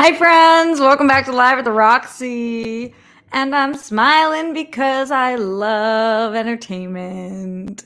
Hi, 0.00 0.14
friends. 0.16 0.80
Welcome 0.80 1.06
back 1.06 1.26
to 1.26 1.32
Live 1.32 1.58
at 1.58 1.64
the 1.64 1.72
Roxy. 1.72 2.94
And 3.32 3.54
I'm 3.54 3.74
smiling 3.74 4.54
because 4.54 5.10
I 5.10 5.34
love 5.34 6.34
entertainment. 6.34 7.84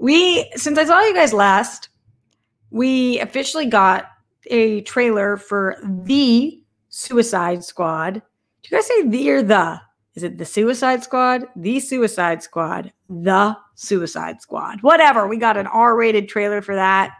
We, 0.00 0.50
since 0.56 0.78
I 0.78 0.84
saw 0.84 1.00
you 1.02 1.14
guys 1.14 1.34
last, 1.34 1.90
we 2.70 3.20
officially 3.20 3.66
got 3.66 4.08
a 4.46 4.80
trailer 4.82 5.36
for 5.36 5.76
The 5.84 6.62
Suicide 6.88 7.62
Squad. 7.62 8.14
Do 8.14 8.68
you 8.70 8.76
guys 8.78 8.86
say 8.86 9.06
the 9.06 9.30
or 9.30 9.42
the? 9.42 9.80
Is 10.14 10.22
it 10.22 10.38
The 10.38 10.46
Suicide 10.46 11.04
Squad? 11.04 11.44
The 11.54 11.80
Suicide 11.80 12.42
Squad. 12.42 12.92
The 13.10 13.56
Suicide 13.74 14.40
Squad. 14.40 14.82
Whatever. 14.82 15.28
We 15.28 15.36
got 15.36 15.58
an 15.58 15.66
R 15.66 15.94
rated 15.96 16.28
trailer 16.28 16.62
for 16.62 16.74
that. 16.74 17.14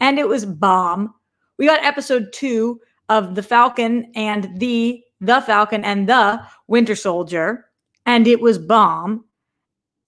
And 0.00 0.18
it 0.18 0.26
was 0.26 0.46
bomb. 0.46 1.14
We 1.58 1.66
got 1.66 1.84
episode 1.84 2.32
two 2.32 2.80
of 3.10 3.34
The 3.34 3.42
Falcon 3.42 4.10
and 4.14 4.58
the 4.58 5.02
The 5.20 5.42
Falcon 5.42 5.84
and 5.84 6.08
the 6.08 6.40
Winter 6.68 6.96
Soldier, 6.96 7.66
and 8.06 8.26
it 8.26 8.40
was 8.40 8.58
bomb. 8.58 9.24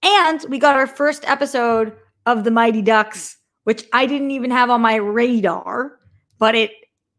And 0.02 0.44
we 0.48 0.58
got 0.58 0.76
our 0.76 0.86
first 0.86 1.28
episode 1.28 1.96
of 2.26 2.44
The 2.44 2.50
Mighty 2.50 2.82
Ducks, 2.82 3.36
which 3.64 3.84
I 3.92 4.06
didn't 4.06 4.32
even 4.32 4.50
have 4.50 4.68
on 4.68 4.80
my 4.80 4.96
radar, 4.96 5.98
but 6.38 6.54
it 6.54 6.72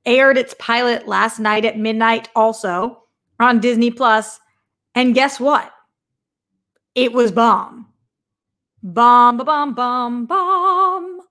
aired 0.06 0.38
its 0.38 0.56
pilot 0.60 1.08
last 1.08 1.40
night 1.40 1.66
at 1.66 1.78
midnight 1.78 2.30
also 2.36 3.04
on 3.40 3.60
Disney 3.60 3.92
Plus. 3.92 4.40
And 4.96 5.16
guess 5.16 5.40
what? 5.40 5.72
It 6.96 7.14
was 7.14 7.32
bomb. 7.32 7.88
Bomb, 8.84 9.38
bomb, 9.38 9.74
bomb, 9.74 10.26
bomb. 10.26 11.22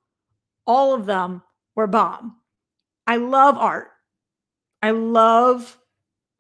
All 0.67 0.95
of 0.95 1.07
them 1.07 1.43
were 1.75 1.87
bomb. 1.87 2.37
I 3.07 3.17
love 3.17 3.57
art. 3.57 3.89
I 4.83 4.91
love 4.91 5.79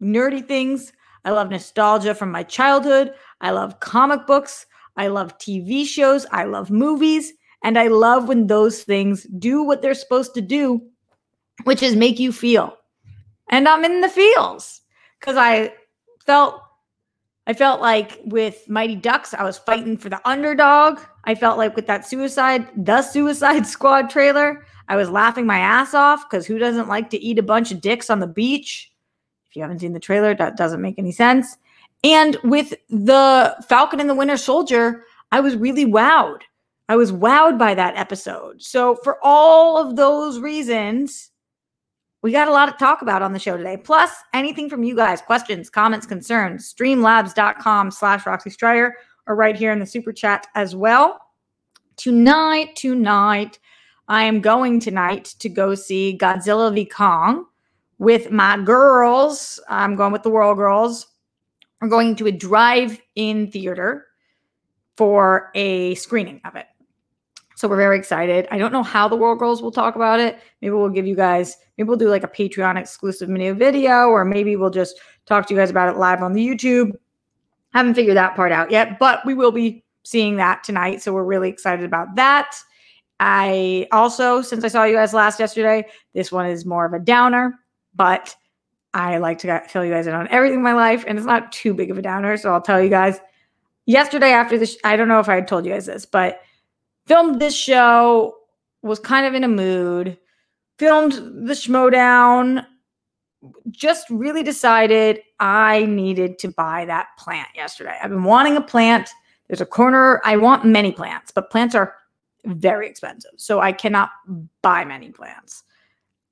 nerdy 0.02 0.46
things. 0.46 0.92
I 1.24 1.30
love 1.30 1.50
nostalgia 1.50 2.14
from 2.14 2.30
my 2.30 2.42
childhood. 2.42 3.14
I 3.40 3.50
love 3.50 3.80
comic 3.80 4.26
books. 4.26 4.66
I 4.96 5.08
love 5.08 5.38
TV 5.38 5.86
shows. 5.86 6.26
I 6.32 6.44
love 6.44 6.70
movies. 6.70 7.32
And 7.62 7.78
I 7.78 7.88
love 7.88 8.28
when 8.28 8.46
those 8.46 8.82
things 8.82 9.24
do 9.38 9.62
what 9.62 9.82
they're 9.82 9.94
supposed 9.94 10.34
to 10.34 10.40
do, 10.40 10.82
which 11.64 11.82
is 11.82 11.96
make 11.96 12.18
you 12.18 12.32
feel. 12.32 12.76
And 13.48 13.68
I'm 13.68 13.84
in 13.84 14.00
the 14.00 14.08
feels 14.08 14.82
because 15.20 15.36
I 15.36 15.74
felt. 16.24 16.62
I 17.48 17.52
felt 17.52 17.80
like 17.80 18.20
with 18.24 18.68
Mighty 18.68 18.96
Ducks, 18.96 19.32
I 19.32 19.44
was 19.44 19.56
fighting 19.56 19.96
for 19.96 20.08
the 20.08 20.20
underdog. 20.28 20.98
I 21.22 21.36
felt 21.36 21.58
like 21.58 21.76
with 21.76 21.86
that 21.86 22.04
suicide, 22.04 22.66
the 22.76 23.02
Suicide 23.12 23.64
Squad 23.68 24.10
trailer, 24.10 24.66
I 24.88 24.96
was 24.96 25.10
laughing 25.10 25.46
my 25.46 25.58
ass 25.58 25.94
off 25.94 26.28
because 26.28 26.44
who 26.44 26.58
doesn't 26.58 26.88
like 26.88 27.08
to 27.10 27.22
eat 27.22 27.38
a 27.38 27.44
bunch 27.44 27.70
of 27.70 27.80
dicks 27.80 28.10
on 28.10 28.18
the 28.18 28.26
beach? 28.26 28.90
If 29.48 29.54
you 29.54 29.62
haven't 29.62 29.78
seen 29.78 29.92
the 29.92 30.00
trailer, 30.00 30.34
that 30.34 30.56
doesn't 30.56 30.82
make 30.82 30.98
any 30.98 31.12
sense. 31.12 31.56
And 32.06 32.36
with 32.44 32.72
the 32.88 33.56
Falcon 33.68 33.98
and 33.98 34.08
the 34.08 34.14
Winter 34.14 34.36
Soldier, 34.36 35.02
I 35.32 35.40
was 35.40 35.56
really 35.56 35.84
wowed. 35.84 36.42
I 36.88 36.94
was 36.94 37.10
wowed 37.10 37.58
by 37.58 37.74
that 37.74 37.96
episode. 37.96 38.62
So, 38.62 38.94
for 39.02 39.18
all 39.24 39.76
of 39.76 39.96
those 39.96 40.38
reasons, 40.38 41.32
we 42.22 42.30
got 42.30 42.46
a 42.46 42.52
lot 42.52 42.66
to 42.66 42.72
talk 42.78 43.02
about 43.02 43.22
on 43.22 43.32
the 43.32 43.40
show 43.40 43.56
today. 43.56 43.76
Plus, 43.76 44.12
anything 44.32 44.70
from 44.70 44.84
you 44.84 44.94
guys, 44.94 45.20
questions, 45.20 45.68
comments, 45.68 46.06
concerns, 46.06 46.72
streamlabs.com 46.72 47.90
slash 47.90 48.24
Roxy 48.24 48.50
Striar, 48.50 48.94
or 49.26 49.34
right 49.34 49.56
here 49.56 49.72
in 49.72 49.80
the 49.80 49.86
super 49.86 50.12
chat 50.12 50.46
as 50.54 50.76
well. 50.76 51.20
Tonight, 51.96 52.76
tonight, 52.76 53.58
I 54.06 54.22
am 54.22 54.40
going 54.40 54.78
tonight 54.78 55.34
to 55.40 55.48
go 55.48 55.74
see 55.74 56.16
Godzilla 56.16 56.72
v. 56.72 56.84
Kong 56.84 57.46
with 57.98 58.30
my 58.30 58.58
girls. 58.62 59.58
I'm 59.68 59.96
going 59.96 60.12
with 60.12 60.22
the 60.22 60.30
World 60.30 60.56
Girls. 60.56 61.08
We're 61.80 61.88
going 61.88 62.16
to 62.16 62.26
a 62.26 62.32
drive 62.32 63.00
in 63.14 63.50
theater 63.50 64.06
for 64.96 65.50
a 65.54 65.94
screening 65.96 66.40
of 66.44 66.56
it. 66.56 66.66
So 67.56 67.68
we're 67.68 67.76
very 67.76 67.98
excited. 67.98 68.46
I 68.50 68.58
don't 68.58 68.72
know 68.72 68.82
how 68.82 69.08
the 69.08 69.16
World 69.16 69.38
Girls 69.38 69.62
will 69.62 69.72
talk 69.72 69.96
about 69.96 70.20
it. 70.20 70.38
Maybe 70.60 70.72
we'll 70.72 70.90
give 70.90 71.06
you 71.06 71.16
guys, 71.16 71.56
maybe 71.76 71.88
we'll 71.88 71.96
do 71.96 72.08
like 72.08 72.22
a 72.22 72.28
Patreon 72.28 72.78
exclusive 72.78 73.30
mini 73.30 73.50
video, 73.52 74.08
or 74.08 74.26
maybe 74.26 74.56
we'll 74.56 74.70
just 74.70 75.00
talk 75.24 75.46
to 75.46 75.54
you 75.54 75.60
guys 75.60 75.70
about 75.70 75.88
it 75.88 75.98
live 75.98 76.22
on 76.22 76.34
the 76.34 76.46
YouTube. 76.46 76.92
Haven't 77.72 77.94
figured 77.94 78.16
that 78.16 78.36
part 78.36 78.52
out 78.52 78.70
yet, 78.70 78.98
but 78.98 79.24
we 79.24 79.32
will 79.32 79.52
be 79.52 79.84
seeing 80.04 80.36
that 80.36 80.64
tonight. 80.64 81.02
So 81.02 81.12
we're 81.12 81.24
really 81.24 81.48
excited 81.48 81.84
about 81.84 82.14
that. 82.16 82.56
I 83.20 83.86
also, 83.90 84.42
since 84.42 84.62
I 84.62 84.68
saw 84.68 84.84
you 84.84 84.94
guys 84.94 85.14
last 85.14 85.40
yesterday, 85.40 85.86
this 86.12 86.30
one 86.30 86.46
is 86.46 86.66
more 86.66 86.84
of 86.84 86.92
a 86.92 86.98
downer, 86.98 87.58
but 87.94 88.36
I 88.96 89.18
like 89.18 89.38
to 89.40 89.62
fill 89.68 89.84
you 89.84 89.92
guys 89.92 90.06
in 90.06 90.14
on 90.14 90.26
everything 90.28 90.60
in 90.60 90.62
my 90.62 90.72
life, 90.72 91.04
and 91.06 91.18
it's 91.18 91.26
not 91.26 91.52
too 91.52 91.74
big 91.74 91.90
of 91.90 91.98
a 91.98 92.02
downer. 92.02 92.38
So 92.38 92.50
I'll 92.50 92.62
tell 92.62 92.82
you 92.82 92.88
guys. 92.88 93.20
Yesterday, 93.84 94.32
after 94.32 94.56
this, 94.56 94.78
I 94.84 94.96
don't 94.96 95.06
know 95.06 95.20
if 95.20 95.28
I 95.28 95.34
had 95.34 95.46
told 95.46 95.66
you 95.66 95.72
guys 95.72 95.84
this, 95.84 96.06
but 96.06 96.40
filmed 97.06 97.38
this 97.38 97.54
show, 97.54 98.34
was 98.80 98.98
kind 98.98 99.26
of 99.26 99.34
in 99.34 99.44
a 99.44 99.48
mood, 99.48 100.16
filmed 100.78 101.12
the 101.12 101.52
Schmoedown, 101.52 102.64
just 103.70 104.08
really 104.08 104.42
decided 104.42 105.20
I 105.40 105.84
needed 105.84 106.38
to 106.38 106.48
buy 106.48 106.86
that 106.86 107.08
plant 107.18 107.48
yesterday. 107.54 107.96
I've 108.02 108.10
been 108.10 108.24
wanting 108.24 108.56
a 108.56 108.62
plant. 108.62 109.10
There's 109.48 109.60
a 109.60 109.66
corner, 109.66 110.22
I 110.24 110.38
want 110.38 110.64
many 110.64 110.90
plants, 110.90 111.30
but 111.32 111.50
plants 111.50 111.74
are 111.74 111.94
very 112.46 112.88
expensive. 112.88 113.32
So 113.36 113.60
I 113.60 113.72
cannot 113.72 114.08
buy 114.62 114.86
many 114.86 115.10
plants. 115.10 115.64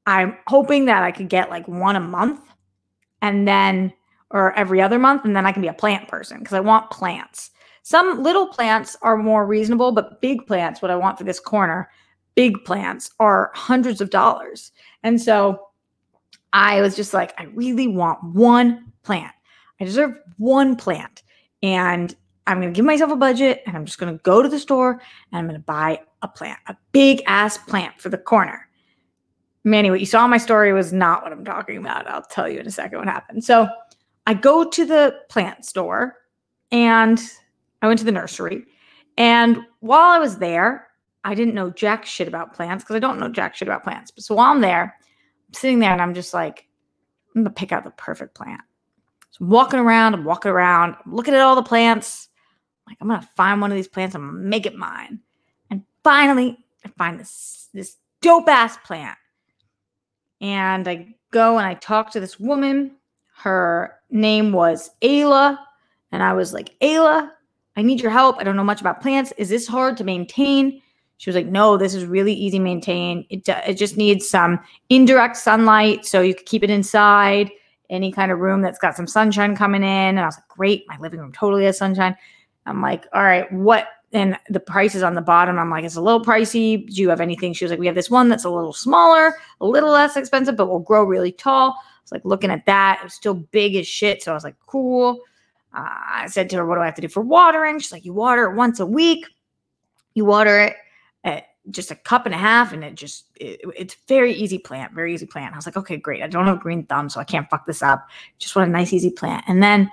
I'm 0.07 0.39
hoping 0.47 0.87
that 0.87 1.03
I 1.03 1.13
could 1.13 1.29
get 1.29 1.51
like 1.51 1.69
one 1.69 1.97
a 1.97 2.01
month 2.01 2.41
and 3.25 3.49
then, 3.49 3.91
or 4.31 4.53
every 4.53 4.83
other 4.83 4.99
month, 4.99 5.25
and 5.25 5.35
then 5.35 5.47
I 5.47 5.53
can 5.53 5.63
be 5.63 5.69
a 5.69 5.73
plant 5.73 6.09
person 6.09 6.41
because 6.41 6.53
I 6.53 6.61
want 6.61 6.91
plants. 6.91 7.51
Some 7.83 8.23
little 8.23 8.47
plants 8.47 8.99
are 9.01 9.17
more 9.17 9.47
reasonable, 9.47 9.93
but 9.93 10.21
big 10.21 10.47
plants, 10.47 10.83
what 10.83 10.91
I 10.91 10.97
want 10.97 11.17
for 11.17 11.25
this 11.25 11.41
corner, 11.41 11.89
big 12.35 12.63
plants 12.67 13.13
are 13.19 13.51
hundreds 13.55 14.03
of 14.03 14.11
dollars. 14.11 14.73
And 15.03 15.21
so 15.21 15.69
I 16.53 16.83
was 16.83 16.97
just 16.97 17.15
like, 17.15 17.33
I 17.39 17.45
really 17.45 17.89
want 17.89 18.23
one 18.23 18.93
plant. 19.05 19.33
I 19.81 19.85
deserve 19.85 20.19
one 20.37 20.77
plant. 20.77 21.23
And 21.63 22.15
I'm 22.47 22.61
going 22.61 22.75
to 22.75 22.77
give 22.77 22.85
myself 22.85 23.11
a 23.11 23.17
budget 23.17 23.63
and 23.65 23.75
I'm 23.75 23.87
just 23.87 23.99
going 23.99 24.13
to 24.13 24.23
go 24.23 24.43
to 24.43 24.51
the 24.51 24.59
store 24.59 25.01
and 25.33 25.39
I'm 25.39 25.47
going 25.47 25.59
to 25.59 25.65
buy 25.65 26.01
a 26.21 26.29
plant, 26.29 26.59
a 26.67 26.77
big 26.93 27.23
ass 27.27 27.57
plant 27.57 28.03
for 28.03 28.11
the 28.11 28.19
corner. 28.19 28.64
Manny, 29.65 29.91
what 29.91 30.01
you 30.01 30.07
saw 30.07 30.25
in 30.25 30.31
my 30.31 30.39
story 30.39 30.73
was 30.73 30.93
not 30.93 31.23
what 31.23 31.33
I'm 31.33 31.45
talking 31.45 31.79
about. 31.79 32.07
I'll 32.07 32.23
tell 32.23 32.49
you 32.49 32.61
in 32.61 32.67
a 32.67 32.71
second 32.71 32.99
what 32.99 33.09
happened. 33.09 33.45
So 33.45 33.67
I 34.27 34.35
go 34.35 34.69
to 34.69 34.85
the 34.85 35.17
plant 35.31 35.65
store 35.65 36.17
and 36.71 37.21
I 37.81 37.87
went 37.87 37.99
to 38.01 38.05
the 38.05 38.13
nursery. 38.13 38.65
And 39.17 39.59
while 39.81 40.11
I 40.11 40.19
was 40.19 40.39
there, 40.39 40.89
I 41.25 41.35
didn't 41.35 41.55
know 41.55 41.71
jack 41.71 42.05
shit 42.05 42.29
about 42.29 42.55
plants 42.55 42.85
because 42.85 42.97
I 42.97 43.01
don't 43.01 43.19
know 43.19 43.29
jack 43.29 43.55
shit 43.55 43.69
about 43.69 43.85
plants. 43.85 44.11
But 44.11 44.25
so 44.25 44.35
while 44.35 44.53
I'm 44.53 44.61
there, 44.61 44.95
I'm 45.49 45.55
sitting 45.55 45.79
there 45.79 45.93
and 45.93 46.03
I'm 46.03 46.15
just 46.15 46.35
like, 46.35 46.67
I'm 47.35 47.43
gonna 47.43 47.55
pick 47.55 47.73
out 47.73 47.85
the 47.85 47.91
perfect 47.91 48.35
plant. 48.35 48.61
So 49.31 49.45
I'm 49.45 49.51
walking 49.51 49.81
around, 49.81 50.15
I'm 50.15 50.25
walking 50.25 50.51
around, 50.51 50.97
I'm 51.05 51.15
looking 51.15 51.35
at 51.35 51.41
all 51.41 51.57
the 51.57 51.63
plants. 51.63 52.29
I'm 52.87 52.91
like, 52.91 52.99
I'm 53.01 53.09
gonna 53.09 53.29
find 53.37 53.61
one 53.61 53.73
of 53.73 53.77
these 53.77 53.89
plants, 53.89 54.15
I'm 54.15 54.27
gonna 54.27 54.39
make 54.39 54.67
it 54.67 54.77
mine. 54.77 55.21
And 55.71 55.83
finally, 56.03 56.59
I 56.85 56.89
find 56.99 57.19
this 57.19 57.69
this 57.73 57.97
dope 58.21 58.49
ass 58.49 58.77
plant. 58.85 59.17
And 60.45 60.87
I 60.87 61.15
go 61.31 61.57
and 61.57 61.67
I 61.67 61.73
talk 61.73 62.11
to 62.13 62.21
this 62.21 62.39
woman. 62.39 62.93
Her 63.35 63.97
name 64.11 64.53
was 64.53 64.91
Ayla. 65.01 65.59
And 66.13 66.23
I 66.23 66.35
was 66.35 66.53
like, 66.53 66.79
Ayla, 66.81 67.31
I 67.77 67.83
need 67.83 68.03
your 68.03 68.11
help. 68.11 68.37
I 68.39 68.45
don't 68.45 68.55
know 68.55 68.63
much 68.63 68.83
about 68.83 69.01
plants. 69.01 69.33
Is 69.39 69.49
this 69.49 69.67
hard 69.67 69.97
to 69.97 70.05
maintain? 70.05 70.83
She 71.17 71.31
was 71.31 71.35
like, 71.35 71.47
No, 71.47 71.79
this 71.79 71.95
is 71.95 72.05
really 72.05 72.35
easy 72.35 72.59
to 72.59 72.65
maintain. 72.65 73.25
It, 73.31 73.49
it 73.49 73.79
just 73.79 73.97
needs 73.97 74.29
some 74.29 74.61
indirect 74.91 75.39
sunlight 75.39 76.05
so 76.05 76.21
you 76.21 76.35
can 76.35 76.45
keep 76.45 76.63
it 76.63 76.69
inside, 76.69 77.51
any 77.89 78.13
kind 78.13 78.31
of 78.31 78.39
room 78.39 78.61
that's 78.61 78.79
got 78.79 78.97
some 78.97 79.07
sunshine 79.07 79.57
coming 79.57 79.83
in. 79.83 79.89
And 79.89 80.21
I 80.21 80.27
was 80.27 80.37
like, 80.37 80.49
Great. 80.49 80.85
My 80.89 80.99
living 80.99 81.21
room 81.21 81.33
totally 81.33 81.65
has 81.65 81.79
sunshine. 81.79 82.15
I'm 82.67 82.83
like, 82.83 83.07
All 83.15 83.23
right, 83.23 83.51
what? 83.51 83.89
And 84.15 84.39
the 84.49 84.61
price 84.61 84.95
is 84.95 85.03
on 85.03 85.17
the 85.17 85.21
bottom. 85.21 85.59
I'm 85.59 85.71
like, 85.71 85.85
It's 85.85 85.97
a 85.97 86.01
little 86.01 86.25
pricey. 86.25 86.87
Do 86.87 87.03
you 87.03 87.11
have 87.11 87.21
anything? 87.21 87.53
She 87.53 87.65
was 87.65 87.71
like, 87.71 87.81
We 87.81 87.87
have 87.87 87.97
this 87.97 88.09
one 88.09 88.29
that's 88.29 88.45
a 88.45 88.51
little 88.51 88.73
smaller, 88.73 89.35
a 89.61 89.67
little 89.67 89.91
less 89.91 90.17
expensive, 90.17 90.57
but 90.57 90.69
will 90.69 90.79
grow 90.79 91.03
really 91.05 91.33
tall. 91.33 91.71
I 91.73 92.01
was 92.03 92.13
like, 92.13 92.25
Looking 92.25 92.51
at 92.51 92.65
that, 92.67 93.01
it 93.01 93.05
was 93.05 93.15
still 93.15 93.35
big 93.35 93.75
as 93.75 93.87
shit. 93.87 94.23
So 94.23 94.31
I 94.31 94.35
was 94.35 94.45
like, 94.45 94.57
Cool. 94.67 95.21
Uh, 95.77 95.83
I 95.83 96.29
said 96.29 96.49
to 96.51 96.57
her, 96.57 96.67
What 96.67 96.77
do 96.77 96.81
I 96.81 96.87
have 96.87 96.95
to 96.95 97.03
do 97.03 97.09
for 97.09 97.23
watering? 97.23 97.79
She's 97.81 97.93
like, 97.93 98.05
You 98.05 98.15
water 98.15 98.45
it 98.45 98.55
once 98.55 98.81
a 98.81 98.87
week. 98.87 99.27
You 100.15 100.25
water 100.25 100.61
it 100.61 100.77
at 101.25 101.49
just 101.71 101.91
a 101.91 101.97
cup 101.97 102.27
and 102.27 102.35
a 102.35 102.39
half, 102.39 102.73
and 102.73 102.85
it 102.85 102.95
just 102.95 103.27
it, 103.37 103.61
it's 103.77 103.97
very 104.07 104.33
easy 104.33 104.59
plant, 104.59 104.93
very 104.93 105.15
easy 105.15 105.27
plant. 105.27 105.55
I 105.55 105.57
was 105.57 105.67
like, 105.67 105.77
okay, 105.77 105.97
great. 105.97 106.23
I 106.23 106.27
don't 106.27 106.47
have 106.47 106.61
green 106.61 106.87
thumb, 106.87 107.09
so 107.09 107.21
I 107.21 107.25
can't 107.25 107.49
fuck 107.51 107.67
this 107.67 107.83
up. 107.83 108.07
Just 108.39 108.55
want 108.55 108.69
a 108.69 108.73
nice, 108.73 108.93
easy 108.93 109.11
plant. 109.11 109.45
And 109.49 109.63
then 109.63 109.91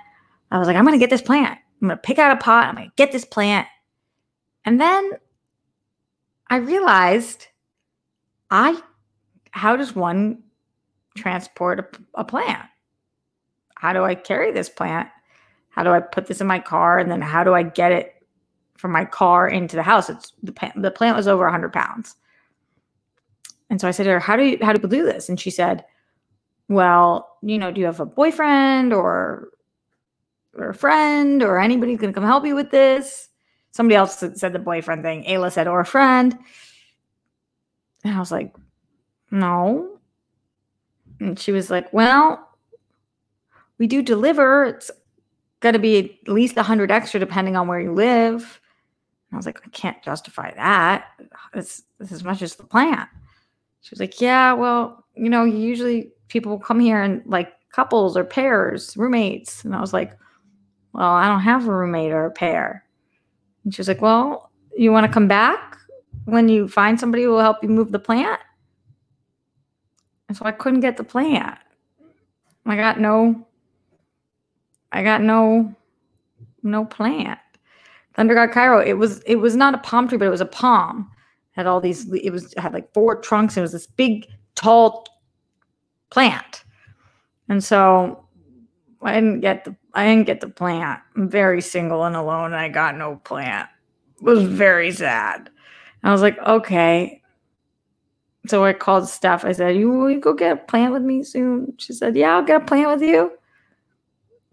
I 0.50 0.58
was 0.58 0.68
like, 0.68 0.76
I'm 0.76 0.84
gonna 0.84 0.98
get 0.98 1.10
this 1.10 1.22
plant. 1.22 1.58
I'm 1.80 1.88
gonna 1.88 2.00
pick 2.00 2.18
out 2.18 2.36
a 2.36 2.40
pot. 2.40 2.68
I'm 2.68 2.74
gonna 2.74 2.92
get 2.96 3.10
this 3.10 3.24
plant. 3.24 3.66
And 4.64 4.80
then 4.80 5.12
I 6.48 6.56
realized 6.56 7.46
I 8.50 8.80
how 9.52 9.76
does 9.76 9.94
one 9.94 10.42
transport 11.16 11.78
a, 11.78 12.20
a, 12.20 12.24
plant? 12.24 12.62
How 13.76 13.92
do 13.92 14.02
I 14.02 14.14
carry 14.14 14.50
this 14.50 14.68
plant? 14.68 15.08
How 15.70 15.82
do 15.82 15.90
I 15.90 16.00
put 16.00 16.26
this 16.26 16.40
in 16.40 16.46
my 16.46 16.58
car? 16.58 16.98
And 16.98 17.10
then 17.10 17.20
how 17.20 17.44
do 17.44 17.54
I 17.54 17.62
get 17.62 17.92
it 17.92 18.14
from 18.76 18.92
my 18.92 19.04
car 19.04 19.48
into 19.48 19.76
the 19.76 19.82
house? 19.82 20.08
It's 20.08 20.32
the, 20.42 20.52
plant, 20.52 20.80
the 20.80 20.90
plant 20.90 21.16
was 21.16 21.28
over 21.28 21.44
100 21.44 21.72
pounds. 21.72 22.16
And 23.70 23.80
so 23.80 23.88
I 23.88 23.90
said 23.90 24.04
to 24.04 24.10
her, 24.10 24.20
how 24.20 24.36
do 24.36 24.44
you, 24.44 24.58
how 24.60 24.72
do 24.72 24.78
people 24.78 24.90
do 24.90 25.04
this? 25.04 25.28
And 25.28 25.38
she 25.38 25.50
said, 25.50 25.84
well, 26.68 27.36
you 27.42 27.58
know, 27.58 27.70
do 27.70 27.80
you 27.80 27.86
have 27.86 28.00
a 28.00 28.06
boyfriend 28.06 28.92
or, 28.92 29.48
or 30.54 30.70
a 30.70 30.74
friend 30.74 31.42
or 31.42 31.58
anybody 31.58 31.96
going 31.96 32.12
to 32.12 32.18
come 32.18 32.26
help 32.26 32.46
you 32.46 32.54
with 32.54 32.70
this? 32.70 33.28
Somebody 33.72 33.96
else 33.96 34.16
said 34.18 34.52
the 34.52 34.58
boyfriend 34.58 35.02
thing. 35.02 35.24
Ayla 35.24 35.50
said, 35.50 35.66
or 35.66 35.80
a 35.80 35.86
friend. 35.86 36.38
And 38.04 38.14
I 38.14 38.18
was 38.18 38.30
like, 38.30 38.54
no. 39.30 39.98
And 41.20 41.38
she 41.38 41.52
was 41.52 41.70
like, 41.70 41.92
well, 41.92 42.48
we 43.78 43.86
do 43.86 44.02
deliver. 44.02 44.64
It's 44.66 44.90
got 45.60 45.72
to 45.72 45.78
be 45.78 46.18
at 46.26 46.32
least 46.32 46.56
a 46.56 46.62
hundred 46.62 46.90
extra 46.90 47.18
depending 47.18 47.56
on 47.56 47.66
where 47.66 47.80
you 47.80 47.92
live. 47.92 48.60
And 49.30 49.34
I 49.34 49.36
was 49.36 49.46
like, 49.46 49.60
I 49.64 49.70
can't 49.70 50.02
justify 50.02 50.52
that. 50.54 51.06
It's, 51.54 51.82
it's 51.98 52.12
as 52.12 52.24
much 52.24 52.42
as 52.42 52.56
the 52.56 52.64
plant. 52.64 53.08
She 53.80 53.90
was 53.90 54.00
like, 54.00 54.20
yeah, 54.20 54.52
well, 54.52 55.04
you 55.14 55.30
know, 55.30 55.44
usually 55.44 56.12
people 56.28 56.58
come 56.58 56.78
here 56.78 57.00
and 57.00 57.22
like 57.24 57.52
couples 57.70 58.16
or 58.16 58.24
pairs, 58.24 58.96
roommates. 58.96 59.64
And 59.64 59.74
I 59.74 59.80
was 59.80 59.92
like, 59.92 60.16
well, 60.92 61.10
I 61.10 61.26
don't 61.26 61.40
have 61.40 61.66
a 61.66 61.74
roommate 61.74 62.12
or 62.12 62.26
a 62.26 62.30
pair. 62.30 62.84
And 63.64 63.74
she 63.74 63.80
was 63.80 63.88
like, 63.88 64.02
Well, 64.02 64.50
you 64.76 64.92
want 64.92 65.06
to 65.06 65.12
come 65.12 65.28
back 65.28 65.78
when 66.24 66.48
you 66.48 66.68
find 66.68 66.98
somebody 66.98 67.24
who 67.24 67.30
will 67.30 67.40
help 67.40 67.62
you 67.62 67.68
move 67.68 67.92
the 67.92 67.98
plant? 67.98 68.40
And 70.28 70.36
so 70.36 70.44
I 70.44 70.52
couldn't 70.52 70.80
get 70.80 70.96
the 70.96 71.04
plant. 71.04 71.58
I 72.64 72.76
got 72.76 73.00
no, 73.00 73.46
I 74.92 75.02
got 75.02 75.20
no, 75.20 75.74
no 76.62 76.84
plant. 76.84 77.38
Thunder 78.14 78.34
God 78.34 78.52
Cairo, 78.52 78.80
it 78.80 78.94
was 78.94 79.20
it 79.20 79.36
was 79.36 79.56
not 79.56 79.74
a 79.74 79.78
palm 79.78 80.08
tree, 80.08 80.18
but 80.18 80.26
it 80.26 80.30
was 80.30 80.40
a 80.40 80.46
palm. 80.46 81.10
It 81.10 81.60
had 81.60 81.66
all 81.66 81.80
these, 81.80 82.12
it 82.12 82.30
was 82.30 82.52
it 82.52 82.58
had 82.58 82.72
like 82.72 82.92
four 82.92 83.20
trunks. 83.20 83.56
It 83.56 83.62
was 83.62 83.72
this 83.72 83.86
big, 83.86 84.26
tall 84.54 85.06
plant. 86.10 86.64
And 87.48 87.62
so 87.62 88.24
I 89.02 89.14
didn't 89.14 89.40
get 89.40 89.64
the 89.64 89.76
I 89.94 90.06
didn't 90.06 90.26
get 90.26 90.40
the 90.40 90.48
plant. 90.48 91.00
I'm 91.16 91.28
very 91.28 91.60
single 91.60 92.04
and 92.04 92.16
alone, 92.16 92.46
and 92.46 92.56
I 92.56 92.68
got 92.68 92.96
no 92.96 93.16
plant. 93.16 93.68
It 94.16 94.24
was 94.24 94.42
very 94.42 94.92
sad. 94.92 95.50
I 96.02 96.12
was 96.12 96.22
like, 96.22 96.38
okay. 96.38 97.22
So 98.46 98.64
I 98.64 98.72
called 98.72 99.08
Steph. 99.08 99.44
I 99.44 99.52
said, 99.52 99.76
you, 99.76 99.90
will 99.90 100.10
you 100.10 100.20
go 100.20 100.32
get 100.32 100.52
a 100.52 100.56
plant 100.56 100.92
with 100.92 101.02
me 101.02 101.22
soon? 101.22 101.74
She 101.78 101.92
said, 101.92 102.16
yeah, 102.16 102.34
I'll 102.34 102.42
get 102.42 102.62
a 102.62 102.64
plant 102.64 102.88
with 102.88 103.08
you. 103.08 103.32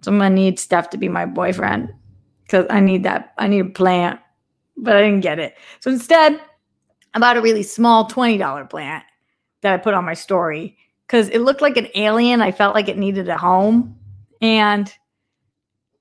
So 0.02 0.12
I'm 0.12 0.18
gonna 0.20 0.34
need 0.34 0.60
Steph 0.60 0.90
to 0.92 0.98
be 0.98 1.10
my 1.10 1.26
boyfriend 1.26 1.94
because 2.44 2.66
I 2.70 2.80
need 2.80 3.04
that. 3.04 3.34
I 3.38 3.48
need 3.48 3.60
a 3.60 3.70
plant, 3.70 4.20
but 4.78 4.96
I 4.96 5.02
didn't 5.02 5.22
get 5.22 5.40
it. 5.40 5.56
So 5.80 5.90
instead, 5.90 6.40
I 7.14 7.20
bought 7.20 7.38
a 7.38 7.42
really 7.42 7.64
small 7.64 8.08
$20 8.08 8.70
plant 8.70 9.04
that 9.62 9.74
I 9.74 9.78
put 9.78 9.94
on 9.94 10.06
my 10.06 10.14
story 10.14 10.78
because 11.08 11.30
it 11.30 11.40
looked 11.40 11.62
like 11.62 11.78
an 11.78 11.88
alien. 11.96 12.42
I 12.42 12.52
felt 12.52 12.76
like 12.76 12.88
it 12.88 12.98
needed 12.98 13.28
a 13.28 13.38
home. 13.38 13.96
And 14.42 14.94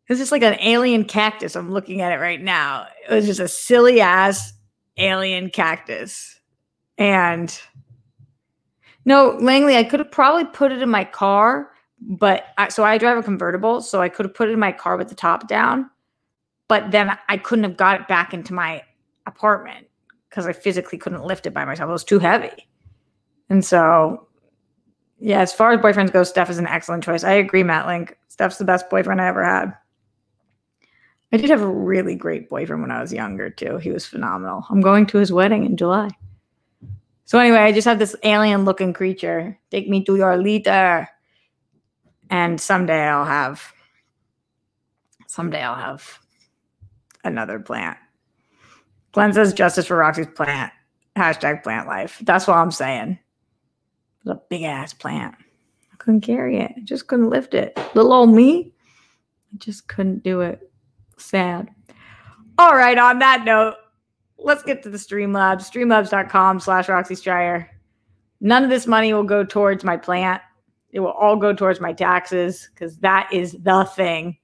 it's 0.09 0.19
just 0.19 0.33
like 0.33 0.43
an 0.43 0.59
alien 0.61 1.05
cactus. 1.05 1.55
I'm 1.57 1.71
looking 1.71 2.01
at 2.01 2.13
it 2.13 2.21
right 2.21 2.41
now. 2.41 2.87
It 3.09 3.15
was 3.15 3.27
just 3.27 3.41
a 3.41 3.49
silly 3.49 4.01
ass 4.01 4.53
alien 4.97 5.51
cactus. 5.51 6.41
And 6.97 7.59
no, 9.05 9.39
Langley, 9.41 9.77
I 9.77 9.85
could 9.85 10.01
have 10.01 10.11
probably 10.11 10.45
put 10.47 10.73
it 10.73 10.83
in 10.83 10.89
my 10.89 11.05
car, 11.05 11.71
but 12.01 12.47
I, 12.59 12.69
so 12.69 12.85
I 12.85 12.99
drive 12.99 13.19
a 13.19 13.23
convertible, 13.23 13.81
so 13.81 14.01
I 14.01 14.09
could 14.09 14.27
have 14.27 14.35
put 14.35 14.49
it 14.49 14.53
in 14.53 14.59
my 14.59 14.73
car 14.73 14.97
with 14.97 15.09
the 15.09 15.15
top 15.15 15.49
down, 15.49 15.91
but 16.69 16.91
then 16.91 17.17
I 17.29 17.37
couldn't 17.37 17.65
have 17.65 17.77
got 17.77 18.01
it 18.01 18.09
back 18.09 18.35
into 18.35 18.53
my 18.53 18.83
apartment 19.27 19.87
because 20.29 20.47
I 20.47 20.53
physically 20.53 20.99
couldn't 20.99 21.25
lift 21.25 21.47
it 21.47 21.55
by 21.55 21.65
myself. 21.65 21.89
It 21.89 21.93
was 21.93 22.05
too 22.05 22.19
heavy. 22.19 22.69
And 23.51 23.65
so, 23.65 24.27
yeah, 25.19 25.41
as 25.41 25.53
far 25.53 25.73
as 25.73 25.81
boyfriends 25.81 26.13
go, 26.13 26.23
Steph 26.23 26.51
is 26.51 26.59
an 26.59 26.67
excellent 26.67 27.05
choice. 27.05 27.25
I 27.25 27.33
agree, 27.33 27.63
Matt 27.63 27.87
Link. 27.87 28.17
Steph's 28.29 28.59
the 28.59 28.65
best 28.65 28.91
boyfriend 28.91 29.21
I 29.21 29.29
ever 29.29 29.45
had. 29.45 29.75
I 31.33 31.37
did 31.37 31.51
have 31.51 31.61
a 31.61 31.69
really 31.69 32.15
great 32.15 32.49
boyfriend 32.49 32.83
when 32.83 32.91
I 32.91 33.01
was 33.01 33.13
younger 33.13 33.51
too. 33.51 33.77
He 33.77 33.91
was 33.91 34.07
phenomenal. 34.07 34.65
I'm 34.71 34.81
going 34.81 35.07
to 35.07 35.19
his 35.19 35.33
wedding 35.33 35.65
in 35.65 35.77
July. 35.77 36.09
So 37.27 37.39
anyway, 37.39 37.59
I 37.59 37.73
just 37.73 37.87
have 37.87 37.99
this 37.99 38.17
alien 38.23 38.65
looking 38.65 38.95
creature. 38.95 39.59
Take 39.71 39.89
me 39.89 40.03
to 40.05 40.17
your 40.17 40.39
leader. 40.39 41.07
And 42.31 42.61
someday 42.61 43.07
I'll 43.07 43.27
have 43.27 43.73
someday 45.27 45.63
I'll 45.63 45.75
have 45.75 46.19
another 47.25 47.59
plant. 47.59 47.99
Glenn 49.13 49.33
says 49.33 49.53
justice 49.53 49.87
for 49.87 49.97
Roxy's 49.97 50.27
plant. 50.29 50.73
Hashtag 51.17 51.63
plant 51.63 51.87
life. 51.87 52.21
That's 52.23 52.47
what 52.47 52.57
I'm 52.57 52.71
saying. 52.71 53.19
A 54.27 54.35
big 54.35 54.63
ass 54.63 54.93
plant. 54.95 55.35
I 55.93 55.97
couldn't 55.97 56.21
carry 56.21 56.59
it. 56.59 56.73
I 56.77 56.81
just 56.81 57.07
couldn't 57.09 57.31
lift 57.31 57.55
it. 57.55 57.79
Little 57.95 58.13
old 58.13 58.31
me. 58.31 58.73
I 59.53 59.57
just 59.59 59.89
couldn't 59.89 60.23
do 60.23 60.41
it. 60.43 60.68
Sad. 61.19 61.71
All 62.59 62.75
right, 62.75 62.99
on 62.99 63.19
that 63.21 63.45
note, 63.45 63.75
let's 64.39 64.63
get 64.63 64.83
to 64.83 64.91
the 64.91 64.99
Streamlabs. 64.99 65.71
Streamlabs.com 65.71 66.61
slash 66.61 66.89
Roxy 66.89 67.15
Striar. 67.15 67.71
None 68.41 68.65
of 68.65 68.71
this 68.71 68.87
money 68.87 69.13
will 69.13 69.25
go 69.25 69.45
towards 69.45 69.85
my 69.85 69.97
plant. 69.97 70.43
It 70.91 71.01
will 71.01 71.13
all 71.13 71.37
go 71.37 71.53
towards 71.53 71.81
my 71.81 71.93
taxes 71.93 72.69
because 72.73 72.97
that 72.99 73.29
is 73.33 73.57
the 73.63 73.85
thing. 73.85 74.39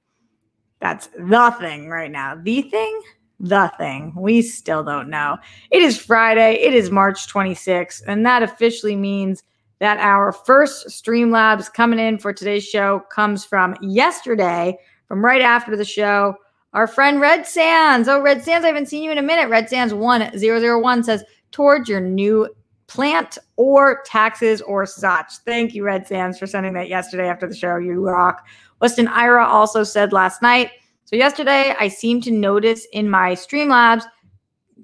That's 0.80 1.06
the 1.06 1.56
thing 1.58 1.88
right 1.88 2.10
now. 2.10 2.36
The 2.40 2.62
thing? 2.62 3.00
The 3.40 3.72
thing. 3.78 4.12
We 4.16 4.42
still 4.42 4.84
don't 4.84 5.08
know. 5.08 5.38
It 5.70 5.82
is 5.82 5.98
Friday. 5.98 6.54
It 6.54 6.74
is 6.74 6.90
March 6.90 7.26
26th. 7.32 8.02
And 8.06 8.26
that 8.26 8.42
officially 8.42 8.96
means 8.96 9.42
that 9.78 9.98
our 9.98 10.32
first 10.32 10.88
Streamlabs 10.88 11.72
coming 11.72 11.98
in 11.98 12.18
for 12.18 12.32
today's 12.32 12.64
show 12.64 13.00
comes 13.10 13.44
from 13.44 13.76
yesterday, 13.80 14.78
from 15.08 15.24
right 15.24 15.42
after 15.42 15.76
the 15.76 15.84
show. 15.84 16.34
Our 16.74 16.88
friend 16.88 17.20
Red 17.20 17.46
Sands. 17.46 18.08
Oh, 18.08 18.20
Red 18.20 18.42
Sands, 18.42 18.64
I 18.64 18.68
haven't 18.68 18.88
seen 18.88 19.04
you 19.04 19.12
in 19.12 19.18
a 19.18 19.22
minute. 19.22 19.48
Red 19.48 19.70
Sands 19.70 19.94
1001 19.94 21.04
says, 21.04 21.24
towards 21.52 21.88
your 21.88 22.00
new 22.00 22.48
plant 22.88 23.38
or 23.56 24.02
taxes 24.04 24.60
or 24.60 24.84
such. 24.84 25.34
Thank 25.44 25.72
you, 25.74 25.84
Red 25.84 26.06
Sands, 26.06 26.36
for 26.36 26.48
sending 26.48 26.72
that 26.74 26.88
yesterday 26.88 27.28
after 27.28 27.46
the 27.46 27.54
show. 27.54 27.76
You 27.76 28.04
rock. 28.04 28.44
Weston 28.80 29.06
Ira 29.06 29.46
also 29.46 29.84
said 29.84 30.12
last 30.12 30.42
night. 30.42 30.72
So, 31.04 31.14
yesterday, 31.14 31.76
I 31.78 31.86
seemed 31.86 32.24
to 32.24 32.32
notice 32.32 32.86
in 32.92 33.08
my 33.08 33.32
Streamlabs, 33.32 34.04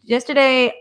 yesterday, 0.04 0.72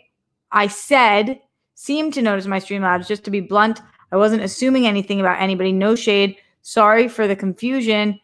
I 0.51 0.67
said, 0.67 1.39
seemed 1.73 2.13
to 2.13 2.21
notice 2.21 2.45
my 2.45 2.59
Streamlabs, 2.59 3.07
just 3.07 3.23
to 3.23 3.31
be 3.31 3.41
blunt. 3.41 3.81
I 4.11 4.17
wasn't 4.17 4.43
assuming 4.43 4.85
anything 4.85 5.19
about 5.19 5.41
anybody. 5.41 5.71
No 5.71 5.95
shade. 5.95 6.35
Sorry 6.61 7.07
for 7.07 7.27
the 7.27 7.35
confusion. 7.35 8.19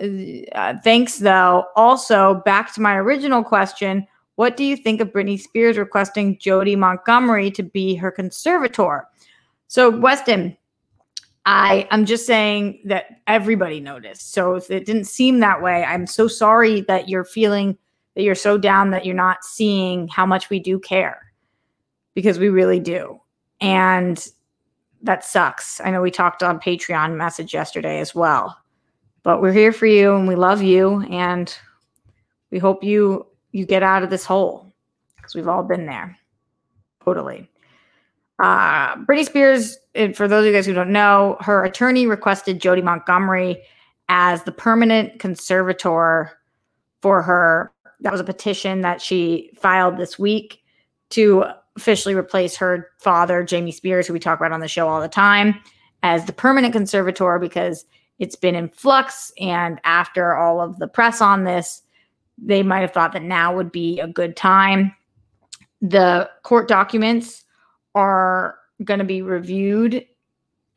Uh, 0.00 0.74
thanks, 0.82 1.18
though. 1.18 1.64
Also, 1.76 2.42
back 2.44 2.72
to 2.74 2.80
my 2.80 2.96
original 2.96 3.44
question 3.44 4.06
What 4.36 4.56
do 4.56 4.64
you 4.64 4.76
think 4.76 5.00
of 5.00 5.12
Britney 5.12 5.38
Spears 5.38 5.76
requesting 5.76 6.38
Jodi 6.38 6.76
Montgomery 6.76 7.50
to 7.52 7.62
be 7.62 7.94
her 7.96 8.10
conservator? 8.10 9.06
So, 9.68 9.90
Weston, 9.90 10.56
I, 11.44 11.86
I'm 11.90 12.06
just 12.06 12.26
saying 12.26 12.80
that 12.86 13.06
everybody 13.26 13.80
noticed. 13.80 14.32
So, 14.32 14.54
if 14.54 14.70
it 14.70 14.86
didn't 14.86 15.04
seem 15.04 15.40
that 15.40 15.60
way, 15.62 15.84
I'm 15.84 16.06
so 16.06 16.28
sorry 16.28 16.80
that 16.82 17.08
you're 17.08 17.24
feeling 17.24 17.76
that 18.14 18.22
you're 18.22 18.34
so 18.34 18.58
down 18.58 18.90
that 18.90 19.04
you're 19.04 19.14
not 19.14 19.44
seeing 19.44 20.08
how 20.08 20.26
much 20.26 20.50
we 20.50 20.58
do 20.58 20.78
care 20.78 21.32
because 22.14 22.38
we 22.38 22.48
really 22.48 22.80
do. 22.80 23.20
And 23.60 24.26
that 25.02 25.24
sucks. 25.24 25.80
I 25.80 25.90
know 25.90 26.02
we 26.02 26.10
talked 26.10 26.42
on 26.42 26.58
Patreon 26.58 27.16
message 27.16 27.54
yesterday 27.54 28.00
as 28.00 28.14
well 28.14 28.56
but 29.22 29.40
we're 29.40 29.52
here 29.52 29.72
for 29.72 29.86
you 29.86 30.14
and 30.14 30.26
we 30.26 30.34
love 30.34 30.62
you 30.62 31.02
and 31.10 31.56
we 32.50 32.58
hope 32.58 32.82
you 32.82 33.26
you 33.52 33.66
get 33.66 33.82
out 33.82 34.02
of 34.02 34.10
this 34.10 34.24
hole 34.24 34.72
because 35.16 35.34
we've 35.34 35.48
all 35.48 35.62
been 35.62 35.86
there. 35.86 36.16
Totally. 37.04 37.48
Uh 38.38 38.96
britney 39.04 39.26
spears 39.26 39.76
and 39.94 40.16
for 40.16 40.28
those 40.28 40.40
of 40.40 40.46
you 40.46 40.52
guys 40.52 40.66
who 40.66 40.72
don't 40.72 40.92
know 40.92 41.36
her 41.40 41.64
attorney 41.64 42.06
requested 42.06 42.60
jodi 42.60 42.82
montgomery 42.82 43.62
as 44.08 44.42
the 44.42 44.52
permanent 44.52 45.18
conservator 45.20 46.32
for 47.00 47.22
her. 47.22 47.72
That 48.00 48.12
was 48.12 48.20
a 48.20 48.24
petition 48.24 48.80
that 48.80 49.00
she 49.00 49.50
filed 49.56 49.96
this 49.96 50.18
week 50.18 50.62
to 51.10 51.44
officially 51.76 52.14
replace 52.14 52.56
her 52.56 52.88
father, 52.98 53.44
Jamie 53.44 53.72
Spears, 53.72 54.06
who 54.06 54.12
we 54.12 54.18
talk 54.18 54.38
about 54.38 54.52
on 54.52 54.60
the 54.60 54.68
show 54.68 54.88
all 54.88 55.00
the 55.00 55.08
time, 55.08 55.54
as 56.02 56.24
the 56.24 56.32
permanent 56.32 56.72
conservator 56.72 57.38
because 57.38 57.84
it's 58.20 58.36
been 58.36 58.54
in 58.54 58.68
flux. 58.68 59.32
And 59.40 59.80
after 59.82 60.36
all 60.36 60.60
of 60.60 60.78
the 60.78 60.86
press 60.86 61.20
on 61.20 61.42
this, 61.44 61.82
they 62.38 62.62
might 62.62 62.80
have 62.80 62.92
thought 62.92 63.12
that 63.14 63.22
now 63.22 63.54
would 63.54 63.72
be 63.72 63.98
a 63.98 64.06
good 64.06 64.36
time. 64.36 64.94
The 65.82 66.30
court 66.42 66.68
documents 66.68 67.44
are 67.94 68.56
going 68.84 68.98
to 68.98 69.04
be 69.04 69.22
reviewed 69.22 70.06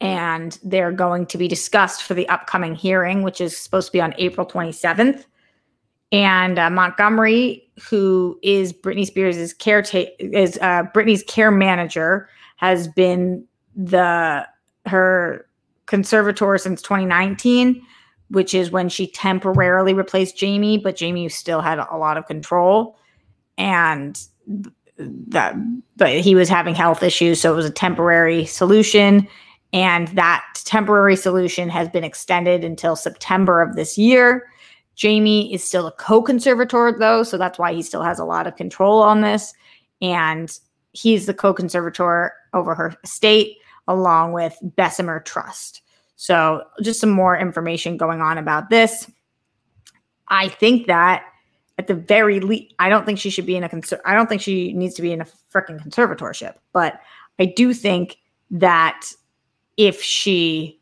and 0.01 0.57
they're 0.63 0.91
going 0.91 1.25
to 1.27 1.37
be 1.37 1.47
discussed 1.47 2.03
for 2.03 2.13
the 2.13 2.27
upcoming 2.29 2.75
hearing, 2.75 3.21
which 3.21 3.39
is 3.39 3.57
supposed 3.57 3.87
to 3.87 3.93
be 3.93 4.01
on 4.01 4.15
April 4.17 4.47
27th. 4.47 5.25
And 6.11 6.59
uh, 6.59 6.69
Montgomery, 6.69 7.69
who 7.89 8.39
is 8.43 8.71
Britney 8.71 9.05
Spears' 9.05 9.53
caretaker, 9.53 10.11
is 10.19 10.57
uh, 10.61 10.83
Britney's 10.93 11.23
care 11.23 11.51
manager, 11.51 12.29
has 12.57 12.87
been 12.87 13.45
the 13.75 14.45
her 14.85 15.47
conservator 15.85 16.57
since 16.57 16.81
2019, 16.81 17.81
which 18.29 18.53
is 18.53 18.71
when 18.71 18.89
she 18.89 19.07
temporarily 19.07 19.93
replaced 19.93 20.37
Jamie, 20.37 20.77
but 20.77 20.95
Jamie 20.95 21.29
still 21.29 21.61
had 21.61 21.79
a 21.79 21.97
lot 21.97 22.17
of 22.17 22.25
control. 22.25 22.97
And 23.57 24.19
that, 24.97 25.55
but 25.95 26.19
he 26.19 26.35
was 26.35 26.49
having 26.49 26.75
health 26.75 27.03
issues, 27.03 27.41
so 27.41 27.53
it 27.53 27.55
was 27.55 27.65
a 27.65 27.71
temporary 27.71 28.45
solution. 28.45 29.27
And 29.71 30.07
that 30.09 30.45
temporary 30.65 31.15
solution 31.15 31.69
has 31.69 31.89
been 31.89 32.03
extended 32.03 32.63
until 32.63 32.95
September 32.95 33.61
of 33.61 33.75
this 33.75 33.97
year. 33.97 34.47
Jamie 34.95 35.51
is 35.51 35.63
still 35.63 35.87
a 35.87 35.91
co 35.93 36.21
conservator, 36.21 36.95
though, 36.97 37.23
so 37.23 37.37
that's 37.37 37.57
why 37.57 37.73
he 37.73 37.81
still 37.81 38.03
has 38.03 38.19
a 38.19 38.25
lot 38.25 38.45
of 38.45 38.55
control 38.55 39.01
on 39.01 39.21
this. 39.21 39.53
And 40.01 40.55
he's 40.91 41.25
the 41.25 41.33
co 41.33 41.53
conservator 41.53 42.33
over 42.53 42.75
her 42.75 42.93
estate 43.03 43.57
along 43.87 44.33
with 44.33 44.57
Bessemer 44.61 45.19
Trust. 45.19 45.81
So, 46.15 46.63
just 46.81 46.99
some 46.99 47.09
more 47.09 47.37
information 47.37 47.97
going 47.97 48.21
on 48.21 48.37
about 48.37 48.69
this. 48.69 49.09
I 50.29 50.47
think 50.47 50.87
that 50.87 51.25
at 51.77 51.87
the 51.87 51.95
very 51.95 52.39
least, 52.39 52.73
I 52.79 52.89
don't 52.89 53.05
think 53.05 53.19
she 53.19 53.29
should 53.29 53.45
be 53.45 53.55
in 53.55 53.63
a 53.63 53.69
conser- 53.69 53.99
I 54.05 54.13
don't 54.13 54.29
think 54.29 54.41
she 54.41 54.73
needs 54.73 54.95
to 54.95 55.01
be 55.01 55.11
in 55.11 55.21
a 55.21 55.27
freaking 55.53 55.81
conservatorship, 55.83 56.55
but 56.71 56.99
I 57.39 57.45
do 57.45 57.73
think 57.73 58.17
that 58.51 59.11
if 59.77 60.01
she 60.01 60.79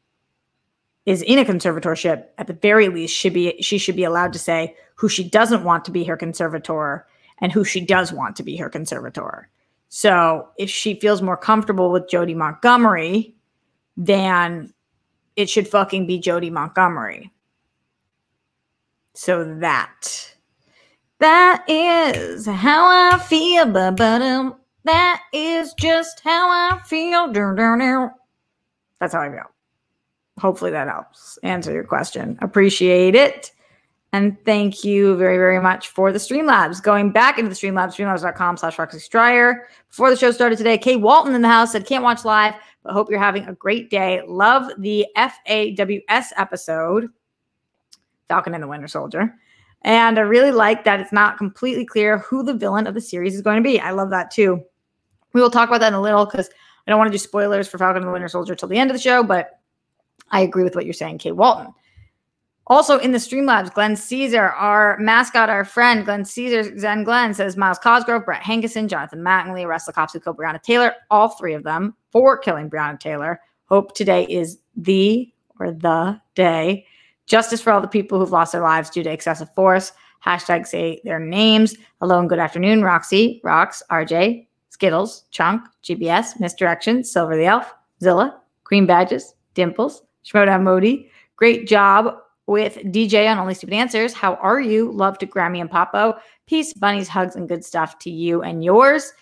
is 1.06 1.22
in 1.22 1.40
a 1.40 1.46
conservatorship, 1.46 2.26
at 2.38 2.48
the 2.48 2.54
very 2.54 2.90
least, 2.90 3.16
should 3.16 3.34
be 3.34 3.60
she 3.62 3.78
should 3.78 3.96
be 3.96 4.04
allowed 4.04 4.34
to 4.34 4.40
say 4.40 4.76
who 4.96 5.10
she 5.10 5.28
doesn't 5.28 5.64
want 5.64 5.86
to 5.86 5.92
be 5.92 6.04
her 6.04 6.18
conservator 6.18 7.08
and 7.40 7.52
who 7.52 7.64
she 7.64 7.84
does 7.84 8.14
want 8.14 8.36
to 8.36 8.44
be 8.44 8.56
her 8.58 8.70
conservator. 8.70 9.50
So 9.94 10.48
if 10.58 10.70
she 10.70 10.98
feels 11.02 11.22
more 11.22 11.36
comfortable 11.36 11.92
with 11.92 12.08
Jodi 12.08 12.34
Montgomery, 12.34 13.36
then 13.98 14.74
it 15.36 15.50
should 15.50 15.68
fucking 15.68 16.08
be 16.08 16.18
Jodi 16.18 16.50
Montgomery. 16.50 17.30
So 19.14 19.44
that 19.56 20.34
that 21.20 21.66
is 21.68 22.46
how 22.46 22.88
I 22.88 23.20
feel, 23.20 23.66
but 23.66 24.22
um, 24.22 24.56
that 24.86 25.24
is 25.34 25.74
just 25.74 26.22
how 26.22 26.48
I 26.50 26.80
feel. 26.86 27.30
That's 27.34 29.14
how 29.14 29.20
I 29.20 29.30
feel. 29.30 29.52
Hopefully 30.40 30.72
that 30.72 30.88
helps 30.88 31.38
answer 31.44 31.74
your 31.74 31.84
question. 31.84 32.40
Appreciate 32.42 33.14
it. 33.14 33.52
And 34.14 34.38
thank 34.44 34.84
you 34.84 35.16
very, 35.16 35.38
very 35.38 35.62
much 35.62 35.88
for 35.88 36.12
the 36.12 36.20
Streamlabs. 36.20 36.84
Going 36.84 37.12
back 37.12 37.38
into 37.38 37.48
the 37.48 37.56
Streamlabs, 37.56 37.96
streamlabs.com 37.96 38.58
slash 38.58 38.78
Roxy 38.78 39.00
Striar. 39.00 39.68
Before 39.90 40.10
the 40.10 40.18
show 40.18 40.32
started 40.32 40.58
today, 40.58 40.78
Kay 40.78 40.98
Walton 40.98 41.34
in 41.34 41.42
the 41.42 41.48
house 41.48 41.72
said, 41.72 41.86
can't 41.86 42.04
watch 42.04 42.26
live, 42.26 42.54
but 42.84 42.92
hope 42.92 43.10
you're 43.10 43.20
having 43.20 43.48
a 43.48 43.54
great 43.54 43.90
day. 43.90 44.22
Love 44.28 44.70
the 44.80 45.08
FAWS 45.16 46.34
episode, 46.36 47.08
Falcon 48.28 48.54
and 48.54 48.62
the 48.62 48.68
Winter 48.68 48.90
Soldier. 48.90 49.34
And 49.84 50.20
I 50.20 50.24
really 50.24 50.52
like 50.52 50.84
that 50.84 51.00
it's 51.00 51.14
not 51.14 51.38
completely 51.38 51.86
clear 51.86 52.20
who 52.20 52.44
the 52.44 52.54
villain 52.54 52.88
of 52.88 52.94
the 52.94 53.02
series 53.02 53.34
is 53.34 53.42
going 53.42 53.58
to 53.58 53.68
be. 53.68 53.80
I 53.80 53.92
love 53.92 54.10
that 54.10 54.30
too. 54.30 54.62
We 55.34 55.42
will 55.42 55.50
talk 55.50 55.70
about 55.70 55.80
that 55.80 55.88
in 55.88 55.94
a 55.94 56.02
little 56.02 56.26
because 56.26 56.50
I 56.86 56.92
don't 56.92 57.00
want 57.00 57.08
to 57.08 57.14
do 57.14 57.18
spoilers 57.18 57.68
for 57.68 57.78
Falcon 57.78 58.02
and 58.02 58.10
the 58.10 58.12
Winter 58.12 58.28
Soldier 58.28 58.56
till 58.56 58.68
the 58.68 58.78
end 58.78 58.92
of 58.92 58.98
the 58.98 59.02
show, 59.02 59.24
but 59.24 59.60
I 60.32 60.42
agree 60.42 60.64
with 60.64 60.76
what 60.76 60.86
you're 60.86 60.94
saying, 60.94 61.20
Kay 61.20 61.32
Walton. 61.32 61.74
Also 62.72 62.98
in 63.00 63.12
the 63.12 63.18
Streamlabs, 63.18 63.74
Glenn 63.74 63.98
Caesar, 63.98 64.52
our 64.52 64.98
mascot, 64.98 65.50
our 65.50 65.66
friend, 65.66 66.06
Glenn 66.06 66.24
Caesar, 66.24 66.80
Zen 66.80 67.04
Glenn 67.04 67.34
says 67.34 67.58
Miles 67.58 67.78
Cosgrove, 67.78 68.24
Brett 68.24 68.42
Hankison, 68.42 68.88
Jonathan 68.88 69.20
Mattingly 69.20 69.66
arrest 69.66 69.88
the 69.88 69.92
cops 69.92 70.14
who 70.14 70.22
killed 70.22 70.38
Breonna 70.38 70.64
Taylor, 70.64 70.94
all 71.10 71.28
three 71.28 71.54
of 71.54 71.64
them 71.64 71.94
for 72.12 72.38
killing 72.38 72.70
Breonna 72.70 72.98
Taylor. 72.98 73.42
Hope 73.66 73.94
today 73.94 74.24
is 74.24 74.58
the 74.78 75.30
or 75.60 75.74
the 75.74 76.18
day. 76.34 76.86
Justice 77.26 77.60
for 77.60 77.74
all 77.74 77.82
the 77.82 77.90
people 77.90 78.18
who've 78.18 78.32
lost 78.32 78.54
their 78.54 78.62
lives 78.62 78.90
due 78.90 79.04
to 79.04 79.12
excessive 79.12 79.54
force. 79.54 79.92
Hashtag 80.26 80.66
say 80.66 81.02
their 81.04 81.20
names. 81.20 81.76
Hello 82.00 82.20
and 82.20 82.30
good 82.30 82.40
afternoon, 82.40 82.84
Roxy, 82.84 83.42
Rox, 83.44 83.82
RJ, 83.92 84.48
Skittles, 84.70 85.26
Chunk, 85.32 85.62
GBS, 85.84 86.40
Misdirection, 86.40 87.04
Silver 87.04 87.36
the 87.36 87.48
Elf, 87.48 87.74
Zilla, 88.02 88.40
Green 88.64 88.86
Badges, 88.86 89.36
Dimples, 89.56 90.04
Shmoda 90.24 90.64
Modi. 90.64 91.12
Great 91.36 91.68
job 91.68 92.16
with 92.52 92.76
DJ 92.76 93.32
on 93.32 93.40
Only 93.40 93.54
Stupid 93.54 93.74
Answers. 93.74 94.14
How 94.14 94.36
are 94.36 94.60
you? 94.60 94.92
Love 94.92 95.18
to 95.20 95.26
Grammy 95.26 95.62
and 95.62 95.72
Popo. 95.72 96.20
Peace, 96.48 96.74
bunnies, 96.74 97.08
hugs, 97.08 97.38
and 97.38 97.48
good 97.48 97.64
stuff 97.64 97.98
to 98.00 98.12
you 98.12 98.42
and 98.44 98.64
yours. 98.64 99.14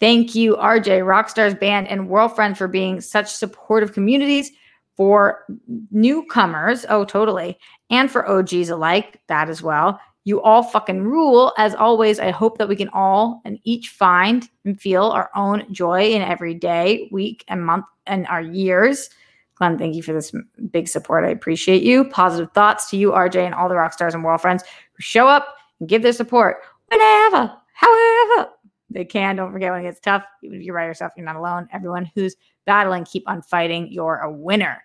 Thank 0.00 0.34
you, 0.34 0.56
RJ, 0.56 1.04
Rockstars 1.04 1.58
Band, 1.58 1.86
and 1.86 2.08
World 2.08 2.32
Worldfriend 2.32 2.56
for 2.56 2.66
being 2.66 3.00
such 3.00 3.32
supportive 3.32 3.92
communities 3.92 4.50
for 4.96 5.44
newcomers. 5.92 6.84
Oh, 6.88 7.04
totally. 7.04 7.56
And 7.90 8.10
for 8.10 8.28
OGs 8.28 8.68
alike, 8.70 9.20
that 9.28 9.48
as 9.48 9.62
well. 9.62 10.00
You 10.24 10.42
all 10.42 10.64
fucking 10.64 11.02
rule. 11.02 11.52
As 11.56 11.76
always, 11.76 12.18
I 12.18 12.32
hope 12.32 12.58
that 12.58 12.68
we 12.68 12.76
can 12.76 12.88
all 12.88 13.40
and 13.44 13.58
each 13.62 13.90
find 13.90 14.48
and 14.64 14.80
feel 14.80 15.04
our 15.04 15.30
own 15.36 15.72
joy 15.72 16.10
in 16.10 16.22
every 16.22 16.54
day, 16.54 17.08
week, 17.12 17.44
and 17.46 17.64
month, 17.64 17.84
and 18.06 18.26
our 18.26 18.42
years. 18.42 19.10
Glenn, 19.56 19.78
thank 19.78 19.94
you 19.94 20.02
for 20.02 20.12
this 20.12 20.32
big 20.70 20.88
support. 20.88 21.24
I 21.24 21.28
appreciate 21.28 21.82
you. 21.82 22.04
Positive 22.06 22.50
thoughts 22.52 22.90
to 22.90 22.96
you, 22.96 23.12
RJ, 23.12 23.44
and 23.44 23.54
all 23.54 23.68
the 23.68 23.76
rock 23.76 23.92
stars 23.92 24.14
and 24.14 24.24
world 24.24 24.40
friends 24.40 24.62
who 24.62 25.00
show 25.00 25.28
up 25.28 25.54
and 25.80 25.88
give 25.88 26.02
their 26.02 26.12
support 26.12 26.56
whenever, 26.88 27.52
however 27.72 28.50
they 28.90 29.04
can. 29.04 29.36
Don't 29.36 29.52
forget 29.52 29.70
when 29.70 29.80
it 29.80 29.84
gets 29.84 30.00
tough, 30.00 30.24
even 30.42 30.58
if 30.58 30.64
you're 30.64 30.74
by 30.74 30.86
yourself, 30.86 31.12
you're 31.16 31.26
not 31.26 31.36
alone. 31.36 31.68
Everyone 31.72 32.10
who's 32.14 32.36
battling, 32.66 33.04
keep 33.04 33.24
on 33.26 33.42
fighting. 33.42 33.88
You're 33.90 34.18
a 34.18 34.30
winner. 34.30 34.82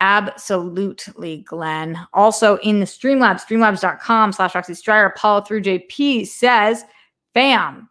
Absolutely, 0.00 1.38
Glenn. 1.38 1.98
Also 2.12 2.58
in 2.58 2.78
the 2.80 2.86
Streamlabs, 2.86 3.44
streamlabs.com 3.44 4.32
slash 4.32 4.54
Roxy 4.54 4.74
Striar, 4.74 5.06
Apollo 5.06 5.42
through 5.42 5.62
JP 5.62 6.26
says, 6.28 6.84
Bam, 7.34 7.88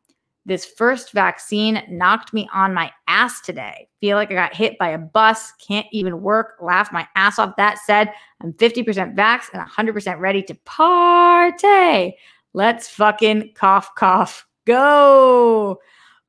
this 0.48 0.66
first 0.66 1.12
vaccine 1.12 1.84
knocked 1.90 2.34
me 2.34 2.48
on 2.54 2.74
my 2.74 2.90
ass 3.08 3.42
today. 3.42 3.90
Feel 4.00 4.16
like 4.16 4.32
I 4.32 4.36
got 4.36 4.56
hit 4.56 4.78
by 4.80 4.90
a 4.90 4.98
bus, 4.98 5.52
can't 5.60 5.86
even 5.92 6.22
work, 6.22 6.56
laugh 6.62 6.90
my 6.92 7.06
ass 7.16 7.38
off. 7.38 7.58
That 7.58 7.80
said, 7.80 8.14
I'm 8.42 8.54
50% 8.54 9.14
vax 9.14 9.50
and 9.54 9.62
100% 9.62 10.20
ready 10.20 10.42
to 10.44 10.56
party. 10.64 12.16
Let's 12.54 12.88
fucking 12.88 13.56
cough, 13.56 13.94
cough, 13.96 14.48
go. 14.66 15.80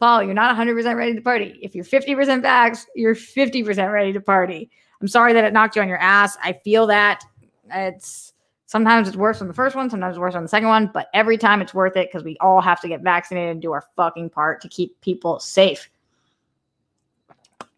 Paul, 0.01 0.25
you're 0.25 0.35
not 0.35 0.57
100% 0.57 0.97
ready 0.97 1.15
to 1.15 1.21
party. 1.21 1.57
If 1.63 1.77
you're 1.77 1.85
50% 1.85 2.43
vax, 2.43 2.87
you're 2.97 3.15
50% 3.15 3.93
ready 3.93 4.13
to 4.13 4.21
party. 4.21 4.69
I'm 5.01 5.09
sorry 5.09 5.33
that 5.33 5.45
it 5.45 5.53
knocked 5.53 5.77
you 5.77 5.83
on 5.83 5.89
your 5.89 5.99
ass. 5.99 6.37
I 6.43 6.55
feel 6.65 6.89
that. 6.89 7.23
It's 7.71 8.33
Sometimes 8.69 9.09
it's 9.09 9.17
worse 9.17 9.41
on 9.41 9.49
the 9.49 9.55
first 9.55 9.75
one, 9.75 9.89
sometimes 9.89 10.13
it's 10.13 10.21
worse 10.21 10.35
on 10.35 10.43
the 10.43 10.49
second 10.49 10.69
one, 10.69 10.91
but 10.93 11.09
every 11.15 11.39
time 11.39 11.63
it's 11.63 11.73
worth 11.73 11.97
it 11.97 12.11
because 12.13 12.23
we 12.23 12.37
all 12.39 12.61
have 12.61 12.83
to 12.83 12.87
get 12.87 13.01
vaccinated 13.01 13.53
and 13.53 13.63
do 13.63 13.73
our 13.73 13.87
fucking 13.97 14.29
part 14.29 14.61
to 14.61 14.69
keep 14.69 15.01
people 15.01 15.41
safe. 15.41 15.89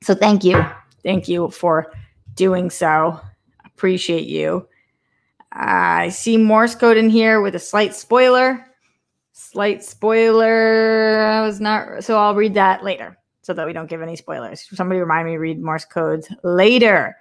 So 0.02 0.16
thank 0.16 0.42
you. 0.42 0.66
Thank 1.04 1.28
you 1.28 1.49
for 1.50 1.92
doing 2.35 2.70
so. 2.70 3.20
Appreciate 3.64 4.26
you. 4.26 4.66
I 5.52 6.09
see 6.09 6.37
Morse 6.37 6.75
code 6.75 6.97
in 6.97 7.09
here 7.09 7.40
with 7.40 7.54
a 7.54 7.61
slight 7.61 7.94
spoiler. 7.94 8.66
Slight 9.32 9.85
spoiler. 9.85 11.20
I 11.20 11.42
was 11.42 11.61
not, 11.61 12.02
so 12.02 12.18
I'll 12.18 12.35
read 12.35 12.54
that 12.54 12.82
later 12.82 13.16
so 13.42 13.54
that 13.54 13.64
we 13.64 13.73
don't 13.73 13.88
give 13.88 14.02
any 14.02 14.16
spoilers. 14.16 14.66
Somebody 14.75 14.99
remind 14.99 15.28
me 15.28 15.37
read 15.37 15.62
Morse 15.62 15.85
codes 15.85 16.28
later. 16.42 17.16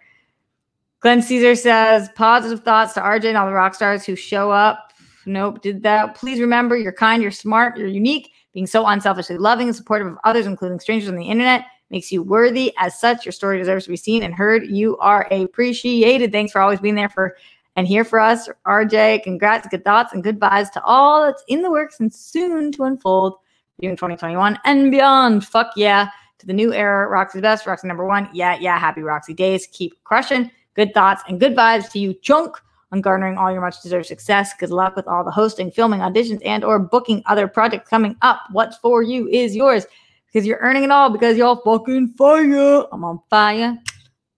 Glenn 1.01 1.21
Caesar 1.21 1.55
says 1.55 2.09
positive 2.15 2.63
thoughts 2.63 2.93
to 2.93 2.99
RJ 3.01 3.25
and 3.25 3.37
all 3.37 3.47
the 3.47 3.53
rock 3.53 3.73
stars 3.73 4.05
who 4.05 4.15
show 4.15 4.51
up. 4.51 4.91
Nope, 5.25 5.61
did 5.61 5.83
that. 5.83 6.15
Please 6.15 6.39
remember 6.39 6.75
you're 6.75 6.91
kind, 6.91 7.21
you're 7.21 7.31
smart, 7.31 7.77
you're 7.77 7.87
unique. 7.87 8.31
Being 8.53 8.67
so 8.67 8.85
unselfishly 8.85 9.37
loving 9.37 9.67
and 9.67 9.75
supportive 9.75 10.07
of 10.07 10.17
others, 10.23 10.45
including 10.45 10.79
strangers 10.79 11.07
on 11.07 11.15
the 11.15 11.29
internet, 11.29 11.65
makes 11.89 12.11
you 12.11 12.23
worthy. 12.23 12.73
As 12.77 12.99
such, 12.99 13.25
your 13.25 13.31
story 13.31 13.59
deserves 13.59 13.85
to 13.85 13.91
be 13.91 13.97
seen 13.97 14.23
and 14.23 14.33
heard. 14.33 14.65
You 14.67 14.97
are 14.97 15.27
appreciated. 15.31 16.31
Thanks 16.31 16.51
for 16.51 16.59
always 16.59 16.79
being 16.79 16.95
there 16.95 17.09
for 17.09 17.37
and 17.75 17.87
here 17.87 18.03
for 18.03 18.19
us, 18.19 18.49
RJ. 18.65 19.23
Congrats, 19.23 19.67
good 19.69 19.85
thoughts, 19.85 20.11
and 20.13 20.23
good 20.23 20.39
vibes 20.39 20.71
to 20.71 20.83
all 20.83 21.25
that's 21.25 21.43
in 21.47 21.61
the 21.61 21.71
works 21.71 21.99
and 22.01 22.13
soon 22.13 22.71
to 22.73 22.83
unfold 22.83 23.35
in 23.79 23.91
2021 23.91 24.59
and 24.65 24.91
beyond. 24.91 25.45
Fuck 25.45 25.71
yeah. 25.77 26.09
To 26.39 26.45
the 26.45 26.53
new 26.53 26.73
era, 26.73 27.07
Roxy 27.07 27.39
best, 27.39 27.65
Roxy 27.65 27.87
number 27.87 28.05
one. 28.05 28.29
Yeah, 28.33 28.57
yeah. 28.59 28.77
Happy 28.79 29.01
Roxy 29.01 29.33
days. 29.33 29.67
Keep 29.71 30.03
crushing. 30.03 30.51
Good 30.75 30.93
thoughts 30.93 31.23
and 31.27 31.39
good 31.39 31.55
vibes 31.55 31.91
to 31.91 31.99
you, 31.99 32.13
Chunk, 32.13 32.55
on 32.91 33.01
garnering 33.01 33.37
all 33.37 33.51
your 33.51 33.61
much 33.61 33.81
deserved 33.81 34.07
success. 34.07 34.53
Good 34.57 34.69
luck 34.69 34.95
with 34.95 35.07
all 35.07 35.23
the 35.23 35.31
hosting, 35.31 35.71
filming, 35.71 35.99
auditions, 35.99 36.41
and 36.45 36.63
or 36.63 36.79
booking 36.79 37.21
other 37.25 37.47
projects 37.47 37.89
coming 37.89 38.15
up. 38.21 38.41
What's 38.51 38.77
for 38.77 39.03
you 39.03 39.27
is 39.29 39.55
yours 39.55 39.85
because 40.27 40.45
you're 40.45 40.59
earning 40.59 40.83
it 40.83 40.91
all 40.91 41.09
because 41.09 41.37
y'all 41.37 41.61
fucking 41.63 42.13
fire. 42.17 42.85
I'm 42.91 43.03
on 43.03 43.19
fire. 43.29 43.77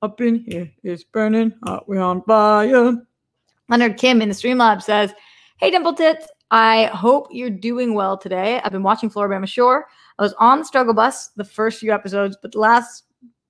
Up 0.02 0.20
in 0.20 0.44
here, 0.48 0.72
it's 0.84 1.04
burning 1.04 1.54
hot. 1.64 1.88
We're 1.88 2.02
on 2.02 2.24
fire. 2.24 2.96
Leonard 3.70 3.98
Kim 3.98 4.22
in 4.22 4.30
the 4.30 4.36
Streamlab 4.36 4.82
says, 4.82 5.14
Hey, 5.58 5.70
Dimple 5.70 5.94
Tits. 5.94 6.28
I 6.50 6.86
hope 6.88 7.28
you're 7.32 7.50
doing 7.50 7.94
well 7.94 8.18
today. 8.18 8.60
I've 8.64 8.74
been 8.74 8.84
watching 8.84 9.10
Floribama 9.10 9.48
Shore. 9.48 9.86
I 10.20 10.24
was 10.24 10.34
on 10.34 10.60
the 10.60 10.66
struggle 10.66 10.94
bus 10.94 11.30
the 11.38 11.46
first 11.46 11.80
few 11.80 11.94
episodes, 11.94 12.36
but 12.42 12.52
the 12.52 12.60
last 12.60 13.04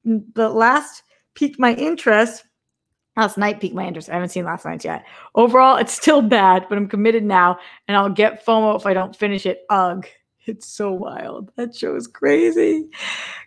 the 0.03 0.49
last 0.49 1.03
piqued 1.33 1.59
my 1.59 1.73
interest. 1.75 2.45
Last 3.21 3.37
night 3.37 3.61
piqued 3.61 3.75
my 3.75 3.85
interest. 3.85 4.09
I 4.09 4.13
haven't 4.13 4.29
seen 4.29 4.45
last 4.45 4.65
night's 4.65 4.83
yet. 4.83 5.05
Overall, 5.35 5.77
it's 5.77 5.93
still 5.93 6.23
bad, 6.23 6.65
but 6.67 6.75
I'm 6.79 6.87
committed 6.87 7.23
now, 7.23 7.59
and 7.87 7.95
I'll 7.95 8.09
get 8.09 8.43
FOMO 8.43 8.75
if 8.75 8.87
I 8.87 8.95
don't 8.95 9.15
finish 9.15 9.45
it. 9.45 9.59
Ugh. 9.69 10.07
It's 10.47 10.65
so 10.65 10.91
wild. 10.91 11.51
That 11.55 11.75
show 11.75 11.95
is 11.95 12.07
crazy. 12.07 12.89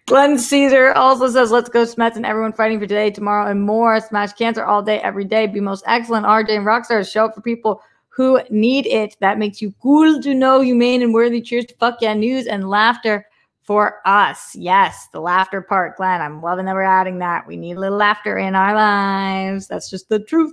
Glenn 0.06 0.38
Caesar 0.38 0.92
also 0.92 1.28
says, 1.28 1.50
Let's 1.50 1.68
go, 1.68 1.84
Smets, 1.84 2.14
and 2.14 2.24
everyone 2.24 2.52
fighting 2.52 2.78
for 2.78 2.86
today, 2.86 3.10
tomorrow, 3.10 3.50
and 3.50 3.62
more. 3.62 3.98
Smash 3.98 4.34
cancer 4.34 4.64
all 4.64 4.80
day, 4.80 5.00
every 5.00 5.24
day. 5.24 5.48
Be 5.48 5.58
most 5.58 5.82
excellent. 5.88 6.24
RJ 6.24 6.50
and 6.50 6.64
Rockstars 6.64 7.10
show 7.10 7.24
up 7.24 7.34
for 7.34 7.40
people 7.40 7.82
who 8.10 8.40
need 8.48 8.86
it. 8.86 9.16
That 9.18 9.40
makes 9.40 9.60
you 9.60 9.74
cool 9.82 10.22
to 10.22 10.34
know, 10.34 10.60
humane 10.60 11.02
and 11.02 11.12
worthy. 11.12 11.40
Cheers 11.40 11.64
to 11.64 11.74
fuck 11.80 11.96
yeah 12.00 12.14
news 12.14 12.46
and 12.46 12.70
laughter 12.70 13.26
for 13.64 14.00
us. 14.06 14.54
Yes, 14.54 15.08
the 15.12 15.20
laughter 15.20 15.62
part, 15.62 15.96
Glenn. 15.96 16.20
I'm 16.20 16.42
loving 16.42 16.66
that 16.66 16.74
we're 16.74 16.82
adding 16.82 17.18
that. 17.18 17.46
We 17.46 17.56
need 17.56 17.76
a 17.76 17.80
little 17.80 17.98
laughter 17.98 18.38
in 18.38 18.54
our 18.54 18.74
lives. 18.74 19.66
That's 19.66 19.90
just 19.90 20.08
the 20.08 20.20
truth. 20.20 20.52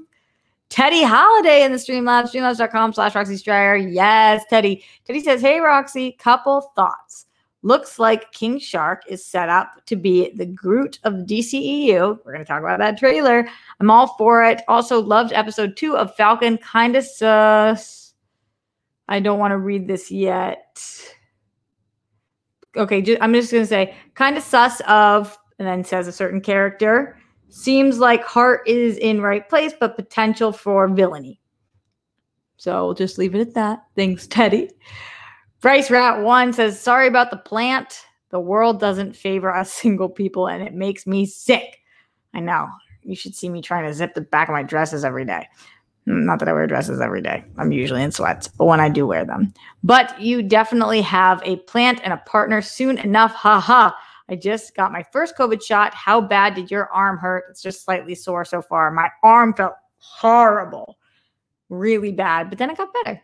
Teddy 0.70 1.04
Holiday 1.04 1.64
in 1.64 1.74
the 1.74 1.78
Streamlabs, 1.78 2.32
streamlabs.com 2.32 2.94
slash 2.94 3.14
Roxy 3.14 3.36
Striar. 3.36 3.76
Yes, 3.76 4.46
Teddy. 4.50 4.84
Teddy 5.06 5.20
says, 5.20 5.42
Hey, 5.42 5.60
Roxy, 5.60 6.14
couple 6.14 6.62
thoughts. 6.76 7.26
Looks 7.64 8.00
like 8.00 8.32
King 8.32 8.58
Shark 8.58 9.04
is 9.08 9.24
set 9.24 9.50
up 9.50 9.86
to 9.86 9.96
be 9.96 10.32
the 10.34 10.46
Groot 10.46 11.00
of 11.04 11.14
DCEU. 11.14 12.20
We're 12.24 12.34
going 12.34 12.44
to 12.44 12.46
talk 12.46 12.62
about 12.62 12.80
that 12.80 12.98
trailer. 12.98 13.48
I'm 13.80 13.92
all 13.92 14.16
for 14.18 14.44
it. 14.44 14.64
Also, 14.68 15.00
loved 15.00 15.34
episode 15.34 15.76
two 15.78 15.96
of 15.96 16.16
Falcon. 16.16 16.58
Kind 16.58 16.96
of 16.96 17.04
sus. 17.04 18.14
I 19.08 19.20
don't 19.20 19.38
want 19.38 19.52
to 19.52 19.58
read 19.58 19.88
this 19.88 20.10
yet. 20.10 20.82
Okay, 22.78 23.18
I'm 23.20 23.34
just 23.34 23.52
going 23.52 23.64
to 23.64 23.68
say 23.68 23.96
kind 24.16 24.38
of 24.38 24.44
sus 24.44 24.82
of, 24.88 25.38
and 25.60 25.68
then 25.68 25.84
says 25.84 26.08
a 26.08 26.12
certain 26.12 26.42
character. 26.42 27.18
Seems 27.50 28.00
like 28.00 28.24
heart 28.24 28.62
is 28.68 28.98
in 28.98 29.22
right 29.22 29.48
place, 29.48 29.74
but 29.78 29.98
potential 29.98 30.54
for 30.54 30.88
villainy. 30.88 31.40
So 32.58 32.86
we'll 32.86 32.94
just 32.94 33.18
leave 33.18 33.36
it 33.36 33.42
at 33.42 33.54
that. 33.56 33.84
Thanks, 33.96 34.28
Teddy. 34.28 34.70
Bryce 35.62 35.92
Rat 35.92 36.24
One 36.24 36.54
says, 36.54 36.80
"Sorry 36.80 37.08
about 37.08 37.30
the 37.30 37.38
plant. 37.38 38.06
The 38.30 38.40
world 38.40 38.80
doesn't 38.80 39.16
favor 39.16 39.54
us 39.54 39.72
single 39.82 40.10
people, 40.10 40.48
and 40.48 40.64
it 40.64 40.74
makes 40.74 41.06
me 41.06 41.26
sick. 41.26 41.80
I 42.34 42.40
know. 42.40 42.70
You 43.04 43.16
should 43.16 43.36
see 43.36 43.50
me 43.50 43.62
trying 43.62 43.86
to 43.88 43.94
zip 43.94 44.14
the 44.14 44.22
back 44.22 44.48
of 44.48 44.54
my 44.54 44.64
dresses 44.64 45.04
every 45.04 45.26
day. 45.26 45.48
Not 46.06 46.40
that 46.40 46.50
I 46.50 46.54
wear 46.54 46.66
dresses 46.68 47.00
every 47.00 47.22
day. 47.22 47.44
I'm 47.58 47.72
usually 47.72 48.02
in 48.02 48.12
sweats, 48.12 48.48
but 48.48 48.66
when 48.66 48.80
I 48.80 48.90
do 48.90 49.06
wear 49.06 49.24
them. 49.24 49.54
But 49.84 50.20
you 50.20 50.42
definitely 50.42 51.02
have 51.02 51.42
a 51.46 51.58
plant 51.58 52.02
and 52.04 52.12
a 52.12 52.18
partner 52.18 52.62
soon 52.62 52.98
enough. 52.98 53.34
Ha 53.34 53.60
ha. 53.60 53.96
I 54.30 54.36
just 54.36 54.76
got 54.76 54.92
my 54.92 55.04
first 55.12 55.36
COVID 55.38 55.62
shot. 55.62 55.94
How 55.94 56.22
bad 56.22 56.56
did 56.56 56.72
your 56.72 56.90
arm 56.92 57.18
hurt? 57.18 57.46
It's 57.50 57.62
just 57.62 57.84
slightly 57.84 58.16
sore 58.16 58.46
so 58.46 58.62
far. 58.62 58.90
My 58.90 59.10
arm 59.24 59.54
felt 59.54 59.74
horrible, 59.98 60.98
really 61.70 62.12
bad, 62.12 62.50
but 62.50 62.58
then 62.58 62.70
it 62.70 62.78
got 62.78 62.94
better 62.94 63.22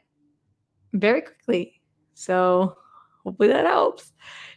very 0.94 1.22
quickly. 1.22 1.82
So 2.14 2.78
hopefully 3.24 3.50
that 3.50 3.66
helps. 3.66 4.12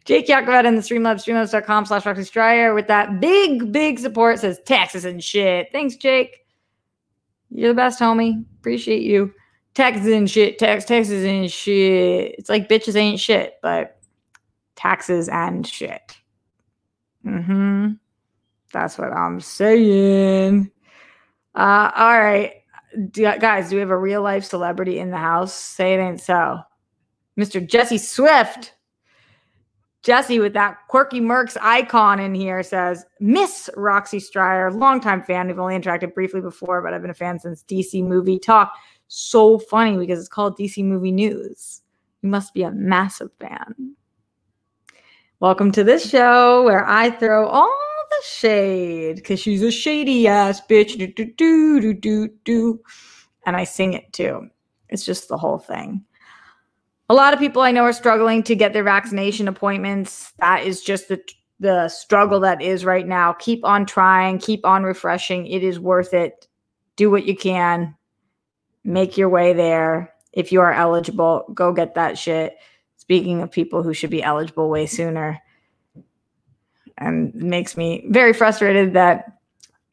Jake 0.04 0.26
Yakovet 0.26 0.64
in 0.64 0.76
the 0.76 0.83
Streamlabs, 0.83 1.24
streamlabs.com 1.24 1.87
slash 1.87 2.06
Roxy 2.06 2.24
Striar 2.24 2.74
with 2.74 2.88
that 2.88 3.20
big, 3.20 3.70
big 3.70 3.98
support 3.98 4.38
says 4.38 4.61
taxes 4.64 5.04
and 5.04 5.22
shit. 5.22 5.68
Thanks, 5.72 5.96
Jake. 5.96 6.46
You're 7.50 7.70
the 7.70 7.74
best, 7.74 8.00
homie. 8.00 8.44
Appreciate 8.58 9.02
you. 9.02 9.32
Taxes 9.74 10.06
and 10.06 10.28
shit, 10.28 10.58
tax, 10.58 10.84
taxes 10.84 11.24
and 11.24 11.50
shit. 11.50 12.34
It's 12.38 12.48
like 12.48 12.68
bitches 12.68 12.96
ain't 12.96 13.20
shit, 13.20 13.54
but 13.62 14.00
taxes 14.76 15.28
and 15.28 15.66
shit. 15.66 16.16
Mm-hmm. 17.24 17.92
That's 18.72 18.98
what 18.98 19.12
I'm 19.12 19.40
saying. 19.40 20.70
Uh, 21.54 21.90
all 21.94 22.18
right. 22.18 22.54
Do, 23.10 23.22
guys, 23.38 23.70
do 23.70 23.76
we 23.76 23.80
have 23.80 23.90
a 23.90 23.98
real 23.98 24.22
life 24.22 24.44
celebrity 24.44 24.98
in 24.98 25.10
the 25.10 25.16
house? 25.16 25.54
Say 25.54 25.94
it 25.94 25.98
ain't 25.98 26.20
so. 26.20 26.60
Mr. 27.38 27.64
Jesse 27.66 27.98
Swift. 27.98 28.74
Jesse 30.02 30.38
with 30.38 30.54
that 30.54 30.78
quirky 30.88 31.20
Mercs 31.20 31.58
icon 31.60 32.20
in 32.20 32.34
here 32.34 32.62
says, 32.62 33.04
Miss 33.20 33.68
Roxy 33.76 34.18
Striar, 34.18 34.72
longtime 34.72 35.22
fan. 35.22 35.48
We've 35.48 35.58
only 35.58 35.78
interacted 35.78 36.14
briefly 36.14 36.40
before, 36.40 36.80
but 36.80 36.94
I've 36.94 37.02
been 37.02 37.10
a 37.10 37.14
fan 37.14 37.38
since 37.38 37.62
DC 37.64 38.02
Movie 38.02 38.38
Talk. 38.38 38.72
So 39.08 39.58
funny 39.58 39.98
because 39.98 40.18
it's 40.18 40.28
called 40.28 40.56
DC 40.56 40.82
Movie 40.82 41.12
News. 41.12 41.82
You 42.22 42.30
must 42.30 42.54
be 42.54 42.62
a 42.62 42.70
massive 42.70 43.30
fan. 43.38 43.94
Welcome 45.38 45.70
to 45.72 45.84
this 45.84 46.08
show 46.08 46.62
where 46.64 46.86
I 46.88 47.10
throw 47.10 47.46
all 47.46 47.76
the 48.10 48.24
shade 48.26 49.16
because 49.16 49.40
she's 49.40 49.62
a 49.62 49.70
shady 49.70 50.26
ass 50.26 50.62
bitch. 50.66 50.96
Do, 50.96 51.06
do, 51.08 51.26
do, 51.36 51.80
do, 51.80 51.94
do, 51.94 52.28
do. 52.44 52.80
And 53.44 53.54
I 53.54 53.64
sing 53.64 53.92
it 53.92 54.10
too. 54.12 54.48
It's 54.88 55.04
just 55.04 55.28
the 55.28 55.36
whole 55.36 55.58
thing. 55.58 56.04
A 57.11 57.14
lot 57.14 57.35
of 57.35 57.40
people 57.40 57.61
I 57.61 57.73
know 57.73 57.83
are 57.83 57.92
struggling 57.92 58.44
to 58.44 58.55
get 58.55 58.73
their 58.73 58.85
vaccination 58.85 59.49
appointments. 59.49 60.33
That 60.38 60.64
is 60.64 60.81
just 60.81 61.09
the 61.09 61.20
the 61.59 61.88
struggle 61.88 62.38
that 62.40 62.62
is 62.62 62.85
right 62.85 63.05
now. 63.05 63.33
Keep 63.33 63.64
on 63.64 63.85
trying, 63.85 64.38
keep 64.38 64.64
on 64.64 64.85
refreshing. 64.85 65.49
It 65.49 65.64
is 65.64 65.81
worth 65.81 66.14
it. 66.14 66.46
Do 66.94 67.11
what 67.11 67.27
you 67.27 67.37
can. 67.37 67.96
Make 68.85 69.18
your 69.18 69.29
way 69.29 69.55
there. 69.55 70.14
If 70.33 70.53
you 70.53 70.61
are 70.61 70.73
eligible, 70.73 71.51
go 71.53 71.73
get 71.73 71.96
that 71.96 72.16
shit 72.16 72.57
speaking 72.96 73.42
of 73.42 73.51
people 73.51 73.83
who 73.83 73.92
should 73.92 74.11
be 74.11 74.23
eligible 74.23 74.70
way 74.70 74.87
sooner 74.87 75.40
and 76.96 77.35
makes 77.35 77.77
me 77.77 78.07
very 78.09 78.33
frustrated 78.33 78.92
that 78.92 79.33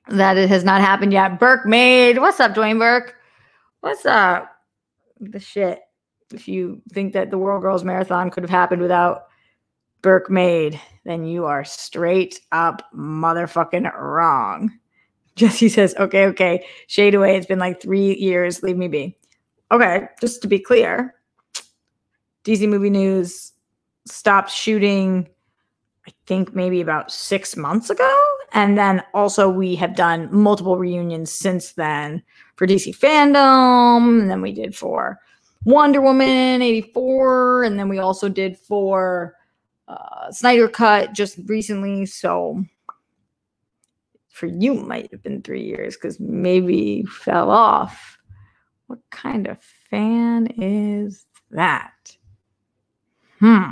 that 0.09 0.37
it 0.37 0.49
has 0.49 0.63
not 0.63 0.81
happened 0.81 1.13
yet. 1.13 1.39
Burke 1.39 1.65
made 1.65 2.19
what's 2.19 2.39
up, 2.39 2.53
Dwayne 2.53 2.77
Burke? 2.77 3.15
What's 3.79 4.05
up? 4.05 4.55
The 5.19 5.39
shit. 5.39 5.81
If 6.33 6.47
you 6.47 6.81
think 6.91 7.13
that 7.13 7.31
the 7.31 7.37
World 7.37 7.61
Girls 7.61 7.83
Marathon 7.83 8.29
could 8.29 8.43
have 8.43 8.49
happened 8.49 8.81
without 8.81 9.27
Burke 10.01 10.29
made, 10.29 10.79
then 11.05 11.25
you 11.25 11.45
are 11.45 11.63
straight 11.63 12.39
up 12.51 12.83
motherfucking 12.93 13.91
wrong. 13.97 14.71
Jesse 15.35 15.69
says, 15.69 15.95
okay, 15.99 16.25
okay, 16.25 16.65
shade 16.87 17.15
away. 17.15 17.37
It's 17.37 17.45
been 17.45 17.59
like 17.59 17.81
three 17.81 18.15
years. 18.15 18.63
Leave 18.63 18.77
me 18.77 18.87
be. 18.87 19.17
Okay, 19.71 20.07
just 20.19 20.41
to 20.41 20.47
be 20.47 20.59
clear, 20.59 21.13
DC 22.43 22.67
Movie 22.67 22.89
News 22.89 23.51
stopped 24.05 24.49
shooting, 24.49 25.27
I 26.07 26.11
think 26.25 26.55
maybe 26.55 26.79
about 26.79 27.11
six 27.11 27.57
months 27.57 27.89
ago. 27.89 28.23
And 28.53 28.77
then 28.77 29.03
also, 29.13 29.49
we 29.49 29.75
have 29.75 29.95
done 29.95 30.29
multiple 30.31 30.77
reunions 30.77 31.31
since 31.31 31.73
then 31.73 32.23
for 32.55 32.65
DC 32.65 32.97
Fandom. 32.97 34.21
And 34.21 34.31
then 34.31 34.41
we 34.41 34.53
did 34.53 34.75
for 34.75 35.19
Wonder 35.67 35.99
Woman 35.99 36.61
84. 36.61 37.63
And 37.63 37.77
then 37.77 37.89
we 37.89 37.99
also 37.99 38.29
did 38.29 38.57
for 38.57 39.35
uh, 39.89 40.31
Snyder 40.31 40.69
Cut 40.69 41.11
just 41.11 41.37
recently. 41.45 42.05
So 42.05 42.63
for 44.29 44.45
you, 44.45 44.75
might 44.75 45.11
have 45.11 45.21
been 45.21 45.41
three 45.41 45.65
years 45.65 45.97
because 45.97 46.21
maybe 46.21 47.03
fell 47.03 47.51
off. 47.51 48.17
What 48.85 48.99
kind 49.09 49.45
of 49.45 49.57
fan 49.89 50.47
is 50.57 51.25
that? 51.51 52.15
Hmm. 53.39 53.63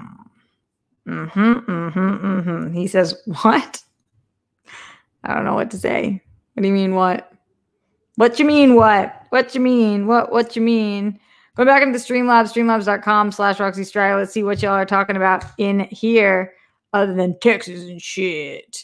Mm-hmm. 1.08 1.39
Mm-hmm. 1.39 1.99
Mm-hmm. 2.27 2.73
He 2.73 2.88
says, 2.88 3.15
What? 3.41 3.81
I 5.23 5.34
don't 5.34 5.45
know 5.45 5.55
what 5.55 5.71
to 5.71 5.77
say. 5.77 6.21
What 6.55 6.62
do 6.62 6.67
you 6.67 6.73
mean 6.73 6.93
what? 6.93 7.31
What 8.15 8.38
you 8.38 8.43
mean 8.43 8.75
what? 8.75 9.27
What 9.29 9.55
you 9.55 9.62
mean? 9.62 10.08
What 10.08 10.29
what 10.34 10.58
you 10.58 10.62
mean? 10.62 11.21
Go 11.55 11.65
back 11.65 11.81
into 11.81 11.97
the 11.97 12.03
Streamlabs, 12.03 12.53
streamlabs.com 12.53 13.31
slash 13.31 13.59
Roxy 13.59 13.83
Striar. 13.83 14.17
Let's 14.17 14.33
see 14.33 14.43
what 14.43 14.61
y'all 14.61 14.73
are 14.73 14.85
talking 14.85 15.15
about 15.15 15.45
in 15.57 15.81
here 15.91 16.53
other 16.93 17.13
than 17.13 17.39
Texas 17.39 17.81
and 17.83 18.01
shit. 18.01 18.83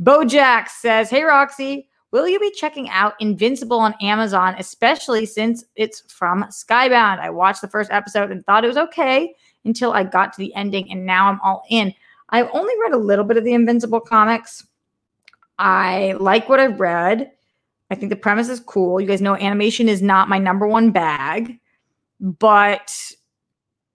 Bojack 0.00 0.68
says, 0.68 1.10
Hey 1.10 1.22
Roxy, 1.24 1.88
Will 2.14 2.28
you 2.28 2.38
be 2.38 2.52
checking 2.52 2.88
out 2.90 3.14
Invincible 3.18 3.80
on 3.80 3.92
Amazon, 4.00 4.54
especially 4.56 5.26
since 5.26 5.64
it's 5.74 6.00
from 6.12 6.44
Skybound? 6.44 7.18
I 7.18 7.28
watched 7.28 7.60
the 7.60 7.66
first 7.66 7.90
episode 7.90 8.30
and 8.30 8.46
thought 8.46 8.62
it 8.62 8.68
was 8.68 8.76
okay 8.76 9.34
until 9.64 9.92
I 9.92 10.04
got 10.04 10.32
to 10.32 10.38
the 10.38 10.54
ending, 10.54 10.88
and 10.92 11.04
now 11.04 11.28
I'm 11.28 11.40
all 11.40 11.64
in. 11.70 11.92
I've 12.28 12.48
only 12.52 12.72
read 12.84 12.92
a 12.92 12.98
little 12.98 13.24
bit 13.24 13.36
of 13.36 13.42
the 13.42 13.52
Invincible 13.52 13.98
comics. 13.98 14.64
I 15.58 16.14
like 16.20 16.48
what 16.48 16.60
I've 16.60 16.78
read. 16.78 17.32
I 17.90 17.96
think 17.96 18.10
the 18.10 18.16
premise 18.16 18.48
is 18.48 18.60
cool. 18.60 19.00
You 19.00 19.08
guys 19.08 19.20
know 19.20 19.34
animation 19.34 19.88
is 19.88 20.00
not 20.00 20.28
my 20.28 20.38
number 20.38 20.68
one 20.68 20.92
bag, 20.92 21.58
but 22.20 23.12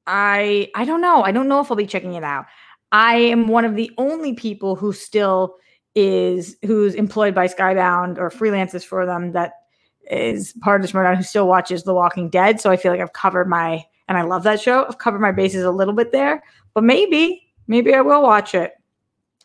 I 0.08 0.70
I 0.76 0.86
don't 0.86 1.02
know. 1.02 1.24
I 1.24 1.32
don't 1.32 1.48
know 1.48 1.60
if 1.62 1.72
I'll 1.72 1.78
be 1.78 1.86
checking 1.86 2.14
it 2.14 2.24
out. 2.24 2.46
I 2.92 3.16
am 3.16 3.48
one 3.48 3.66
of 3.66 3.76
the 3.76 3.92
only 3.98 4.34
people 4.34 4.76
who 4.76 4.94
still 4.94 5.56
is 5.96 6.56
who's 6.64 6.96
employed 6.96 7.36
by 7.36 7.48
Skybound 7.48 8.18
or 8.18 8.30
freelances 8.30 8.84
for 8.84 9.06
them 9.06 9.32
that 9.34 9.54
is 10.10 10.54
part 10.62 10.82
of 10.82 10.84
this 10.84 10.92
Schmoedown 10.92 11.18
who 11.18 11.24
still 11.24 11.48
watches 11.48 11.84
The 11.84 11.94
Walking 11.94 12.30
Dead. 12.30 12.60
So 12.60 12.72
I 12.72 12.78
feel 12.78 12.92
like 12.92 13.02
I've 13.02 13.14
covered 13.14 13.48
my 13.48 13.86
and 14.08 14.18
I 14.18 14.24
love 14.24 14.44
that 14.44 14.60
show. 14.60 14.86
I've 14.86 14.98
covered 14.98 15.20
my 15.20 15.32
bases 15.32 15.64
a 15.64 15.72
little 15.72 15.94
bit 15.94 16.12
there, 16.12 16.44
but 16.74 16.84
maybe, 16.84 17.48
maybe 17.68 17.94
I 17.94 18.02
will 18.02 18.24
watch 18.24 18.56
it. 18.56 18.74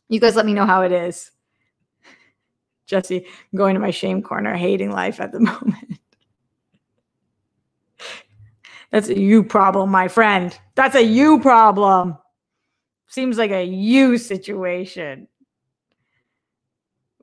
You 0.09 0.21
guys 0.21 0.37
let 0.37 0.47
me 0.47 0.55
know 0.55 0.65
how 0.65 0.83
it 0.83 0.93
is. 0.93 1.31
Jesse, 2.87 3.27
I'm 3.27 3.59
going 3.59 3.75
to 3.75 3.81
my 3.81 3.91
shame 3.91 4.23
corner, 4.23 4.55
hating 4.55 4.91
life 4.91 5.21
at 5.21 5.33
the 5.33 5.41
moment. 5.41 5.99
That's 8.95 9.09
a 9.09 9.19
you 9.19 9.43
problem, 9.43 9.91
my 9.91 10.07
friend. 10.07 10.57
That's 10.77 10.95
a 10.95 11.03
you 11.03 11.41
problem. 11.41 12.17
Seems 13.09 13.37
like 13.37 13.51
a 13.51 13.65
you 13.65 14.19
situation. 14.19 15.27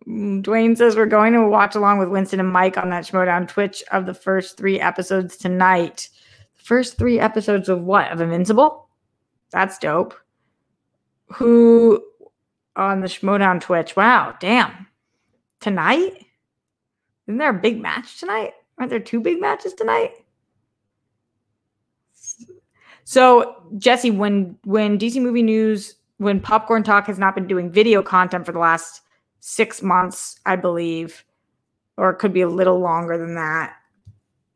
Mm, 0.05 0.43
Dwayne 0.43 0.75
says 0.75 0.97
we're 0.97 1.05
going 1.05 1.31
to 1.31 1.47
watch 1.47 1.73
along 1.75 1.99
with 1.99 2.09
Winston 2.09 2.41
and 2.41 2.51
Mike 2.51 2.75
on 2.75 2.89
that 2.89 3.05
Schmoedown 3.05 3.47
Twitch 3.47 3.85
of 3.89 4.05
the 4.05 4.13
first 4.13 4.57
three 4.57 4.81
episodes 4.81 5.37
tonight. 5.37 6.09
The 6.57 6.63
First 6.65 6.97
three 6.97 7.21
episodes 7.21 7.69
of 7.69 7.83
what? 7.83 8.11
Of 8.11 8.19
Invincible? 8.19 8.89
That's 9.51 9.77
dope. 9.77 10.13
Who 11.35 12.03
on 12.75 12.99
the 12.99 13.07
Schmoedown 13.07 13.61
Twitch? 13.61 13.95
Wow, 13.95 14.35
damn. 14.41 14.87
Tonight? 15.61 16.25
Isn't 17.27 17.37
there 17.37 17.51
a 17.51 17.61
big 17.61 17.81
match 17.81 18.19
tonight? 18.19 18.55
Aren't 18.77 18.89
there 18.89 18.99
two 18.99 19.21
big 19.21 19.39
matches 19.39 19.73
tonight? 19.73 20.15
So 23.03 23.55
Jesse, 23.77 24.11
when 24.11 24.57
when 24.63 24.97
DC 24.97 25.21
Movie 25.21 25.43
News, 25.43 25.95
when 26.17 26.39
Popcorn 26.39 26.83
Talk 26.83 27.07
has 27.07 27.19
not 27.19 27.35
been 27.35 27.47
doing 27.47 27.71
video 27.71 28.01
content 28.01 28.45
for 28.45 28.51
the 28.51 28.59
last 28.59 29.01
six 29.39 29.81
months, 29.81 30.39
I 30.45 30.55
believe, 30.55 31.23
or 31.97 32.11
it 32.11 32.17
could 32.17 32.33
be 32.33 32.41
a 32.41 32.49
little 32.49 32.79
longer 32.79 33.17
than 33.17 33.35
that. 33.35 33.75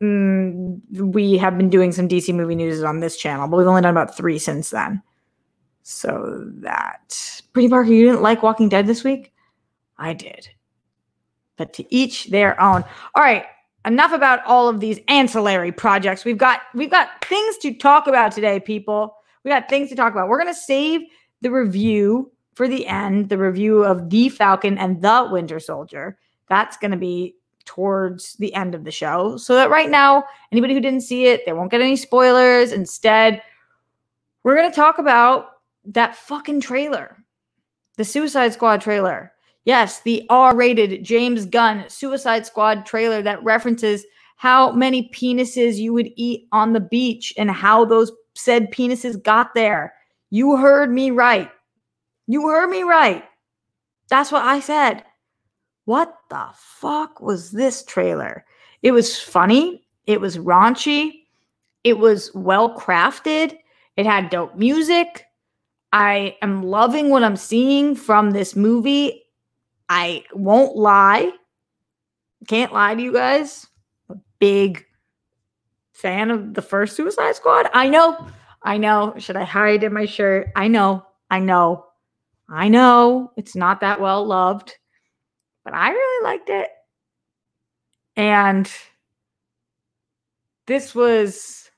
Mm, 0.02 0.82
we 0.92 1.38
have 1.38 1.58
been 1.58 1.70
doing 1.70 1.92
some 1.92 2.08
DC 2.08 2.34
movie 2.34 2.56
news 2.56 2.84
on 2.84 3.00
this 3.00 3.18
channel, 3.18 3.48
but 3.48 3.58
we've 3.58 3.68
only 3.68 3.82
done 3.82 3.92
about 3.92 4.16
three 4.16 4.38
since 4.38 4.70
then. 4.70 5.02
So 5.84 6.44
that 6.62 7.42
Pretty 7.54 7.70
Parker, 7.70 7.92
you 7.92 8.06
didn't 8.06 8.22
like 8.22 8.44
Walking 8.44 8.70
Dead 8.70 8.88
this 8.88 9.04
week? 9.04 9.32
I 9.98 10.14
did. 10.14 10.50
But 11.58 11.74
to 11.74 11.96
each 11.96 12.26
their 12.26 12.60
own. 12.60 12.84
All 13.16 13.24
right, 13.24 13.46
enough 13.86 14.12
about 14.12 14.44
all 14.46 14.68
of 14.68 14.80
these 14.80 15.00
ancillary 15.08 15.72
projects. 15.72 16.26
We've 16.26 16.38
got 16.38 16.62
we've 16.74 16.92
got 16.92 17.24
things 17.26 17.58
to 17.60 17.74
talk 17.74 18.08
about 18.08 18.32
today, 18.32 18.60
people. 18.60 19.16
We 19.44 19.52
got 19.52 19.70
things 19.70 19.90
to 19.90 19.96
talk 19.96 20.12
about. 20.12 20.28
We're 20.28 20.40
gonna 20.40 20.54
save 20.54 21.02
the 21.42 21.52
review 21.52 22.32
for 22.54 22.68
the 22.68 22.88
end, 22.88 23.30
the 23.30 23.38
review 23.38 23.84
of 23.84 24.10
The 24.10 24.30
Falcon 24.30 24.78
and 24.78 25.02
The 25.02 25.28
Winter 25.32 25.60
Soldier. 25.60 26.18
That's 26.48 26.78
to 26.92 26.98
be 26.98 27.36
towards 27.66 28.34
the 28.34 28.54
end 28.54 28.76
of 28.76 28.84
the 28.84 28.92
show. 28.92 29.38
So 29.38 29.56
that 29.56 29.70
right 29.70 29.90
now, 29.90 30.24
anybody 30.52 30.74
who 30.74 30.80
didn't 30.80 31.02
see 31.02 31.26
it, 31.26 31.46
they 31.46 31.54
won't 31.54 31.72
get 31.72 31.82
any 31.82 31.96
spoilers. 31.96 32.72
Instead, 32.72 33.42
we're 34.44 34.56
to 34.70 34.76
talk 34.76 35.00
about 35.00 35.48
that 35.86 36.16
fucking 36.16 36.62
trailer, 36.62 37.18
the 37.98 38.06
Suicide 38.06 38.54
Squad 38.54 38.82
trailer. 38.82 39.34
Yes, 39.66 40.02
the 40.02 40.26
R 40.30 40.56
rated 40.56 41.04
James 41.04 41.46
Gunn 41.46 41.86
Suicide 41.88 42.46
Squad 42.46 42.86
trailer 42.86 43.22
that 43.24 43.44
references 43.44 44.06
how 44.38 44.72
many 44.72 45.10
penises 45.10 45.78
you 45.78 45.92
would 45.94 46.12
eat 46.16 46.48
on 46.52 46.74
the 46.74 46.80
beach 46.80 47.34
and 47.38 47.50
how 47.50 47.84
those 47.84 48.12
said 48.36 48.72
penises 48.72 49.22
got 49.22 49.54
there. 49.56 49.94
You 50.30 50.58
heard 50.58 50.92
me 50.92 51.12
right. 51.12 51.50
You 52.28 52.48
heard 52.48 52.70
me 52.70 52.84
right. 52.84 53.24
That's 54.10 54.32
what 54.32 54.44
I 54.44 54.60
said. 54.60 55.04
What 55.86 56.16
the 56.30 56.48
fuck 56.54 57.22
was 57.22 57.52
this 57.52 57.84
trailer? 57.84 58.46
It 58.84 58.92
was 58.92 59.20
funny. 59.20 59.84
It 60.06 60.22
was 60.22 60.38
raunchy. 60.38 61.24
It 61.84 61.98
was 61.98 62.32
well 62.36 62.76
crafted. 62.76 63.58
It 63.96 64.06
had 64.06 64.30
dope 64.30 64.56
music. 64.56 65.26
I 65.94 66.36
am 66.42 66.64
loving 66.64 67.10
what 67.10 67.24
I'm 67.24 67.38
seeing 67.38 67.96
from 67.96 68.32
this 68.32 68.56
movie. 68.56 69.25
I 69.90 70.24
won't 70.34 70.76
lie. 70.76 71.32
Can't 72.48 72.74
lie 72.74 72.96
to 72.96 73.02
you 73.02 73.14
guys. 73.14 73.68
A 74.10 74.16
big 74.40 74.86
fan 75.94 76.32
of 76.32 76.54
the 76.54 76.62
first 76.62 76.96
Suicide 76.96 77.36
Squad. 77.36 77.70
I 77.74 77.88
know. 77.88 78.28
I 78.64 78.78
know. 78.78 79.14
Should 79.18 79.38
I 79.38 79.44
hide 79.44 79.84
in 79.84 79.94
my 79.94 80.06
shirt? 80.06 80.48
I 80.56 80.68
know. 80.68 81.06
I 81.30 81.40
know. 81.40 81.86
I 82.50 82.68
know 82.68 83.32
it's 83.38 83.56
not 83.56 83.82
that 83.82 84.00
well 84.00 84.26
loved, 84.26 84.76
but 85.64 85.74
I 85.74 85.90
really 85.90 86.24
liked 86.24 86.50
it. 86.50 86.70
And 88.16 88.72
this 90.68 90.94
was 90.94 91.70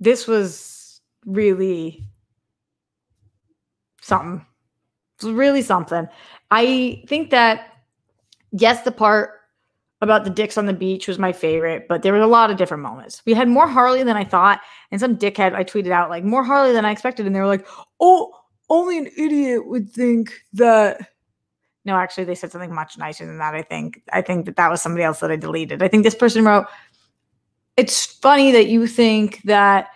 this 0.00 0.26
was 0.26 1.00
really 1.26 2.06
something. 4.00 4.46
It 5.22 5.26
was 5.26 5.34
really 5.34 5.62
something. 5.62 6.08
I 6.50 7.02
think 7.06 7.30
that 7.30 7.68
yes, 8.52 8.82
the 8.82 8.92
part 8.92 9.32
about 10.02 10.24
the 10.24 10.30
dicks 10.30 10.56
on 10.56 10.66
the 10.66 10.72
beach 10.72 11.06
was 11.06 11.18
my 11.18 11.32
favorite, 11.32 11.86
but 11.86 12.02
there 12.02 12.14
was 12.14 12.22
a 12.22 12.26
lot 12.26 12.50
of 12.50 12.56
different 12.56 12.82
moments. 12.82 13.22
We 13.26 13.34
had 13.34 13.48
more 13.48 13.68
Harley 13.68 14.02
than 14.02 14.16
I 14.16 14.24
thought, 14.24 14.60
and 14.90 15.00
some 15.00 15.16
dickhead 15.16 15.54
I 15.54 15.62
tweeted 15.62 15.90
out 15.90 16.08
like 16.08 16.24
more 16.24 16.42
Harley 16.42 16.72
than 16.72 16.84
I 16.84 16.90
expected, 16.90 17.26
and 17.26 17.34
they 17.34 17.40
were 17.40 17.46
like, 17.46 17.66
"Oh, 18.00 18.32
only 18.70 18.98
an 18.98 19.10
idiot 19.16 19.66
would 19.66 19.90
think 19.90 20.32
that." 20.54 21.10
No, 21.84 21.96
actually, 21.96 22.24
they 22.24 22.34
said 22.34 22.52
something 22.52 22.74
much 22.74 22.98
nicer 22.98 23.26
than 23.26 23.38
that. 23.38 23.54
I 23.54 23.62
think. 23.62 24.02
I 24.12 24.22
think 24.22 24.46
that 24.46 24.56
that 24.56 24.70
was 24.70 24.80
somebody 24.80 25.04
else 25.04 25.20
that 25.20 25.30
I 25.30 25.36
deleted. 25.36 25.82
I 25.82 25.88
think 25.88 26.04
this 26.04 26.14
person 26.14 26.44
wrote, 26.44 26.66
"It's 27.76 28.06
funny 28.06 28.52
that 28.52 28.68
you 28.68 28.86
think 28.86 29.42
that 29.42 29.88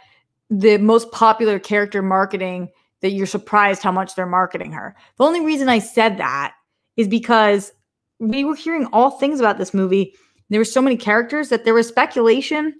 the 0.51 0.77
most 0.79 1.11
popular 1.13 1.59
character 1.59 2.03
marketing 2.03 2.69
that 3.05 3.12
you're 3.12 3.27
surprised 3.27 3.85
how 3.85 3.93
much 3.93 4.17
they're 4.17 4.27
marketing 4.27 4.73
her." 4.73 4.97
The 5.19 5.25
only 5.25 5.40
reason 5.40 5.69
I 5.69 5.79
said 5.79 6.19
that 6.19 6.55
is 6.97 7.07
because 7.07 7.73
we 8.19 8.45
were 8.45 8.57
hearing 8.57 8.87
all 8.87 9.12
things 9.12 9.38
about 9.38 9.59
this 9.59 9.75
movie. 9.75 10.14
There 10.51 10.61
were 10.61 10.64
so 10.64 10.83
many 10.83 10.97
characters 10.97 11.49
that 11.51 11.64
there 11.64 11.75
was 11.75 11.87
speculation 11.87 12.75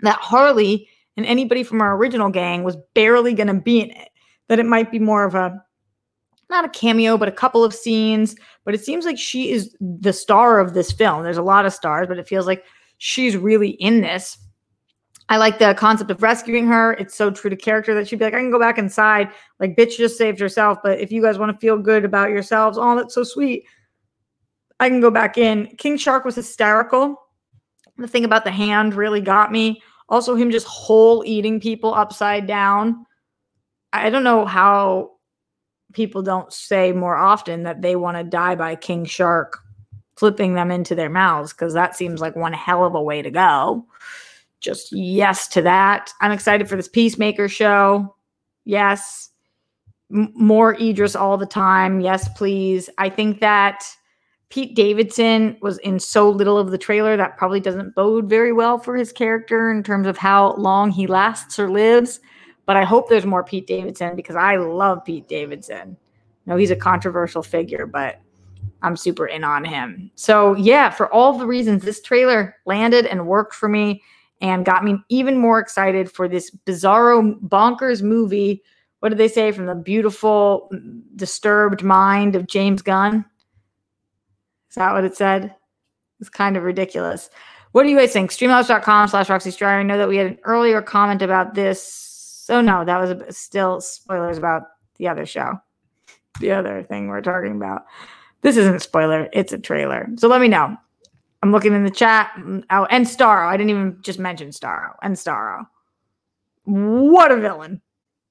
that 0.00 0.18
Harley 0.18 0.88
and 1.16 1.24
anybody 1.26 1.62
from 1.62 1.80
our 1.80 1.96
original 1.96 2.30
gang 2.30 2.64
was 2.64 2.76
barely 2.94 3.34
going 3.34 3.46
to 3.46 3.54
be 3.54 3.80
in 3.80 3.90
it. 3.90 4.08
That 4.48 4.58
it 4.58 4.66
might 4.66 4.90
be 4.90 4.98
more 4.98 5.24
of 5.24 5.34
a 5.34 5.62
not 6.50 6.64
a 6.64 6.68
cameo, 6.68 7.16
but 7.16 7.28
a 7.28 7.32
couple 7.32 7.64
of 7.64 7.72
scenes. 7.74 8.36
But 8.64 8.74
it 8.74 8.84
seems 8.84 9.04
like 9.04 9.18
she 9.18 9.50
is 9.50 9.74
the 9.80 10.12
star 10.12 10.60
of 10.60 10.74
this 10.74 10.92
film. 10.92 11.22
There's 11.22 11.38
a 11.38 11.42
lot 11.42 11.64
of 11.64 11.72
stars, 11.72 12.06
but 12.06 12.18
it 12.18 12.28
feels 12.28 12.46
like 12.46 12.64
she's 12.98 13.36
really 13.36 13.70
in 13.70 14.00
this. 14.02 14.36
I 15.28 15.38
like 15.38 15.58
the 15.58 15.74
concept 15.74 16.10
of 16.10 16.22
rescuing 16.22 16.66
her. 16.66 16.92
It's 16.94 17.14
so 17.14 17.30
true 17.30 17.48
to 17.50 17.56
character 17.56 17.94
that 17.94 18.06
she'd 18.06 18.18
be 18.18 18.26
like, 18.26 18.34
I 18.34 18.40
can 18.40 18.50
go 18.50 18.58
back 18.58 18.78
inside. 18.78 19.30
Like, 19.58 19.76
bitch 19.76 19.96
just 19.96 20.18
saved 20.18 20.38
herself. 20.38 20.78
But 20.82 21.00
if 21.00 21.10
you 21.10 21.22
guys 21.22 21.38
want 21.38 21.50
to 21.52 21.58
feel 21.58 21.78
good 21.78 22.04
about 22.04 22.30
yourselves, 22.30 22.76
oh, 22.78 22.96
that's 22.96 23.14
so 23.14 23.24
sweet. 23.24 23.64
I 24.80 24.88
can 24.88 25.00
go 25.00 25.10
back 25.10 25.38
in. 25.38 25.74
King 25.78 25.96
Shark 25.96 26.24
was 26.24 26.34
hysterical. 26.34 27.20
The 27.96 28.08
thing 28.08 28.24
about 28.24 28.44
the 28.44 28.50
hand 28.50 28.94
really 28.94 29.20
got 29.20 29.50
me. 29.50 29.82
Also, 30.08 30.34
him 30.34 30.50
just 30.50 30.66
whole 30.66 31.24
eating 31.24 31.58
people 31.58 31.94
upside 31.94 32.46
down. 32.46 33.06
I 33.92 34.10
don't 34.10 34.24
know 34.24 34.44
how 34.44 35.12
people 35.94 36.20
don't 36.22 36.52
say 36.52 36.92
more 36.92 37.16
often 37.16 37.62
that 37.62 37.80
they 37.80 37.96
want 37.96 38.18
to 38.18 38.24
die 38.24 38.56
by 38.56 38.74
King 38.74 39.04
Shark 39.04 39.58
flipping 40.16 40.54
them 40.54 40.70
into 40.70 40.94
their 40.94 41.08
mouths 41.08 41.52
because 41.52 41.72
that 41.74 41.96
seems 41.96 42.20
like 42.20 42.36
one 42.36 42.52
hell 42.52 42.84
of 42.84 42.94
a 42.94 43.02
way 43.02 43.22
to 43.22 43.30
go. 43.30 43.86
Just 44.64 44.92
yes 44.92 45.46
to 45.48 45.60
that. 45.62 46.10
I'm 46.22 46.32
excited 46.32 46.68
for 46.68 46.76
this 46.76 46.88
Peacemaker 46.88 47.48
show. 47.48 48.16
Yes. 48.64 49.28
M- 50.10 50.32
more 50.34 50.74
Idris 50.80 51.14
all 51.14 51.36
the 51.36 51.44
time. 51.44 52.00
Yes, 52.00 52.28
please. 52.30 52.88
I 52.96 53.10
think 53.10 53.40
that 53.40 53.84
Pete 54.48 54.74
Davidson 54.74 55.58
was 55.60 55.76
in 55.78 55.98
so 55.98 56.30
little 56.30 56.56
of 56.56 56.70
the 56.70 56.78
trailer 56.78 57.14
that 57.16 57.36
probably 57.36 57.60
doesn't 57.60 57.94
bode 57.94 58.26
very 58.26 58.52
well 58.52 58.78
for 58.78 58.96
his 58.96 59.12
character 59.12 59.70
in 59.70 59.82
terms 59.82 60.06
of 60.06 60.16
how 60.16 60.54
long 60.54 60.90
he 60.90 61.06
lasts 61.06 61.58
or 61.58 61.68
lives. 61.68 62.20
But 62.64 62.78
I 62.78 62.84
hope 62.84 63.10
there's 63.10 63.26
more 63.26 63.44
Pete 63.44 63.66
Davidson 63.66 64.16
because 64.16 64.36
I 64.36 64.56
love 64.56 65.04
Pete 65.04 65.28
Davidson. 65.28 65.98
No, 66.46 66.56
he's 66.56 66.70
a 66.70 66.76
controversial 66.76 67.42
figure, 67.42 67.86
but 67.86 68.20
I'm 68.80 68.96
super 68.96 69.26
in 69.26 69.44
on 69.44 69.64
him. 69.64 70.10
So, 70.14 70.54
yeah, 70.54 70.88
for 70.88 71.12
all 71.12 71.36
the 71.36 71.46
reasons, 71.46 71.82
this 71.82 72.00
trailer 72.00 72.56
landed 72.64 73.04
and 73.04 73.26
worked 73.26 73.54
for 73.54 73.68
me 73.68 74.02
and 74.44 74.66
got 74.66 74.84
me 74.84 74.98
even 75.08 75.38
more 75.38 75.58
excited 75.58 76.12
for 76.12 76.28
this 76.28 76.50
bizarro, 76.66 77.40
bonkers 77.40 78.02
movie. 78.02 78.62
What 79.00 79.08
did 79.08 79.16
they 79.16 79.26
say 79.26 79.52
from 79.52 79.64
the 79.64 79.74
beautiful, 79.74 80.70
disturbed 81.16 81.82
mind 81.82 82.36
of 82.36 82.46
James 82.46 82.82
Gunn? 82.82 83.24
Is 84.68 84.74
that 84.74 84.92
what 84.92 85.04
it 85.04 85.16
said? 85.16 85.54
It's 86.20 86.28
kind 86.28 86.58
of 86.58 86.62
ridiculous. 86.62 87.30
What 87.72 87.84
do 87.84 87.88
you 87.88 87.96
guys 87.96 88.12
think? 88.12 88.30
Streamlabs.com 88.30 89.08
slash 89.08 89.30
Roxy. 89.30 89.64
I 89.64 89.82
know 89.82 89.96
that 89.96 90.08
we 90.08 90.18
had 90.18 90.26
an 90.26 90.38
earlier 90.44 90.82
comment 90.82 91.22
about 91.22 91.54
this. 91.54 92.46
Oh, 92.50 92.60
no, 92.60 92.84
that 92.84 93.00
was 93.00 93.34
still 93.38 93.80
spoilers 93.80 94.36
about 94.36 94.64
the 94.98 95.08
other 95.08 95.24
show, 95.24 95.54
the 96.40 96.52
other 96.52 96.82
thing 96.82 97.08
we're 97.08 97.22
talking 97.22 97.52
about. 97.52 97.86
This 98.42 98.58
isn't 98.58 98.76
a 98.76 98.80
spoiler, 98.80 99.30
it's 99.32 99.54
a 99.54 99.58
trailer. 99.58 100.06
So 100.16 100.28
let 100.28 100.42
me 100.42 100.48
know. 100.48 100.76
I'm 101.44 101.52
looking 101.52 101.74
in 101.74 101.84
the 101.84 101.90
chat. 101.90 102.32
Oh, 102.70 102.86
and 102.86 103.04
Starro. 103.04 103.48
I 103.48 103.58
didn't 103.58 103.68
even 103.68 103.98
just 104.00 104.18
mention 104.18 104.48
Starro 104.48 104.94
and 105.02 105.14
Starro. 105.14 105.66
What 106.64 107.30
a 107.30 107.36
villain. 107.36 107.82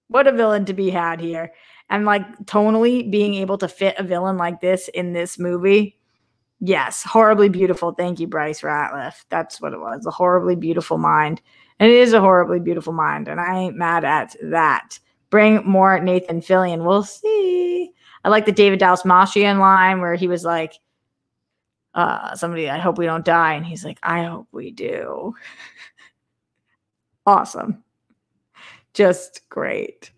What 0.08 0.26
a 0.26 0.32
villain 0.32 0.66
to 0.66 0.74
be 0.74 0.90
had 0.90 1.22
here. 1.22 1.54
And 1.92 2.06
like 2.06 2.28
tonally 2.46 3.12
being 3.12 3.36
able 3.36 3.60
to 3.60 3.68
fit 3.68 4.00
a 4.00 4.04
villain 4.04 4.38
like 4.38 4.62
this 4.62 4.88
in 4.96 5.14
this 5.14 5.38
movie. 5.38 6.00
Yes, 6.60 7.04
horribly 7.04 7.50
beautiful. 7.50 7.92
Thank 7.92 8.20
you, 8.20 8.26
Bryce 8.26 8.62
Ratliff. 8.62 9.26
That's 9.30 9.62
what 9.62 9.74
it 9.74 9.80
was. 9.80 10.08
A 10.08 10.12
horribly 10.12 10.56
beautiful 10.56 10.98
mind. 10.98 11.40
And 11.80 11.92
it 11.92 11.96
is 11.96 12.14
a 12.14 12.20
horribly 12.20 12.62
beautiful 12.62 12.94
mind. 12.94 13.28
And 13.28 13.40
I 13.40 13.60
ain't 13.60 13.76
mad 13.76 14.06
at 14.06 14.36
that. 14.42 14.98
Bring 15.30 15.64
more 15.70 16.00
Nathan 16.00 16.42
Fillion. 16.42 16.84
We'll 16.84 17.04
see. 17.04 17.92
I 18.24 18.30
like 18.30 18.48
the 18.48 18.52
David 18.52 18.80
Dastmalchian 18.80 19.60
line 19.60 20.02
where 20.02 20.16
he 20.16 20.28
was 20.28 20.44
like, 20.44 20.80
uh, 21.94 22.36
somebody, 22.36 22.70
I 22.70 22.78
hope 22.78 22.98
we 22.98 23.06
don't 23.06 23.26
die. 23.26 23.54
And 23.54 23.66
he's 23.66 23.86
like, 23.86 24.00
I 24.04 24.24
hope 24.24 24.48
we 24.52 24.72
do. 24.72 25.36
awesome. 27.26 27.84
Just 28.94 29.48
great. 29.50 30.12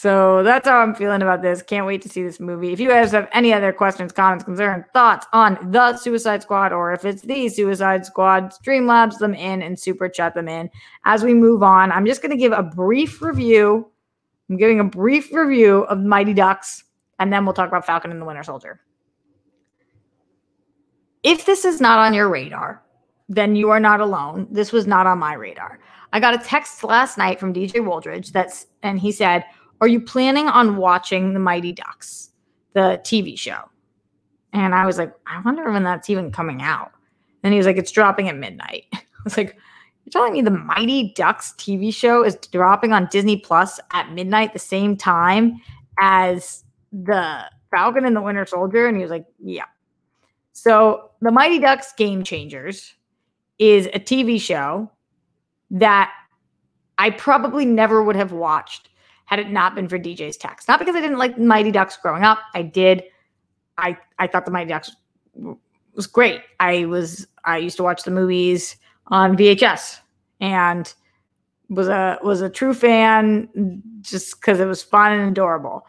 So 0.00 0.42
that's 0.42 0.66
how 0.66 0.78
I'm 0.78 0.94
feeling 0.94 1.20
about 1.20 1.42
this. 1.42 1.60
Can't 1.60 1.84
wait 1.86 2.00
to 2.02 2.08
see 2.08 2.22
this 2.22 2.40
movie. 2.40 2.72
If 2.72 2.80
you 2.80 2.88
guys 2.88 3.12
have 3.12 3.28
any 3.34 3.52
other 3.52 3.70
questions, 3.70 4.12
comments, 4.12 4.44
concerns, 4.44 4.86
thoughts 4.94 5.26
on 5.34 5.58
the 5.70 5.94
Suicide 5.98 6.40
Squad, 6.40 6.72
or 6.72 6.94
if 6.94 7.04
it's 7.04 7.20
the 7.20 7.50
Suicide 7.50 8.06
Squad, 8.06 8.50
Streamlabs 8.50 9.18
them 9.18 9.34
in 9.34 9.60
and 9.60 9.78
super 9.78 10.08
chat 10.08 10.32
them 10.34 10.48
in. 10.48 10.70
As 11.04 11.22
we 11.22 11.34
move 11.34 11.62
on, 11.62 11.92
I'm 11.92 12.06
just 12.06 12.22
going 12.22 12.30
to 12.30 12.38
give 12.38 12.52
a 12.52 12.62
brief 12.62 13.20
review. 13.20 13.90
I'm 14.48 14.56
giving 14.56 14.80
a 14.80 14.84
brief 14.84 15.34
review 15.34 15.82
of 15.82 15.98
Mighty 16.00 16.32
Ducks, 16.32 16.84
and 17.18 17.30
then 17.30 17.44
we'll 17.44 17.52
talk 17.52 17.68
about 17.68 17.84
Falcon 17.84 18.10
and 18.10 18.22
the 18.22 18.24
Winter 18.24 18.42
Soldier. 18.42 18.80
If 21.22 21.44
this 21.44 21.64
is 21.64 21.80
not 21.80 21.98
on 21.98 22.14
your 22.14 22.28
radar, 22.28 22.82
then 23.28 23.54
you 23.54 23.70
are 23.70 23.80
not 23.80 24.00
alone. 24.00 24.48
This 24.50 24.72
was 24.72 24.86
not 24.86 25.06
on 25.06 25.18
my 25.18 25.34
radar. 25.34 25.78
I 26.12 26.20
got 26.20 26.34
a 26.34 26.38
text 26.38 26.82
last 26.82 27.18
night 27.18 27.38
from 27.38 27.52
DJ 27.54 27.74
Wooldridge 27.74 28.32
that's 28.32 28.66
and 28.82 28.98
he 28.98 29.12
said, 29.12 29.44
"Are 29.80 29.88
you 29.88 30.00
planning 30.00 30.48
on 30.48 30.76
watching 30.76 31.32
the 31.32 31.40
Mighty 31.40 31.72
Ducks, 31.72 32.30
the 32.72 33.00
TV 33.04 33.38
show?" 33.38 33.70
And 34.52 34.74
I 34.74 34.86
was 34.86 34.98
like, 34.98 35.12
"I 35.26 35.40
wonder 35.42 35.70
when 35.70 35.84
that's 35.84 36.10
even 36.10 36.32
coming 36.32 36.62
out." 36.62 36.90
And 37.42 37.52
he 37.52 37.58
was 37.58 37.66
like, 37.66 37.76
"It's 37.76 37.92
dropping 37.92 38.28
at 38.28 38.36
midnight." 38.36 38.84
I 38.92 39.00
was 39.22 39.36
like, 39.36 39.56
"You're 40.04 40.10
telling 40.10 40.32
me 40.32 40.42
the 40.42 40.50
Mighty 40.50 41.12
Ducks 41.14 41.52
TV 41.58 41.94
show 41.94 42.24
is 42.24 42.36
dropping 42.50 42.92
on 42.92 43.08
Disney 43.10 43.36
Plus 43.36 43.78
at 43.92 44.10
midnight 44.10 44.52
the 44.54 44.58
same 44.58 44.96
time 44.96 45.60
as 46.00 46.64
the 46.92 47.44
Falcon 47.70 48.06
and 48.06 48.16
the 48.16 48.22
Winter 48.22 48.46
Soldier?" 48.46 48.86
And 48.86 48.96
he 48.96 49.02
was 49.02 49.10
like, 49.10 49.26
"Yeah." 49.38 49.66
So, 50.62 51.12
The 51.22 51.30
Mighty 51.30 51.58
Ducks 51.58 51.94
Game 51.94 52.22
Changers 52.22 52.92
is 53.58 53.86
a 53.94 53.98
TV 53.98 54.38
show 54.38 54.90
that 55.70 56.12
I 56.98 57.08
probably 57.08 57.64
never 57.64 58.04
would 58.04 58.14
have 58.14 58.32
watched 58.32 58.90
had 59.24 59.38
it 59.38 59.48
not 59.50 59.74
been 59.74 59.88
for 59.88 59.98
DJ's 59.98 60.36
text. 60.36 60.68
Not 60.68 60.78
because 60.78 60.94
I 60.94 61.00
didn't 61.00 61.16
like 61.16 61.38
Mighty 61.38 61.70
Ducks 61.70 61.96
growing 61.96 62.24
up. 62.24 62.40
I 62.54 62.60
did. 62.60 63.04
I 63.78 63.96
I 64.18 64.26
thought 64.26 64.44
the 64.44 64.50
Mighty 64.50 64.68
Ducks 64.68 64.94
was 65.94 66.06
great. 66.06 66.42
I 66.58 66.84
was 66.84 67.26
I 67.46 67.56
used 67.56 67.78
to 67.78 67.82
watch 67.82 68.02
the 68.02 68.10
movies 68.10 68.76
on 69.06 69.38
VHS 69.38 70.00
and 70.40 70.92
was 71.70 71.88
a 71.88 72.18
was 72.22 72.42
a 72.42 72.50
true 72.50 72.74
fan 72.74 73.80
just 74.02 74.38
because 74.38 74.60
it 74.60 74.66
was 74.66 74.82
fun 74.82 75.12
and 75.12 75.30
adorable. 75.30 75.86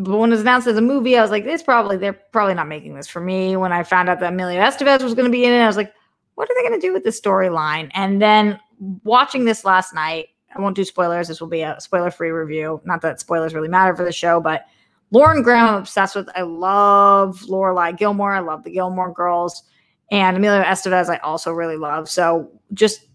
But 0.00 0.16
when 0.16 0.30
it 0.30 0.34
was 0.34 0.42
announced 0.42 0.68
as 0.68 0.76
a 0.76 0.80
movie, 0.80 1.18
I 1.18 1.22
was 1.22 1.32
like, 1.32 1.44
"This 1.44 1.60
probably 1.60 1.96
they're 1.96 2.12
probably 2.12 2.54
not 2.54 2.68
making 2.68 2.94
this 2.94 3.08
for 3.08 3.20
me." 3.20 3.56
When 3.56 3.72
I 3.72 3.82
found 3.82 4.08
out 4.08 4.20
that 4.20 4.32
Emilio 4.32 4.60
Estevez 4.60 5.02
was 5.02 5.14
going 5.14 5.24
to 5.24 5.32
be 5.32 5.44
in 5.44 5.52
it, 5.52 5.58
I 5.58 5.66
was 5.66 5.76
like, 5.76 5.92
"What 6.36 6.48
are 6.48 6.54
they 6.54 6.68
going 6.68 6.80
to 6.80 6.86
do 6.86 6.92
with 6.92 7.02
this 7.02 7.20
storyline?" 7.20 7.90
And 7.94 8.22
then 8.22 8.60
watching 9.02 9.44
this 9.44 9.64
last 9.64 9.92
night, 9.92 10.28
I 10.54 10.60
won't 10.60 10.76
do 10.76 10.84
spoilers. 10.84 11.26
This 11.26 11.40
will 11.40 11.48
be 11.48 11.62
a 11.62 11.80
spoiler-free 11.80 12.30
review. 12.30 12.80
Not 12.84 13.00
that 13.02 13.18
spoilers 13.18 13.54
really 13.54 13.66
matter 13.66 13.96
for 13.96 14.04
the 14.04 14.12
show, 14.12 14.40
but 14.40 14.66
Lauren 15.10 15.42
Graham, 15.42 15.66
I'm 15.66 15.74
obsessed 15.80 16.14
with. 16.14 16.28
I 16.36 16.42
love 16.42 17.40
Lorelai 17.48 17.96
Gilmore. 17.96 18.34
I 18.34 18.38
love 18.38 18.62
the 18.62 18.70
Gilmore 18.70 19.12
Girls, 19.12 19.64
and 20.12 20.36
Emilio 20.36 20.62
Estevez. 20.62 21.08
I 21.08 21.16
also 21.18 21.50
really 21.50 21.76
love. 21.76 22.08
So 22.08 22.48
just 22.72 23.08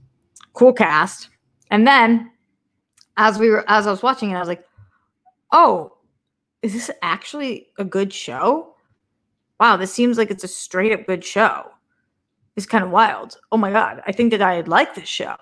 cool 0.52 0.74
cast. 0.74 1.30
And 1.72 1.88
then 1.88 2.30
as 3.16 3.40
we 3.40 3.50
were 3.52 3.64
as 3.70 3.88
I 3.88 3.92
was 3.92 4.04
watching 4.04 4.32
it, 4.32 4.36
I 4.36 4.40
was 4.40 4.50
like, 4.50 4.66
"Oh, 5.54 5.93
is 6.64 6.74
this 6.74 6.90
actually 7.02 7.68
a 7.78 7.84
good 7.84 8.12
show? 8.12 8.76
Wow, 9.60 9.78
this 9.78 9.94
seems 9.94 10.18
like 10.18 10.32
it's 10.32 10.46
a 10.46 10.48
straight 10.48 10.94
up 10.94 11.06
good 11.06 11.24
show. 11.24 11.70
It's 12.56 12.66
kind 12.66 12.84
of 12.84 12.90
wild. 12.90 13.38
Oh 13.52 13.58
my 13.58 13.72
God, 13.72 14.02
I 14.08 14.12
think 14.14 14.32
that 14.32 14.42
I'd 14.42 14.68
like 14.68 14.96
this 14.96 15.10
show. 15.10 15.36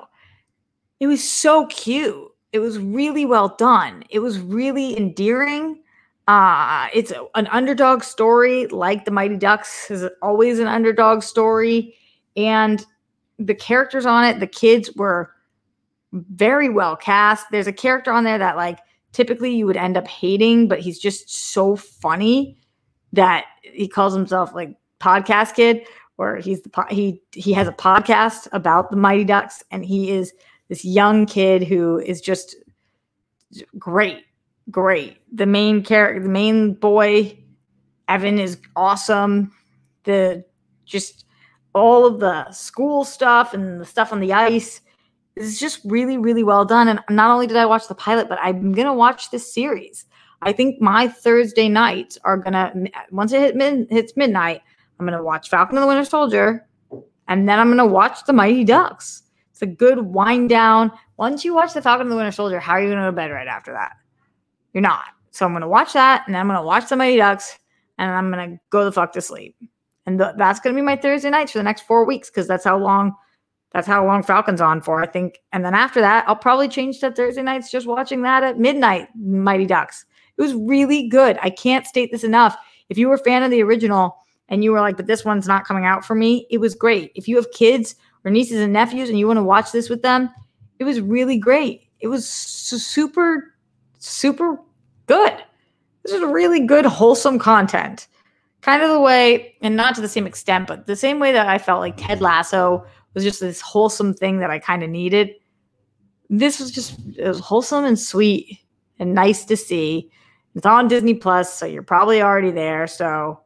It 0.99 1.07
was 1.07 1.23
so 1.23 1.67
cute. 1.67 2.27
It 2.51 2.59
was 2.59 2.79
really 2.79 3.25
well 3.25 3.55
done. 3.57 4.03
It 4.09 4.19
was 4.19 4.39
really 4.39 4.97
endearing. 4.97 5.81
Uh, 6.27 6.87
it's 6.93 7.11
a, 7.11 7.25
an 7.35 7.47
underdog 7.47 8.03
story, 8.03 8.67
like 8.67 9.05
the 9.05 9.11
Mighty 9.11 9.37
Ducks 9.37 9.91
is 9.91 10.05
always 10.21 10.59
an 10.59 10.67
underdog 10.67 11.23
story. 11.23 11.95
And 12.35 12.85
the 13.37 13.55
characters 13.55 14.05
on 14.05 14.25
it, 14.25 14.39
the 14.39 14.47
kids 14.47 14.91
were 14.95 15.31
very 16.13 16.69
well 16.69 16.95
cast. 16.95 17.47
There's 17.51 17.67
a 17.67 17.73
character 17.73 18.11
on 18.11 18.23
there 18.23 18.37
that 18.37 18.55
like 18.55 18.79
typically 19.11 19.55
you 19.55 19.65
would 19.65 19.77
end 19.77 19.97
up 19.97 20.07
hating, 20.07 20.67
but 20.67 20.79
he's 20.79 20.99
just 20.99 21.29
so 21.29 21.75
funny 21.75 22.57
that 23.13 23.45
he 23.61 23.87
calls 23.87 24.13
himself 24.13 24.53
like 24.53 24.75
podcast 24.99 25.55
kid 25.55 25.85
or 26.17 26.37
he's 26.37 26.61
the 26.61 26.69
po- 26.69 26.85
he 26.89 27.21
he 27.33 27.53
has 27.53 27.67
a 27.67 27.73
podcast 27.73 28.47
about 28.51 28.91
the 28.91 28.97
Mighty 28.97 29.23
Ducks 29.23 29.63
and 29.71 29.83
he 29.83 30.11
is 30.11 30.33
this 30.69 30.85
young 30.85 31.25
kid 31.25 31.63
who 31.63 31.99
is 31.99 32.21
just 32.21 32.55
great 33.77 34.23
great. 34.69 35.17
The 35.33 35.45
main 35.45 35.83
character 35.83 36.21
the 36.21 36.29
main 36.29 36.73
boy 36.73 37.37
Evan 38.07 38.39
is 38.39 38.57
awesome. 38.75 39.51
The 40.03 40.45
just 40.85 41.25
all 41.73 42.05
of 42.05 42.19
the 42.19 42.51
school 42.51 43.03
stuff 43.03 43.53
and 43.53 43.79
the 43.79 43.85
stuff 43.85 44.11
on 44.11 44.19
the 44.19 44.33
ice 44.33 44.81
it's 45.35 45.59
just 45.59 45.81
really, 45.85 46.17
really 46.17 46.43
well 46.43 46.65
done. 46.65 46.87
And 46.87 46.99
not 47.09 47.31
only 47.31 47.47
did 47.47 47.57
I 47.57 47.65
watch 47.65 47.87
the 47.87 47.95
pilot, 47.95 48.29
but 48.29 48.39
I'm 48.41 48.71
gonna 48.73 48.93
watch 48.93 49.31
this 49.31 49.53
series. 49.53 50.05
I 50.41 50.51
think 50.51 50.81
my 50.81 51.07
Thursday 51.07 51.69
nights 51.69 52.17
are 52.23 52.37
gonna 52.37 52.73
once 53.11 53.31
it 53.31 53.41
hit 53.41 53.55
mid, 53.55 53.87
hits 53.89 54.13
midnight, 54.15 54.61
I'm 54.99 55.05
gonna 55.05 55.23
watch 55.23 55.49
Falcon 55.49 55.77
and 55.77 55.83
the 55.83 55.87
Winter 55.87 56.05
Soldier, 56.05 56.67
and 57.27 57.47
then 57.47 57.59
I'm 57.59 57.69
gonna 57.69 57.85
watch 57.85 58.25
the 58.25 58.33
Mighty 58.33 58.63
Ducks. 58.63 59.23
It's 59.51 59.61
a 59.61 59.67
good 59.67 59.99
wind 59.99 60.49
down. 60.49 60.91
Once 61.17 61.45
you 61.45 61.53
watch 61.53 61.73
the 61.73 61.81
Falcon 61.81 62.03
and 62.03 62.11
the 62.11 62.15
Winter 62.15 62.31
Soldier, 62.31 62.59
how 62.59 62.73
are 62.73 62.81
you 62.81 62.89
gonna 62.89 63.01
go 63.01 63.07
to 63.07 63.11
bed 63.11 63.31
right 63.31 63.47
after 63.47 63.71
that? 63.71 63.93
You're 64.73 64.81
not. 64.81 65.05
So 65.31 65.45
I'm 65.45 65.53
gonna 65.53 65.67
watch 65.67 65.93
that, 65.93 66.23
and 66.25 66.35
then 66.35 66.41
I'm 66.41 66.47
gonna 66.47 66.63
watch 66.63 66.89
the 66.89 66.95
Mighty 66.95 67.17
Ducks, 67.17 67.57
and 67.97 68.11
I'm 68.11 68.29
gonna 68.29 68.59
go 68.69 68.83
the 68.85 68.91
fuck 68.91 69.13
to 69.13 69.21
sleep. 69.21 69.55
And 70.05 70.19
th- 70.19 70.33
that's 70.37 70.59
gonna 70.59 70.75
be 70.75 70.81
my 70.81 70.95
Thursday 70.95 71.29
nights 71.29 71.51
for 71.53 71.59
the 71.59 71.63
next 71.63 71.81
four 71.81 72.05
weeks 72.05 72.29
because 72.29 72.47
that's 72.47 72.65
how 72.65 72.77
long 72.77 73.15
that's 73.73 73.87
how 73.87 74.05
long 74.05 74.21
Falcon's 74.23 74.61
on 74.61 74.81
for, 74.81 75.01
I 75.01 75.07
think. 75.07 75.39
And 75.53 75.63
then 75.63 75.73
after 75.73 76.01
that, 76.01 76.27
I'll 76.27 76.35
probably 76.35 76.67
change 76.67 76.99
to 76.99 77.11
Thursday 77.11 77.41
nights 77.41 77.71
just 77.71 77.87
watching 77.87 78.21
that 78.23 78.43
at 78.43 78.59
midnight, 78.59 79.07
Mighty 79.15 79.65
Ducks. 79.65 80.05
It 80.37 80.41
was 80.41 80.53
really 80.53 81.07
good. 81.07 81.39
I 81.41 81.49
can't 81.49 81.85
state 81.85 82.11
this 82.11 82.23
enough. 82.23 82.57
If 82.89 82.97
you 82.97 83.07
were 83.07 83.15
a 83.15 83.19
fan 83.19 83.43
of 83.43 83.51
the 83.51 83.63
original 83.63 84.17
and 84.49 84.63
you 84.63 84.71
were 84.71 84.81
like, 84.81 84.97
but 84.97 85.07
this 85.07 85.23
one's 85.23 85.47
not 85.47 85.65
coming 85.65 85.85
out 85.85 86.03
for 86.03 86.15
me, 86.15 86.47
it 86.49 86.57
was 86.57 86.75
great. 86.75 87.11
If 87.15 87.27
you 87.27 87.37
have 87.37 87.51
kids 87.51 87.95
or 88.25 88.31
nieces 88.31 88.59
and 88.59 88.73
nephews 88.73 89.09
and 89.09 89.17
you 89.17 89.27
want 89.27 89.37
to 89.37 89.43
watch 89.43 89.71
this 89.71 89.89
with 89.89 90.01
them, 90.01 90.29
it 90.79 90.83
was 90.83 90.99
really 90.99 91.37
great. 91.37 91.87
It 92.01 92.07
was 92.07 92.27
super, 92.27 93.53
super 93.99 94.57
good. 95.05 95.43
This 96.03 96.13
is 96.13 96.21
really 96.23 96.65
good, 96.65 96.85
wholesome 96.85 97.39
content. 97.39 98.07
Kind 98.61 98.81
of 98.81 98.89
the 98.89 98.99
way, 98.99 99.55
and 99.61 99.75
not 99.75 99.95
to 99.95 100.01
the 100.01 100.07
same 100.07 100.27
extent, 100.27 100.67
but 100.67 100.87
the 100.87 100.95
same 100.95 101.19
way 101.19 101.31
that 101.31 101.47
I 101.47 101.57
felt 101.57 101.79
like 101.79 101.97
Ted 101.97 102.21
Lasso 102.21 102.85
was 103.13 103.23
just 103.23 103.39
this 103.39 103.61
wholesome 103.61 104.13
thing 104.13 104.39
that 104.39 104.49
I 104.49 104.59
kind 104.59 104.83
of 104.83 104.89
needed. 104.89 105.31
This 106.29 106.59
was 106.59 106.71
just 106.71 106.99
it 107.17 107.27
was 107.27 107.39
wholesome 107.39 107.85
and 107.85 107.99
sweet 107.99 108.59
and 108.99 109.13
nice 109.13 109.45
to 109.45 109.57
see. 109.57 110.11
It's 110.55 110.65
on 110.65 110.87
Disney 110.87 111.13
Plus, 111.13 111.53
so 111.53 111.65
you're 111.65 111.83
probably 111.83 112.21
already 112.21 112.51
there. 112.51 112.87
So 112.87 113.41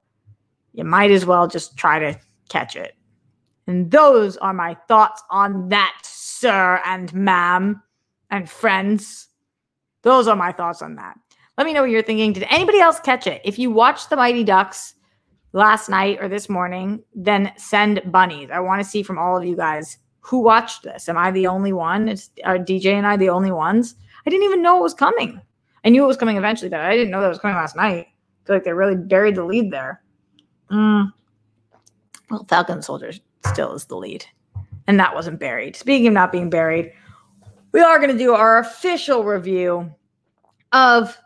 you 0.73 0.83
might 0.83 1.11
as 1.11 1.25
well 1.25 1.47
just 1.47 1.77
try 1.77 1.99
to 1.99 2.19
catch 2.49 2.75
it. 2.75 2.95
And 3.67 3.89
those 3.89 4.37
are 4.37 4.53
my 4.53 4.75
thoughts 4.87 5.23
on 5.31 5.69
that, 5.69 5.97
sir 6.03 6.81
and 6.85 7.11
ma'am 7.13 7.81
and 8.29 8.49
friends. 8.49 9.27
Those 10.03 10.27
are 10.27 10.35
my 10.35 10.51
thoughts 10.51 10.81
on 10.81 10.95
that. 10.95 11.17
Let 11.57 11.65
me 11.65 11.73
know 11.73 11.81
what 11.81 11.89
you're 11.89 12.03
thinking. 12.03 12.33
Did 12.33 12.45
anybody 12.49 12.79
else 12.79 12.99
catch 12.99 13.27
it? 13.27 13.41
If 13.43 13.57
you 13.57 13.71
watched 13.71 14.09
the 14.09 14.15
Mighty 14.15 14.43
Ducks 14.43 14.93
last 15.55 15.87
night 15.87 16.17
or 16.19 16.27
this 16.27 16.49
morning, 16.49 17.01
then 17.15 17.51
send 17.55 18.01
bunnies. 18.11 18.49
I 18.51 18.59
want 18.59 18.83
to 18.83 18.87
see 18.87 19.01
from 19.01 19.17
all 19.17 19.37
of 19.37 19.45
you 19.45 19.55
guys 19.55 19.97
who 20.19 20.39
watched 20.39 20.83
this. 20.83 21.07
Am 21.07 21.17
I 21.17 21.31
the 21.31 21.47
only 21.47 21.71
one? 21.71 22.09
Is 22.09 22.29
are 22.43 22.59
DJ 22.59 22.87
and 22.93 23.07
I 23.07 23.15
the 23.15 23.29
only 23.29 23.51
ones? 23.51 23.95
I 24.25 24.29
didn't 24.29 24.43
even 24.43 24.61
know 24.61 24.77
it 24.77 24.83
was 24.83 24.93
coming. 24.93 25.41
I 25.85 25.89
knew 25.89 26.03
it 26.03 26.07
was 26.07 26.17
coming 26.17 26.35
eventually, 26.35 26.69
but 26.69 26.81
I 26.81 26.95
didn't 26.95 27.09
know 27.09 27.21
that 27.21 27.29
was 27.29 27.39
coming 27.39 27.55
last 27.55 27.75
night. 27.75 28.07
I 28.07 28.45
feel 28.45 28.55
like 28.57 28.65
they 28.65 28.73
really 28.73 28.97
buried 28.97 29.35
the 29.35 29.45
lead 29.45 29.71
there. 29.71 30.03
Mm. 30.69 31.13
Well, 32.29 32.45
Falcon 32.49 32.81
Soldier 32.81 33.13
still 33.47 33.73
is 33.73 33.85
the 33.85 33.95
lead, 33.95 34.25
and 34.87 34.99
that 34.99 35.15
wasn't 35.15 35.39
buried. 35.39 35.77
Speaking 35.77 36.07
of 36.07 36.13
not 36.13 36.33
being 36.33 36.49
buried, 36.49 36.91
we 37.71 37.81
are 37.81 37.99
going 37.99 38.11
to 38.11 38.17
do 38.17 38.33
our 38.33 38.59
official 38.59 39.23
review 39.23 39.89
of 40.73 41.17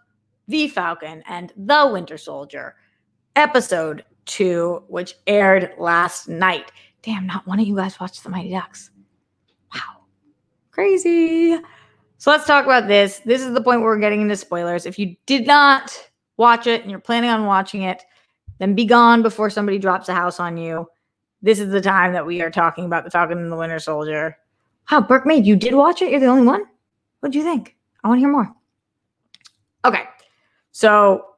The 0.47 0.67
Falcon 0.67 1.23
and 1.27 1.51
the 1.55 1.89
Winter 1.91 2.17
Soldier, 2.17 2.75
episode 3.35 4.03
two, 4.29 4.83
which 4.87 5.15
aired 5.27 5.73
last 5.77 6.29
night. 6.29 6.71
Damn, 7.01 7.25
not 7.25 7.47
one 7.47 7.59
of 7.59 7.67
you 7.67 7.75
guys 7.75 7.99
watched 7.99 8.23
The 8.23 8.29
Mighty 8.29 8.51
Ducks. 8.51 8.91
Wow. 9.73 10.03
Crazy. 10.71 11.59
So 12.17 12.31
let's 12.31 12.45
talk 12.45 12.65
about 12.65 12.87
this. 12.87 13.19
This 13.19 13.41
is 13.41 13.53
the 13.53 13.61
point 13.61 13.81
where 13.81 13.89
we're 13.89 13.99
getting 13.99 14.21
into 14.21 14.35
spoilers. 14.35 14.85
If 14.85 14.99
you 14.99 15.15
did 15.25 15.47
not 15.47 16.09
watch 16.37 16.67
it 16.67 16.81
and 16.81 16.91
you're 16.91 16.99
planning 16.99 17.29
on 17.29 17.45
watching 17.45 17.81
it, 17.81 18.03
then 18.59 18.75
be 18.75 18.85
gone 18.85 19.21
before 19.21 19.49
somebody 19.49 19.79
drops 19.79 20.09
a 20.09 20.13
house 20.13 20.39
on 20.39 20.57
you. 20.57 20.87
This 21.41 21.59
is 21.59 21.71
the 21.71 21.81
time 21.81 22.13
that 22.13 22.25
we 22.25 22.41
are 22.41 22.51
talking 22.51 22.85
about 22.85 23.05
the 23.05 23.11
Falcon 23.11 23.37
and 23.37 23.51
the 23.51 23.55
Winter 23.55 23.79
Soldier. 23.79 24.37
Wow, 24.91 25.01
Burke 25.01 25.25
Maid, 25.25 25.45
you 25.45 25.55
did 25.55 25.73
watch 25.73 26.01
it? 26.01 26.11
You're 26.11 26.19
the 26.19 26.25
only 26.25 26.45
one? 26.45 26.65
What'd 27.21 27.35
you 27.35 27.43
think? 27.43 27.77
I 28.03 28.09
want 28.09 28.17
to 28.17 28.21
hear 28.21 28.31
more. 28.31 28.53
Okay. 29.85 30.03
So 30.71 31.28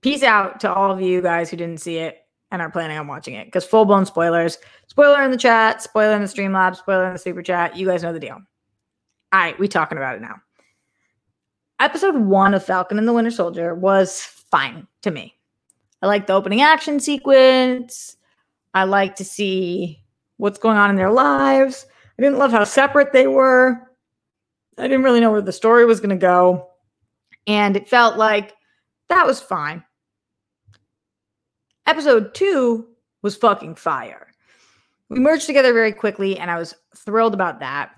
peace 0.00 0.22
out 0.22 0.60
to 0.60 0.72
all 0.72 0.90
of 0.90 1.00
you 1.00 1.22
guys 1.22 1.50
who 1.50 1.56
didn't 1.56 1.80
see 1.80 1.96
it 1.96 2.18
and 2.50 2.62
are 2.62 2.70
planning 2.70 2.98
on 2.98 3.06
watching 3.06 3.34
it 3.34 3.46
because 3.46 3.64
full 3.64 3.84
blown 3.84 4.06
spoilers. 4.06 4.58
Spoiler 4.86 5.22
in 5.22 5.30
the 5.30 5.36
chat, 5.36 5.82
spoiler 5.82 6.14
in 6.14 6.22
the 6.22 6.28
Streamlabs, 6.28 6.76
spoiler 6.76 7.06
in 7.06 7.12
the 7.12 7.18
super 7.18 7.42
chat. 7.42 7.76
You 7.76 7.86
guys 7.86 8.02
know 8.02 8.12
the 8.12 8.20
deal. 8.20 8.38
All 9.32 9.40
right, 9.40 9.58
we 9.58 9.68
talking 9.68 9.98
about 9.98 10.16
it 10.16 10.22
now. 10.22 10.36
Episode 11.80 12.16
one 12.16 12.54
of 12.54 12.64
Falcon 12.64 12.98
and 12.98 13.06
the 13.06 13.12
Winter 13.12 13.30
Soldier 13.30 13.74
was 13.74 14.22
fine 14.22 14.86
to 15.02 15.10
me. 15.10 15.34
I 16.02 16.06
like 16.06 16.26
the 16.26 16.32
opening 16.32 16.62
action 16.62 17.00
sequence. 17.00 18.16
I 18.74 18.84
like 18.84 19.16
to 19.16 19.24
see 19.24 20.02
what's 20.38 20.58
going 20.58 20.76
on 20.76 20.90
in 20.90 20.96
their 20.96 21.10
lives. 21.10 21.86
I 22.18 22.22
didn't 22.22 22.38
love 22.38 22.50
how 22.50 22.64
separate 22.64 23.12
they 23.12 23.26
were. 23.26 23.80
I 24.78 24.82
didn't 24.82 25.02
really 25.02 25.20
know 25.20 25.30
where 25.30 25.42
the 25.42 25.52
story 25.52 25.84
was 25.84 26.00
going 26.00 26.10
to 26.10 26.16
go. 26.16 26.70
And 27.46 27.76
it 27.76 27.88
felt 27.88 28.16
like 28.16 28.54
that 29.08 29.26
was 29.26 29.40
fine. 29.40 29.84
Episode 31.86 32.34
two 32.34 32.88
was 33.22 33.36
fucking 33.36 33.74
fire. 33.74 34.28
We 35.08 35.20
merged 35.20 35.46
together 35.46 35.72
very 35.72 35.92
quickly, 35.92 36.38
and 36.38 36.50
I 36.50 36.58
was 36.58 36.74
thrilled 36.94 37.34
about 37.34 37.60
that. 37.60 37.92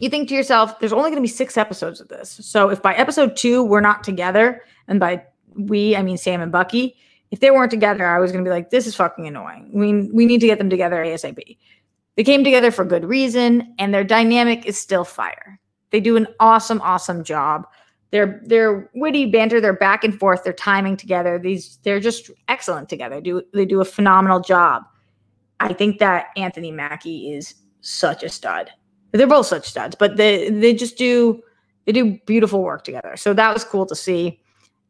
You 0.00 0.10
think 0.10 0.28
to 0.28 0.34
yourself, 0.34 0.80
there's 0.80 0.92
only 0.92 1.10
going 1.10 1.16
to 1.16 1.22
be 1.22 1.28
six 1.28 1.56
episodes 1.56 2.00
of 2.00 2.08
this. 2.08 2.30
So 2.30 2.68
if 2.70 2.82
by 2.82 2.94
episode 2.94 3.36
two 3.36 3.62
we're 3.62 3.80
not 3.80 4.02
together, 4.02 4.62
and 4.88 4.98
by 4.98 5.24
we, 5.56 5.94
I 5.94 6.02
mean 6.02 6.18
Sam 6.18 6.40
and 6.40 6.50
Bucky, 6.50 6.96
if 7.30 7.40
they 7.40 7.50
weren't 7.50 7.70
together, 7.70 8.06
I 8.06 8.18
was 8.18 8.32
going 8.32 8.44
to 8.44 8.48
be 8.48 8.52
like, 8.52 8.70
this 8.70 8.86
is 8.86 8.94
fucking 8.96 9.26
annoying. 9.26 9.70
We, 9.72 10.10
we 10.12 10.26
need 10.26 10.40
to 10.40 10.46
get 10.46 10.58
them 10.58 10.70
together 10.70 10.96
ASAP. 11.04 11.56
They 12.16 12.24
came 12.24 12.44
together 12.44 12.70
for 12.70 12.84
good 12.84 13.04
reason, 13.04 13.74
and 13.78 13.92
their 13.92 14.04
dynamic 14.04 14.66
is 14.66 14.80
still 14.80 15.04
fire. 15.04 15.60
They 15.90 16.00
do 16.00 16.16
an 16.16 16.26
awesome, 16.40 16.80
awesome 16.80 17.24
job. 17.24 17.66
They're 18.14 18.40
they're 18.44 18.88
witty 18.94 19.26
banter. 19.26 19.60
They're 19.60 19.72
back 19.72 20.04
and 20.04 20.16
forth. 20.16 20.44
They're 20.44 20.52
timing 20.52 20.96
together. 20.96 21.36
These 21.36 21.80
they're 21.82 21.98
just 21.98 22.30
excellent 22.46 22.88
together. 22.88 23.20
Do 23.20 23.42
they 23.52 23.64
do 23.64 23.80
a 23.80 23.84
phenomenal 23.84 24.38
job? 24.38 24.84
I 25.58 25.72
think 25.72 25.98
that 25.98 26.26
Anthony 26.36 26.70
Mackie 26.70 27.34
is 27.34 27.56
such 27.80 28.22
a 28.22 28.28
stud. 28.28 28.70
They're 29.10 29.26
both 29.26 29.46
such 29.46 29.68
studs, 29.68 29.96
but 29.96 30.16
they 30.16 30.48
they 30.48 30.74
just 30.74 30.96
do 30.96 31.42
they 31.86 31.92
do 31.92 32.16
beautiful 32.24 32.62
work 32.62 32.84
together. 32.84 33.16
So 33.16 33.34
that 33.34 33.52
was 33.52 33.64
cool 33.64 33.84
to 33.86 33.96
see. 33.96 34.40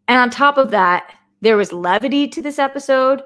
And 0.07 0.19
on 0.19 0.29
top 0.29 0.59
of 0.59 0.71
that, 0.73 1.11
there 1.41 1.57
was 1.57 1.73
levity 1.73 2.29
to 2.29 2.43
this 2.43 2.59
episode, 2.59 3.23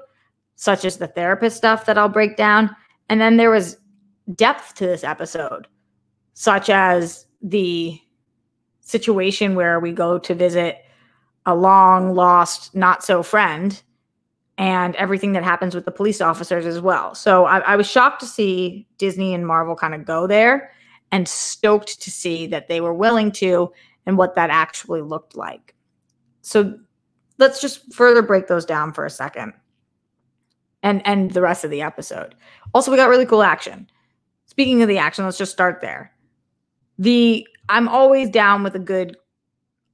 such 0.55 0.85
as 0.85 0.95
the 0.95 1.07
therapist 1.07 1.57
stuff 1.57 1.85
that 1.87 1.97
I'll 1.97 2.07
break 2.07 2.37
down. 2.37 2.73
And 3.09 3.19
then 3.19 3.35
there 3.35 3.51
was 3.51 3.75
depth 4.33 4.75
to 4.75 4.85
this 4.85 5.03
episode, 5.03 5.67
such 6.35 6.69
as 6.69 7.25
the 7.41 7.99
situation 8.89 9.53
where 9.53 9.79
we 9.79 9.91
go 9.91 10.17
to 10.17 10.33
visit 10.33 10.83
a 11.45 11.55
long 11.55 12.15
lost, 12.15 12.75
not 12.75 13.03
so 13.03 13.21
friend 13.21 13.81
and 14.57 14.95
everything 14.95 15.33
that 15.33 15.43
happens 15.43 15.75
with 15.75 15.85
the 15.85 15.91
police 15.91 16.21
officers 16.21 16.65
as 16.65 16.81
well. 16.81 17.15
So 17.15 17.45
I, 17.45 17.59
I 17.59 17.75
was 17.75 17.89
shocked 17.89 18.19
to 18.21 18.25
see 18.25 18.87
Disney 18.97 19.33
and 19.33 19.45
Marvel 19.45 19.75
kind 19.75 19.93
of 19.93 20.05
go 20.05 20.27
there 20.27 20.71
and 21.11 21.27
stoked 21.27 22.01
to 22.01 22.11
see 22.11 22.47
that 22.47 22.67
they 22.67 22.81
were 22.81 22.93
willing 22.93 23.31
to 23.33 23.71
and 24.05 24.17
what 24.17 24.35
that 24.35 24.49
actually 24.49 25.01
looked 25.01 25.35
like. 25.35 25.75
So 26.41 26.77
let's 27.37 27.61
just 27.61 27.93
further 27.93 28.21
break 28.21 28.47
those 28.47 28.65
down 28.65 28.91
for 28.91 29.05
a 29.05 29.09
second 29.09 29.53
and 30.81 31.05
and 31.05 31.31
the 31.31 31.41
rest 31.41 31.63
of 31.63 31.71
the 31.71 31.81
episode. 31.81 32.35
Also, 32.73 32.89
we 32.89 32.97
got 32.97 33.09
really 33.09 33.25
cool 33.25 33.43
action. 33.43 33.87
Speaking 34.47 34.81
of 34.81 34.87
the 34.87 34.97
action, 34.97 35.25
let's 35.25 35.37
just 35.37 35.51
start 35.51 35.79
there. 35.79 36.11
The 36.97 37.47
I'm 37.69 37.87
always 37.87 38.29
down 38.29 38.63
with 38.63 38.75
a 38.75 38.79
good 38.79 39.15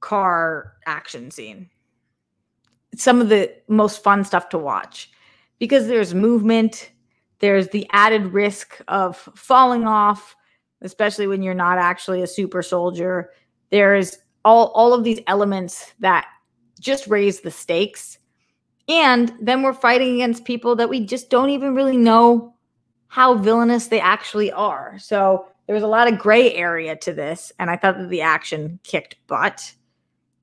car 0.00 0.72
action 0.86 1.30
scene. 1.30 1.70
It's 2.92 3.04
some 3.04 3.20
of 3.20 3.28
the 3.28 3.52
most 3.68 4.02
fun 4.02 4.24
stuff 4.24 4.48
to 4.50 4.58
watch 4.58 5.10
because 5.58 5.86
there's 5.86 6.14
movement, 6.14 6.90
there's 7.40 7.68
the 7.68 7.86
added 7.92 8.32
risk 8.32 8.80
of 8.88 9.16
falling 9.34 9.84
off, 9.84 10.34
especially 10.80 11.26
when 11.26 11.42
you're 11.42 11.54
not 11.54 11.78
actually 11.78 12.22
a 12.22 12.26
super 12.26 12.62
soldier. 12.62 13.30
There's 13.70 14.18
all 14.44 14.68
all 14.68 14.94
of 14.94 15.04
these 15.04 15.20
elements 15.26 15.92
that 16.00 16.26
just 16.80 17.06
raise 17.06 17.40
the 17.40 17.50
stakes. 17.50 18.18
And 18.88 19.32
then 19.40 19.62
we're 19.62 19.72
fighting 19.74 20.14
against 20.14 20.44
people 20.44 20.76
that 20.76 20.88
we 20.88 21.04
just 21.04 21.28
don't 21.28 21.50
even 21.50 21.74
really 21.74 21.96
know 21.96 22.54
how 23.08 23.34
villainous 23.34 23.88
they 23.88 24.00
actually 24.00 24.52
are. 24.52 24.96
So 24.98 25.48
there 25.66 25.74
was 25.74 25.82
a 25.82 25.88
lot 25.88 26.10
of 26.10 26.18
gray 26.18 26.54
area 26.54 26.96
to 26.96 27.12
this, 27.12 27.52
and 27.58 27.70
I 27.70 27.76
thought 27.76 27.98
that 27.98 28.08
the 28.08 28.22
action 28.22 28.78
kicked 28.84 29.16
butt. 29.26 29.74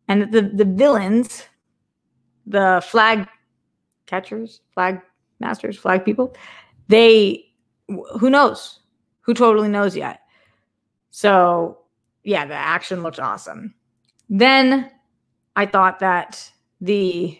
And 0.07 0.31
the 0.31 0.41
the 0.41 0.65
villains, 0.65 1.43
the 2.45 2.83
flag 2.85 3.27
catchers, 4.05 4.61
flag 4.73 5.01
masters, 5.39 5.77
flag 5.77 6.03
people, 6.03 6.35
they 6.89 7.45
who 7.87 8.29
knows? 8.29 8.79
Who 9.21 9.33
totally 9.33 9.69
knows 9.69 9.95
yet? 9.95 10.19
So 11.11 11.79
yeah, 12.23 12.45
the 12.45 12.53
action 12.53 13.01
looked 13.01 13.19
awesome. 13.19 13.73
Then 14.29 14.91
I 15.55 15.65
thought 15.65 15.99
that 15.99 16.51
the 16.81 17.39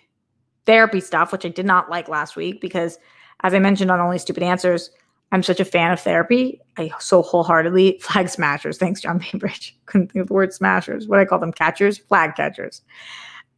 therapy 0.66 1.02
stuff, 1.02 1.32
which 1.34 1.46
I 1.46 1.50
did 1.50 1.66
not 1.66 1.90
like 1.90 2.08
last 2.08 2.36
week 2.38 2.62
because 2.62 2.98
as 3.42 3.54
I 3.54 3.60
mentioned 3.60 3.92
on 3.92 4.00
Only 4.00 4.18
Stupid 4.18 4.44
Answers, 4.44 4.90
I'm 5.34 5.42
such 5.42 5.60
a 5.60 5.66
fan 5.66 5.92
of 5.92 6.00
therapy. 6.00 6.62
I 6.78 6.92
so 7.00 7.24
wholeheartedly 7.24 7.98
flag 8.02 8.30
smashers. 8.30 8.78
Thanks, 8.78 9.02
John 9.02 9.18
Bainbridge. 9.18 9.76
Couldn't 9.88 10.12
think 10.12 10.22
of 10.22 10.28
the 10.28 10.34
word 10.34 10.54
smashers. 10.54 11.08
What 11.08 11.20
I 11.20 11.26
call 11.26 11.40
them 11.40 11.52
catchers, 11.52 11.98
flag 11.98 12.36
catchers. 12.36 12.84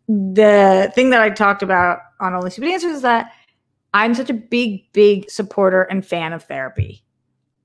The 0.08 0.90
thing 0.96 1.10
that 1.10 1.22
I 1.22 1.30
talked 1.32 1.62
about 1.62 2.00
on 2.22 2.34
Only 2.34 2.50
Stupid 2.50 2.70
Answers 2.70 2.98
is 2.98 3.02
that 3.02 3.34
I'm 3.94 4.16
such 4.16 4.30
a 4.30 4.34
big, 4.34 4.90
big 4.94 5.30
supporter 5.30 5.84
and 5.84 6.06
fan 6.06 6.32
of 6.32 6.44
therapy. 6.44 7.04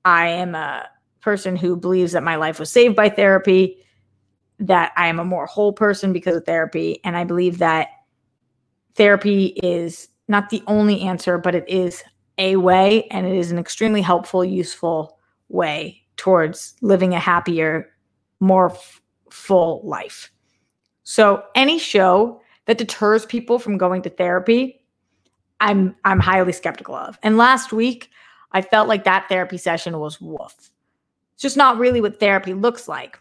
I 0.03 0.27
am 0.27 0.55
a 0.55 0.89
person 1.21 1.55
who 1.55 1.77
believes 1.77 2.11
that 2.11 2.23
my 2.23 2.35
life 2.35 2.59
was 2.59 2.71
saved 2.71 2.97
by 2.97 3.07
therapy, 3.07 3.77
that 4.59 4.91
I 4.97 5.07
am 5.07 5.19
a 5.19 5.25
more 5.25 5.45
whole 5.45 5.71
person 5.71 6.11
because 6.11 6.35
of 6.35 6.45
therapy. 6.45 6.99
And 7.05 7.15
I 7.15 7.23
believe 7.23 7.59
that 7.59 7.89
therapy 8.95 9.47
is 9.63 10.09
not 10.27 10.49
the 10.49 10.63
only 10.67 11.01
answer, 11.01 11.37
but 11.37 11.55
it 11.55 11.69
is 11.69 12.03
a 12.41 12.55
way 12.55 13.03
and 13.11 13.27
it 13.27 13.37
is 13.37 13.51
an 13.51 13.59
extremely 13.59 14.01
helpful, 14.01 14.43
useful 14.43 15.19
way 15.49 16.01
towards 16.17 16.73
living 16.81 17.13
a 17.13 17.19
happier, 17.19 17.87
more 18.39 18.71
f- 18.71 18.99
full 19.29 19.81
life. 19.83 20.31
So 21.03 21.43
any 21.53 21.77
show 21.77 22.41
that 22.65 22.79
deters 22.79 23.27
people 23.27 23.59
from 23.59 23.77
going 23.77 24.01
to 24.01 24.09
therapy, 24.09 24.83
I'm 25.59 25.95
I'm 26.03 26.19
highly 26.19 26.51
skeptical 26.51 26.95
of. 26.95 27.19
And 27.21 27.37
last 27.37 27.71
week, 27.71 28.09
I 28.53 28.63
felt 28.63 28.87
like 28.87 29.03
that 29.03 29.29
therapy 29.29 29.57
session 29.57 29.99
was 29.99 30.19
woof. 30.19 30.55
It's 31.35 31.43
just 31.43 31.57
not 31.57 31.77
really 31.77 32.01
what 32.01 32.19
therapy 32.19 32.55
looks 32.55 32.87
like. 32.87 33.19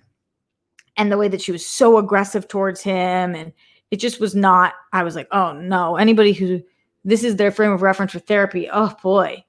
And 0.97 1.13
the 1.13 1.19
way 1.19 1.29
that 1.29 1.43
she 1.43 1.53
was 1.53 1.67
so 1.67 1.99
aggressive 1.99 2.49
towards 2.49 2.81
him 2.81 3.35
and 3.35 3.53
it 3.91 3.97
just 3.97 4.19
was 4.19 4.35
not 4.35 4.73
I 4.95 5.03
was 5.03 5.15
like, 5.15 5.29
"Oh 5.31 5.53
no, 5.53 5.97
anybody 5.97 6.33
who 6.33 6.63
this 7.05 7.25
is 7.25 7.37
their 7.37 7.51
frame 7.51 7.73
of 7.73 7.83
reference 7.83 8.13
for 8.13 8.19
therapy. 8.19 8.69
Oh 8.73 8.95
boy. 9.03 9.45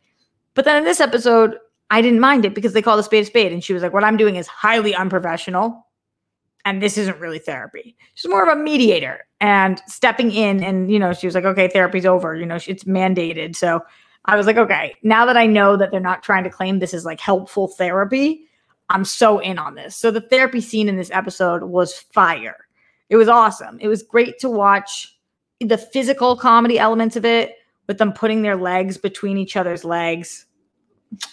But 0.54 0.66
then 0.66 0.78
in 0.78 0.84
this 0.84 1.00
episode, 1.00 1.58
I 1.90 2.02
didn't 2.02 2.20
mind 2.20 2.46
it 2.46 2.56
because 2.56 2.74
they 2.74 2.82
called 2.82 3.00
a 3.00 3.04
spade 3.04 3.24
a 3.24 3.26
spade. 3.26 3.52
And 3.52 3.64
she 3.64 3.74
was 3.74 3.84
like, 3.84 3.94
what 3.94 4.04
I'm 4.04 4.18
doing 4.18 4.36
is 4.36 4.48
highly 4.48 4.96
unprofessional. 4.96 5.88
And 6.64 6.82
this 6.82 6.98
isn't 6.98 7.20
really 7.20 7.40
therapy. 7.40 7.96
She's 8.14 8.30
more 8.30 8.48
of 8.48 8.58
a 8.58 8.62
mediator 8.62 9.26
and 9.40 9.82
stepping 9.88 10.32
in. 10.32 10.64
And, 10.64 10.92
you 10.92 11.00
know, 11.00 11.14
she 11.14 11.28
was 11.28 11.36
like, 11.36 11.44
okay, 11.44 11.68
therapy's 11.68 12.06
over. 12.06 12.36
You 12.36 12.46
know, 12.46 12.56
it's 12.56 12.84
mandated. 12.84 13.56
So 13.56 13.82
I 14.26 14.36
was 14.36 14.46
like, 14.46 14.58
okay, 14.58 14.96
now 15.04 15.26
that 15.26 15.38
I 15.38 15.48
know 15.48 15.76
that 15.76 15.92
they're 15.92 16.00
not 16.00 16.24
trying 16.24 16.44
to 16.44 16.50
claim 16.50 16.80
this 16.80 16.94
is 16.94 17.04
like 17.04 17.20
helpful 17.20 17.68
therapy, 17.68 18.48
I'm 18.90 19.06
so 19.06 19.40
in 19.40 19.58
on 19.58 19.76
this. 19.76 19.96
So 19.96 20.12
the 20.12 20.22
therapy 20.22 20.62
scene 20.62 20.88
in 20.88 20.98
this 20.98 21.12
episode 21.12 21.64
was 21.64 21.98
fire. 21.98 22.68
It 23.10 23.16
was 23.16 23.28
awesome. 23.28 23.80
It 23.80 23.88
was 23.88 24.04
great 24.04 24.38
to 24.40 24.50
watch 24.50 25.18
the 25.66 25.78
physical 25.78 26.36
comedy 26.36 26.80
elements 26.80 27.16
of 27.16 27.26
it 27.26 27.56
with 27.88 27.98
them 27.98 28.14
putting 28.14 28.42
their 28.42 28.56
legs 28.56 28.98
between 28.98 29.38
each 29.38 29.56
other's 29.56 29.84
legs. 29.84 30.46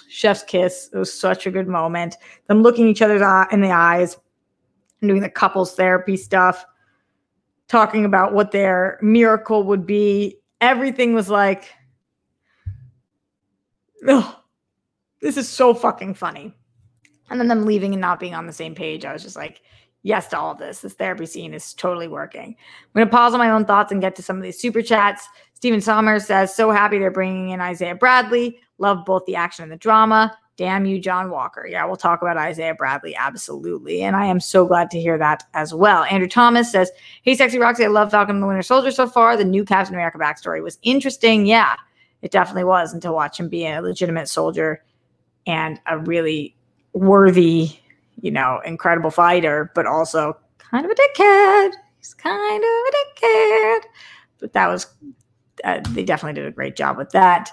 Chef's 0.08 0.42
kiss. 0.42 0.90
It 0.92 0.98
was 0.98 1.12
such 1.12 1.46
a 1.46 1.50
good 1.50 1.68
moment. 1.68 2.16
Them 2.46 2.62
looking 2.62 2.88
each 2.88 3.02
other's 3.02 3.22
eye, 3.22 3.46
in 3.52 3.60
the 3.60 3.70
eyes 3.70 4.16
and 5.00 5.08
doing 5.08 5.22
the 5.22 5.30
couples 5.30 5.74
therapy 5.74 6.16
stuff, 6.16 6.64
talking 7.68 8.04
about 8.04 8.32
what 8.32 8.50
their 8.50 8.98
miracle 9.02 9.62
would 9.64 9.86
be. 9.86 10.36
Everything 10.60 11.14
was 11.14 11.30
like, 11.30 11.72
oh, 14.08 14.40
this 15.20 15.36
is 15.36 15.48
so 15.48 15.74
fucking 15.74 16.14
funny. 16.14 16.52
And 17.30 17.38
then 17.38 17.48
them 17.48 17.64
leaving 17.64 17.92
and 17.92 18.00
not 18.00 18.18
being 18.18 18.34
on 18.34 18.46
the 18.46 18.52
same 18.52 18.74
page. 18.74 19.04
I 19.04 19.12
was 19.12 19.22
just 19.22 19.36
like, 19.36 19.62
yes 20.08 20.26
to 20.28 20.38
all 20.38 20.52
of 20.52 20.58
this. 20.58 20.80
This 20.80 20.94
therapy 20.94 21.26
scene 21.26 21.52
is 21.52 21.74
totally 21.74 22.08
working. 22.08 22.56
I'm 22.56 22.92
going 22.94 23.06
to 23.06 23.12
pause 23.12 23.34
on 23.34 23.38
my 23.38 23.50
own 23.50 23.66
thoughts 23.66 23.92
and 23.92 24.00
get 24.00 24.16
to 24.16 24.22
some 24.22 24.38
of 24.38 24.42
these 24.42 24.58
super 24.58 24.80
chats. 24.80 25.28
Stephen 25.52 25.82
Somers 25.82 26.26
says, 26.26 26.54
so 26.54 26.70
happy 26.70 26.98
they're 26.98 27.10
bringing 27.10 27.50
in 27.50 27.60
Isaiah 27.60 27.94
Bradley. 27.94 28.58
Love 28.78 29.04
both 29.04 29.26
the 29.26 29.36
action 29.36 29.64
and 29.64 29.70
the 29.70 29.76
drama. 29.76 30.36
Damn 30.56 30.86
you, 30.86 30.98
John 30.98 31.30
Walker. 31.30 31.66
Yeah, 31.70 31.84
we'll 31.84 31.96
talk 31.96 32.22
about 32.22 32.38
Isaiah 32.38 32.74
Bradley. 32.74 33.14
Absolutely. 33.14 34.00
And 34.02 34.16
I 34.16 34.24
am 34.24 34.40
so 34.40 34.66
glad 34.66 34.90
to 34.90 35.00
hear 35.00 35.18
that 35.18 35.44
as 35.54 35.74
well. 35.74 36.04
Andrew 36.04 36.28
Thomas 36.28 36.72
says, 36.72 36.90
Hey, 37.22 37.34
Sexy 37.36 37.58
Roxy, 37.58 37.84
I 37.84 37.88
love 37.88 38.10
Falcon 38.10 38.36
and 38.36 38.42
the 38.42 38.46
Winter 38.46 38.62
Soldier 38.62 38.90
so 38.90 39.06
far. 39.06 39.36
The 39.36 39.44
new 39.44 39.64
Captain 39.64 39.94
America 39.94 40.18
backstory 40.18 40.62
was 40.62 40.78
interesting. 40.82 41.46
Yeah, 41.46 41.76
it 42.22 42.32
definitely 42.32 42.64
was. 42.64 42.92
And 42.92 43.02
to 43.02 43.12
watch 43.12 43.38
him 43.38 43.48
be 43.48 43.66
a 43.66 43.82
legitimate 43.82 44.28
soldier 44.28 44.82
and 45.46 45.80
a 45.86 45.98
really 45.98 46.56
worthy, 46.92 47.78
you 48.20 48.30
know, 48.30 48.60
incredible 48.64 49.10
fighter, 49.10 49.70
but 49.74 49.86
also 49.86 50.36
kind 50.58 50.84
of 50.84 50.90
a 50.90 50.94
dickhead. 50.94 51.72
He's 51.98 52.14
kind 52.14 52.62
of 52.62 52.68
a 52.68 52.92
dickhead. 52.96 53.80
But 54.40 54.52
that 54.52 54.68
was, 54.68 54.86
uh, 55.64 55.80
they 55.90 56.04
definitely 56.04 56.40
did 56.40 56.48
a 56.48 56.52
great 56.52 56.76
job 56.76 56.96
with 56.96 57.10
that. 57.10 57.50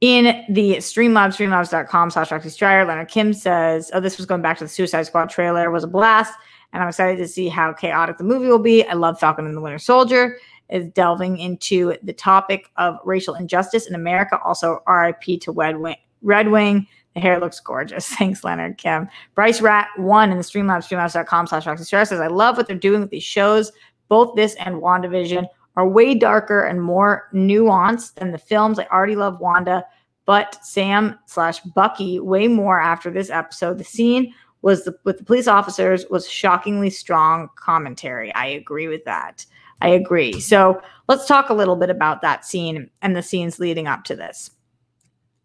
In 0.00 0.44
the 0.48 0.76
Streamlabs, 0.78 1.36
streamlabs.com 1.36 2.10
slash 2.10 2.32
Roxy 2.32 2.48
Striar, 2.48 2.84
Leonard 2.84 3.08
Kim 3.08 3.32
says, 3.32 3.90
Oh, 3.94 4.00
this 4.00 4.16
was 4.16 4.26
going 4.26 4.42
back 4.42 4.58
to 4.58 4.64
the 4.64 4.68
Suicide 4.68 5.04
Squad 5.04 5.30
trailer, 5.30 5.70
was 5.70 5.84
a 5.84 5.88
blast. 5.88 6.34
And 6.72 6.82
I'm 6.82 6.88
excited 6.88 7.18
to 7.18 7.28
see 7.28 7.48
how 7.48 7.72
chaotic 7.72 8.18
the 8.18 8.24
movie 8.24 8.48
will 8.48 8.58
be. 8.58 8.84
I 8.84 8.94
love 8.94 9.20
Falcon 9.20 9.46
and 9.46 9.56
the 9.56 9.60
Winter 9.60 9.78
Soldier 9.78 10.38
is 10.70 10.88
delving 10.88 11.38
into 11.38 11.94
the 12.02 12.14
topic 12.14 12.68
of 12.76 12.98
racial 13.04 13.34
injustice 13.34 13.86
in 13.86 13.94
America. 13.94 14.40
Also, 14.42 14.82
RIP 14.88 15.40
to 15.42 15.52
Red 15.52 15.78
Wing. 15.78 15.96
Red 16.22 16.48
Wing. 16.48 16.86
The 17.14 17.20
hair 17.20 17.38
looks 17.38 17.60
gorgeous. 17.60 18.06
Thanks, 18.16 18.44
Leonard 18.44 18.78
Kim. 18.78 19.08
Bryce 19.34 19.60
Rat 19.60 19.88
one 19.96 20.30
in 20.30 20.38
the 20.38 20.44
Streamlabs, 20.44 20.88
streamlabs.com 20.88 21.46
slash 21.46 21.66
Roxy 21.66 21.84
Striar 21.84 22.04
says, 22.04 22.20
I 22.20 22.28
love 22.28 22.56
what 22.56 22.66
they're 22.66 22.76
doing 22.76 23.00
with 23.00 23.10
these 23.10 23.22
shows. 23.22 23.72
Both 24.08 24.34
this 24.34 24.54
and 24.56 24.76
WandaVision 24.76 25.46
are 25.76 25.88
way 25.88 26.14
darker 26.14 26.64
and 26.64 26.82
more 26.82 27.28
nuanced 27.32 28.14
than 28.14 28.32
the 28.32 28.38
films. 28.38 28.78
I 28.78 28.86
already 28.86 29.16
love 29.16 29.40
Wanda, 29.40 29.84
but 30.26 30.62
Sam 30.64 31.18
slash 31.26 31.60
Bucky 31.60 32.20
way 32.20 32.48
more 32.48 32.78
after 32.78 33.10
this 33.10 33.30
episode. 33.30 33.78
The 33.78 33.84
scene 33.84 34.34
was 34.60 34.84
the, 34.84 34.96
with 35.04 35.18
the 35.18 35.24
police 35.24 35.48
officers 35.48 36.06
was 36.10 36.28
shockingly 36.28 36.90
strong 36.90 37.48
commentary. 37.56 38.32
I 38.34 38.46
agree 38.46 38.88
with 38.88 39.04
that. 39.04 39.44
I 39.80 39.88
agree. 39.88 40.40
So 40.40 40.80
let's 41.08 41.26
talk 41.26 41.50
a 41.50 41.54
little 41.54 41.74
bit 41.74 41.90
about 41.90 42.22
that 42.22 42.44
scene 42.44 42.88
and 43.02 43.16
the 43.16 43.22
scenes 43.22 43.58
leading 43.58 43.88
up 43.88 44.04
to 44.04 44.14
this. 44.14 44.52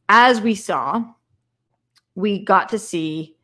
As 0.09 0.39
we 0.39 0.53
saw, 0.53 1.03
we 2.17 2.39
got 2.39 2.67
to 2.69 2.79
see 2.79 3.37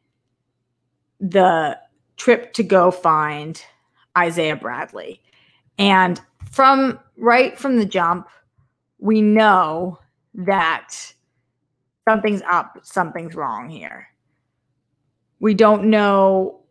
the 1.19 1.77
trip 2.17 2.53
to 2.53 2.63
go 2.63 2.89
find 2.89 3.63
Isaiah 4.17 4.55
Bradley. 4.55 5.21
And 5.77 6.19
from 6.51 6.99
right 7.15 7.55
from 7.55 7.77
the 7.77 7.85
jump, 7.85 8.27
we 8.97 9.21
know 9.21 9.99
that 10.33 11.13
something's 12.09 12.41
up, 12.49 12.79
something's 12.81 13.35
wrong 13.35 13.69
here. 13.69 14.07
We 15.39 15.53
don't 15.53 15.91
know 15.91 16.61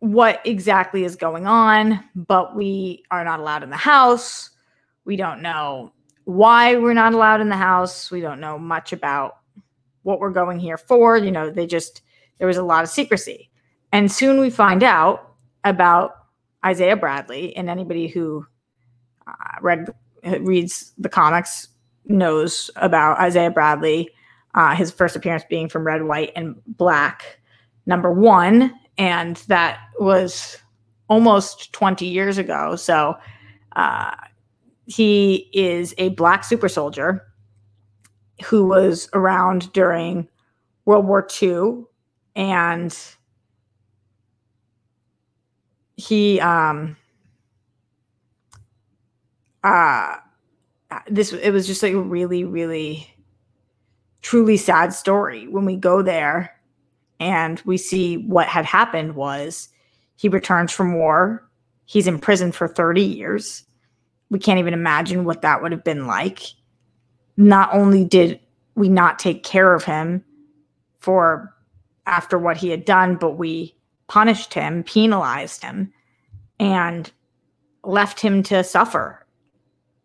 what 0.00 0.40
exactly 0.44 1.04
is 1.04 1.14
going 1.14 1.46
on, 1.46 2.02
but 2.16 2.56
we 2.56 3.04
are 3.12 3.22
not 3.22 3.38
allowed 3.38 3.62
in 3.62 3.70
the 3.70 3.76
house. 3.76 4.50
We 5.04 5.14
don't 5.14 5.40
know 5.40 5.92
why 6.24 6.74
we're 6.74 6.94
not 6.94 7.14
allowed 7.14 7.40
in 7.40 7.48
the 7.48 7.56
house. 7.56 8.10
We 8.10 8.20
don't 8.20 8.40
know 8.40 8.58
much 8.58 8.92
about 8.92 9.36
what 10.04 10.20
we're 10.20 10.30
going 10.30 10.60
here 10.60 10.78
for. 10.78 11.16
You 11.16 11.32
know, 11.32 11.50
they 11.50 11.66
just, 11.66 12.00
there 12.38 12.46
was 12.46 12.56
a 12.56 12.62
lot 12.62 12.84
of 12.84 12.90
secrecy. 12.90 13.50
And 13.92 14.10
soon 14.10 14.40
we 14.40 14.50
find 14.50 14.82
out 14.82 15.34
about 15.64 16.12
Isaiah 16.64 16.96
Bradley, 16.96 17.54
and 17.56 17.68
anybody 17.68 18.06
who 18.08 18.46
uh, 19.26 19.58
read 19.60 19.88
reads 20.40 20.92
the 20.96 21.08
comics 21.08 21.68
knows 22.06 22.70
about 22.76 23.18
Isaiah 23.18 23.50
Bradley. 23.50 24.10
Uh, 24.54 24.74
his 24.74 24.90
first 24.90 25.16
appearance 25.16 25.44
being 25.48 25.68
from 25.68 25.84
Red, 25.84 26.04
White, 26.04 26.32
and 26.36 26.54
Black, 26.66 27.40
number 27.86 28.12
one, 28.12 28.72
and 28.96 29.36
that 29.48 29.80
was 29.98 30.58
almost 31.08 31.72
20 31.72 32.06
years 32.06 32.38
ago. 32.38 32.76
So 32.76 33.16
uh, 33.74 34.14
he 34.86 35.50
is 35.52 35.94
a 35.98 36.10
black 36.10 36.44
super 36.44 36.68
soldier 36.68 37.26
who 38.44 38.66
was 38.66 39.08
around 39.12 39.72
during 39.72 40.28
World 40.84 41.06
War 41.06 41.26
II 41.42 41.84
and 42.36 42.96
he 45.96 46.40
um 46.40 46.96
uh 49.62 50.16
this 51.08 51.32
it 51.32 51.50
was 51.50 51.66
just 51.66 51.82
like 51.82 51.92
a 51.92 52.00
really 52.00 52.44
really 52.44 53.14
truly 54.24 54.56
sad 54.56 54.92
story. 54.92 55.46
When 55.46 55.66
we 55.66 55.76
go 55.76 56.02
there 56.02 56.58
and 57.20 57.62
we 57.66 57.76
see 57.76 58.16
what 58.16 58.48
had 58.48 58.64
happened 58.64 59.14
was 59.14 59.68
he 60.16 60.28
returns 60.28 60.72
from 60.72 60.94
war. 60.94 61.46
He's 61.84 62.06
in 62.06 62.18
prison 62.18 62.50
for 62.50 62.66
30 62.66 63.02
years. 63.02 63.64
We 64.30 64.38
can't 64.38 64.58
even 64.58 64.72
imagine 64.72 65.24
what 65.24 65.42
that 65.42 65.62
would 65.62 65.72
have 65.72 65.84
been 65.84 66.06
like 66.06 66.40
not 67.36 67.72
only 67.72 68.04
did 68.04 68.40
we 68.74 68.88
not 68.88 69.18
take 69.18 69.42
care 69.42 69.74
of 69.74 69.84
him 69.84 70.24
for 70.98 71.54
after 72.06 72.38
what 72.38 72.56
he 72.56 72.68
had 72.70 72.84
done 72.84 73.16
but 73.16 73.32
we 73.32 73.74
punished 74.06 74.54
him, 74.54 74.82
penalized 74.82 75.62
him, 75.62 75.92
and 76.60 77.10
left 77.82 78.20
him 78.20 78.42
to 78.44 78.62
suffer 78.62 79.24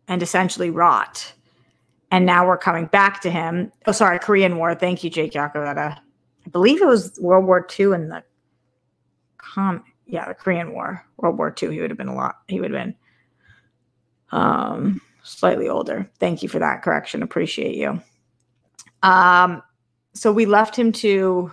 and 0.08 0.22
essentially 0.22 0.70
rot. 0.70 1.32
And 2.10 2.26
now 2.26 2.46
we're 2.46 2.58
coming 2.58 2.86
back 2.86 3.20
to 3.20 3.30
him. 3.30 3.70
Oh, 3.86 3.92
sorry, 3.92 4.18
Korean 4.18 4.56
War. 4.56 4.74
Thank 4.74 5.04
you, 5.04 5.10
Jake 5.10 5.32
Yakavetta. 5.32 5.96
I 5.96 6.48
believe 6.50 6.82
it 6.82 6.86
was 6.86 7.16
World 7.20 7.46
War 7.46 7.66
II 7.78 7.92
in 7.92 8.08
the 8.08 8.24
com 9.38 9.84
yeah, 10.06 10.26
the 10.26 10.34
Korean 10.34 10.72
War, 10.72 11.06
World 11.18 11.38
War 11.38 11.54
II. 11.62 11.72
He 11.72 11.80
would 11.80 11.90
have 11.90 11.98
been 11.98 12.08
a 12.08 12.14
lot. 12.14 12.38
He 12.48 12.60
would 12.60 12.72
have 12.72 12.84
been 12.84 12.94
um, 14.32 15.00
slightly 15.22 15.68
older. 15.68 16.08
Thank 16.18 16.42
you 16.42 16.48
for 16.48 16.58
that 16.58 16.82
correction. 16.82 17.22
Appreciate 17.22 17.76
you. 17.76 18.00
Um, 19.02 19.62
so 20.14 20.32
we 20.32 20.46
left 20.46 20.76
him 20.76 20.92
to 20.92 21.52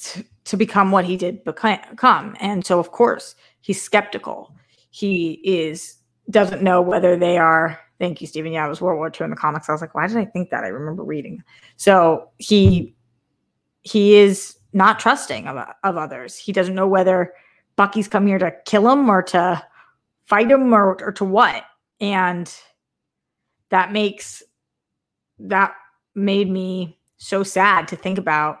to, 0.00 0.24
to 0.44 0.56
become 0.56 0.90
what 0.90 1.04
he 1.04 1.16
did 1.16 1.44
become. 1.44 2.36
And 2.38 2.64
so, 2.64 2.78
of 2.78 2.92
course, 2.92 3.34
he's 3.60 3.82
skeptical. 3.82 4.54
He 4.90 5.40
is 5.44 5.96
doesn't 6.30 6.62
know 6.62 6.80
whether 6.80 7.16
they 7.16 7.36
are. 7.36 7.78
Thank 7.98 8.20
you, 8.20 8.26
Stephen. 8.26 8.52
Yeah, 8.52 8.66
it 8.66 8.68
was 8.68 8.80
World 8.80 8.98
War 8.98 9.08
II 9.08 9.24
in 9.24 9.30
the 9.30 9.36
comics. 9.36 9.68
I 9.68 9.72
was 9.72 9.80
like, 9.80 9.94
why 9.94 10.06
did 10.06 10.16
I 10.16 10.24
think 10.24 10.50
that? 10.50 10.64
I 10.64 10.68
remember 10.68 11.02
reading. 11.02 11.42
So 11.76 12.30
he 12.38 12.94
he 13.82 14.16
is 14.16 14.56
not 14.72 14.98
trusting 14.98 15.46
of, 15.46 15.68
of 15.84 15.96
others. 15.96 16.36
He 16.36 16.52
doesn't 16.52 16.74
know 16.74 16.88
whether 16.88 17.32
Bucky's 17.76 18.08
come 18.08 18.26
here 18.26 18.38
to 18.38 18.52
kill 18.64 18.90
him 18.90 19.08
or 19.08 19.22
to 19.22 19.62
fight 20.24 20.50
him 20.50 20.74
or, 20.74 21.00
or 21.02 21.12
to 21.12 21.24
what. 21.24 21.64
And 22.00 22.52
that 23.70 23.92
makes 23.92 24.42
that 25.38 25.74
made 26.14 26.50
me 26.50 26.98
so 27.16 27.42
sad 27.42 27.88
to 27.88 27.96
think 27.96 28.18
about 28.18 28.60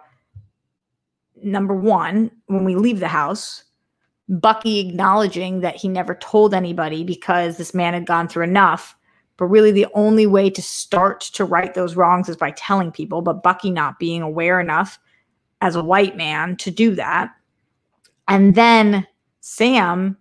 number 1.42 1.74
one, 1.74 2.30
when 2.46 2.64
we 2.64 2.74
leave 2.74 3.00
the 3.00 3.08
house, 3.08 3.64
Bucky 4.28 4.78
acknowledging 4.80 5.60
that 5.60 5.76
he 5.76 5.88
never 5.88 6.14
told 6.14 6.54
anybody 6.54 7.04
because 7.04 7.56
this 7.56 7.74
man 7.74 7.92
had 7.92 8.06
gone 8.06 8.26
through 8.26 8.44
enough. 8.44 8.96
But 9.36 9.46
really, 9.46 9.72
the 9.72 9.86
only 9.94 10.26
way 10.26 10.48
to 10.48 10.62
start 10.62 11.20
to 11.20 11.44
right 11.44 11.74
those 11.74 11.96
wrongs 11.96 12.28
is 12.28 12.36
by 12.36 12.52
telling 12.52 12.92
people. 12.92 13.20
But 13.20 13.42
Bucky 13.42 13.70
not 13.70 13.98
being 13.98 14.22
aware 14.22 14.60
enough 14.60 14.98
as 15.60 15.76
a 15.76 15.84
white 15.84 16.16
man 16.16 16.56
to 16.58 16.70
do 16.70 16.94
that. 16.94 17.32
And 18.28 18.54
then 18.54 19.06
Sam 19.40 20.16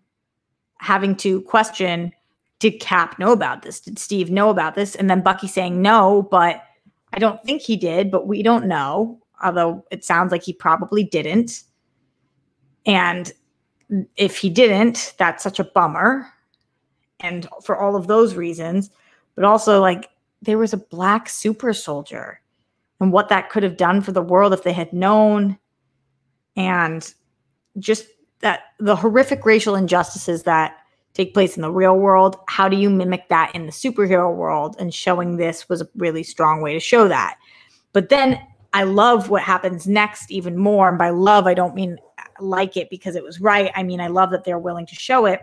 having 0.84 1.16
to 1.16 1.42
question 1.44 2.12
did 2.60 2.80
Cap 2.80 3.20
know 3.20 3.34
about 3.34 3.62
this? 3.64 3.82
Did 3.82 4.00
Steve 4.00 4.32
know 4.32 4.50
about 4.50 4.76
this? 4.76 4.96
And 4.96 5.10
then 5.10 5.22
Bucky 5.22 5.48
saying 5.48 5.82
no, 5.82 6.22
but 6.32 6.64
I 7.12 7.20
don't 7.20 7.44
think 7.44 7.62
he 7.62 7.76
did, 7.76 8.10
but 8.10 8.26
we 8.26 8.42
don't 8.42 8.68
know. 8.68 9.20
Although 9.44 9.84
it 9.92 10.06
sounds 10.06 10.32
like 10.32 10.44
he 10.44 10.54
probably 10.54 11.04
didn't. 11.04 11.64
And 12.86 13.34
if 14.16 14.38
he 14.38 14.50
didn't, 14.50 15.14
that's 15.18 15.44
such 15.44 15.60
a 15.60 15.66
bummer. 15.66 16.28
And 17.20 17.50
for 17.64 17.78
all 17.78 17.98
of 17.98 18.08
those 18.08 18.36
reasons, 18.36 18.90
but 19.36 19.44
also 19.44 19.82
like 19.82 20.10
there 20.42 20.58
was 20.58 20.72
a 20.72 20.78
black 20.78 21.28
super 21.28 21.74
soldier 21.74 22.40
and 23.02 23.12
what 23.12 23.28
that 23.28 23.50
could 23.50 23.64
have 23.64 23.76
done 23.76 24.02
for 24.02 24.14
the 24.14 24.22
world 24.22 24.54
if 24.54 24.64
they 24.64 24.74
had 24.74 24.94
known. 24.94 25.58
And 26.56 27.14
just 27.78 28.06
that 28.44 28.74
the 28.80 28.96
horrific 28.96 29.46
racial 29.46 29.74
injustices 29.76 30.44
that 30.44 30.78
take 31.14 31.34
place 31.34 31.56
in 31.56 31.62
the 31.62 31.72
real 31.72 31.98
world. 31.98 32.38
How 32.48 32.68
do 32.68 32.76
you 32.76 32.90
mimic 32.90 33.30
that 33.30 33.54
in 33.56 33.66
the 33.66 33.72
superhero 33.72 34.36
world? 34.36 34.76
And 34.80 34.94
showing 34.94 35.38
this 35.38 35.70
was 35.70 35.82
a 35.82 35.90
really 35.96 36.24
strong 36.24 36.62
way 36.62 36.74
to 36.74 36.80
show 36.80 37.08
that. 37.08 37.38
But 37.94 38.10
then 38.10 38.40
I 38.74 38.84
love 38.84 39.30
what 39.30 39.44
happens 39.44 39.88
next 39.88 40.32
even 40.32 40.58
more. 40.58 40.90
And 40.90 40.98
by 40.98 41.12
love, 41.12 41.48
I 41.48 41.54
don't 41.54 41.76
mean 41.76 41.98
like 42.40 42.76
it 42.76 42.90
because 42.90 43.16
it 43.16 43.24
was 43.24 43.40
right. 43.40 43.72
I 43.76 43.84
mean, 43.84 44.02
I 44.02 44.08
love 44.08 44.32
that 44.32 44.44
they're 44.44 44.60
willing 44.60 44.88
to 44.88 44.96
show 44.96 45.26
it 45.26 45.42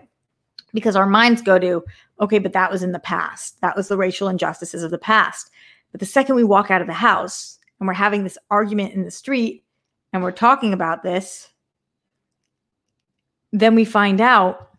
because 0.75 0.97
our 0.97 1.07
minds 1.07 1.41
go 1.41 1.59
to, 1.59 1.85
okay, 2.21 2.39
but 2.39 2.53
that 2.53 2.71
was 2.71 2.83
in 2.83 2.93
the 2.93 2.99
past. 2.99 3.61
That 3.61 3.77
was 3.77 3.89
the 3.89 3.97
racial 3.97 4.29
injustices 4.29 4.83
of 4.83 4.91
the 4.91 4.99
past. 4.99 5.51
But 5.93 6.01
the 6.01 6.07
second 6.07 6.35
we 6.35 6.45
walk 6.45 6.71
out 6.71 6.81
of 6.81 6.87
the 6.87 6.93
house 6.93 7.59
and 7.79 7.87
we're 7.87 7.95
having 7.95 8.25
this 8.25 8.39
argument 8.51 8.95
in 8.95 9.05
the 9.05 9.11
street 9.11 9.65
and 10.13 10.23
we're 10.23 10.33
talking 10.33 10.73
about 10.73 11.03
this, 11.05 11.49
then 13.53 13.75
we 13.75 13.85
find 13.85 14.21
out 14.21 14.71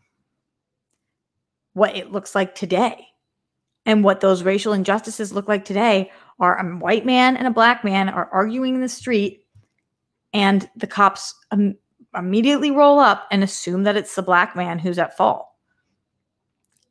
what 1.74 1.96
it 1.96 2.12
looks 2.12 2.36
like 2.36 2.56
today. 2.56 3.08
And 3.86 4.04
what 4.04 4.22
those 4.22 4.44
racial 4.44 4.74
injustices 4.74 5.34
look 5.34 5.48
like 5.48 5.66
today 5.66 6.12
are 6.40 6.56
a 6.58 6.78
white 6.78 7.06
man 7.06 7.36
and 7.36 7.48
a 7.48 7.52
black 7.52 7.84
man 7.84 8.10
are 8.10 8.30
arguing 8.32 8.76
in 8.76 8.82
the 8.82 8.90
street, 8.90 9.46
and 10.34 10.70
the 10.76 10.88
cops 10.88 11.34
um, 11.50 11.76
immediately 12.16 12.70
roll 12.70 13.00
up 13.00 13.28
and 13.32 13.44
assume 13.44 13.84
that 13.84 13.98
it's 13.98 14.16
the 14.16 14.22
black 14.22 14.56
man 14.56 14.78
who's 14.78 15.00
at 15.00 15.18
fault. 15.18 15.48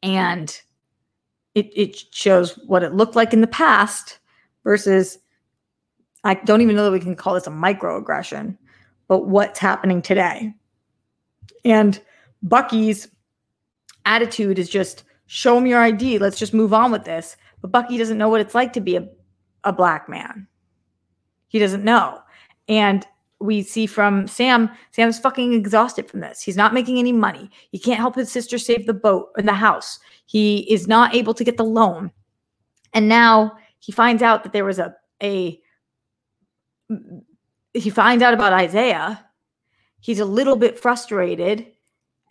And 0.03 0.61
it, 1.55 1.71
it 1.77 1.97
shows 2.13 2.59
what 2.67 2.83
it 2.83 2.95
looked 2.95 3.17
like 3.17 3.33
in 3.33 3.41
the 3.41 3.47
past 3.47 4.19
versus 4.65 5.19
I 6.25 6.35
don't 6.35 6.61
even 6.61 6.77
know 6.77 6.85
that 6.85 6.93
we 6.93 7.01
can 7.01 7.17
call 7.17 7.35
this 7.35 7.47
a 7.47 7.51
microaggression, 7.51 8.57
but 9.09 9.27
what's 9.27 9.59
happening 9.59 10.03
today. 10.03 10.55
And 11.65 12.01
Bucky's 12.43 13.09
attitude 14.07 14.59
is 14.59 14.69
just 14.69 15.05
show 15.27 15.61
me 15.61 15.71
your 15.71 15.83
ID. 15.83 16.19
Let's 16.19 16.39
just 16.39 16.55
move 16.55 16.73
on 16.73 16.91
with 16.91 17.05
this. 17.05 17.37
But 17.61 17.73
Bucky 17.73 17.99
doesn't 17.99 18.19
know 18.19 18.29
what 18.29 18.41
it's 18.41 18.55
like 18.55 18.73
to 18.75 18.81
be 18.81 18.97
a, 18.97 19.09
a 19.65 19.73
black 19.73 20.09
man. 20.09 20.47
He 21.49 21.59
doesn't 21.59 21.85
know. 21.85 22.21
And 22.69 23.07
we 23.41 23.63
see 23.63 23.87
from 23.87 24.29
Sam, 24.29 24.71
Sam's 24.93 25.19
fucking 25.19 25.53
exhausted 25.53 26.09
from 26.09 26.21
this. 26.21 26.43
He's 26.43 26.57
not 26.57 26.75
making 26.75 26.99
any 26.99 27.13
money. 27.13 27.51
He 27.71 27.79
can't 27.79 27.99
help 27.99 28.15
his 28.15 28.31
sister 28.31 28.59
save 28.59 28.87
the 28.87 28.95
boat 28.95 29.31
and 29.37 29.49
the 29.49 29.55
house. 29.55 29.99
He 30.27 30.71
is 30.73 30.87
not 30.87 31.15
able 31.15 31.35
to 31.35 31.45
get 31.45 31.57
the 31.57 31.65
loan. 31.65 32.13
And 32.93 33.09
now 33.09 33.53
he 33.79 33.93
finds 33.93 34.23
out 34.23 34.43
that 34.43 34.53
there 34.53 34.65
was 34.65 34.79
a 34.79 34.95
a 35.23 35.61
he 37.73 37.91
finds 37.91 38.23
out 38.23 38.35
about 38.35 38.53
Isaiah. 38.53 39.25
He's 40.01 40.21
a 40.21 40.25
little 40.25 40.57
bit 40.57 40.79
frustrated 40.79 41.67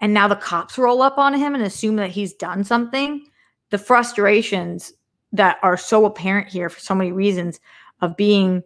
and 0.02 0.14
now 0.14 0.28
the 0.28 0.36
cops 0.36 0.78
roll 0.78 1.02
up 1.02 1.18
on 1.18 1.34
him 1.34 1.54
and 1.56 1.64
assume 1.64 1.98
that 1.98 2.12
he's 2.12 2.34
done 2.34 2.64
something. 2.64 3.26
The 3.70 3.78
frustrations 3.78 4.94
that 5.32 5.58
are 5.62 5.78
so 5.78 6.06
apparent 6.06 6.48
here 6.48 6.70
for 6.70 6.80
so 6.80 6.96
many 6.96 7.12
reasons 7.12 7.60
of 8.02 8.18
being 8.18 8.64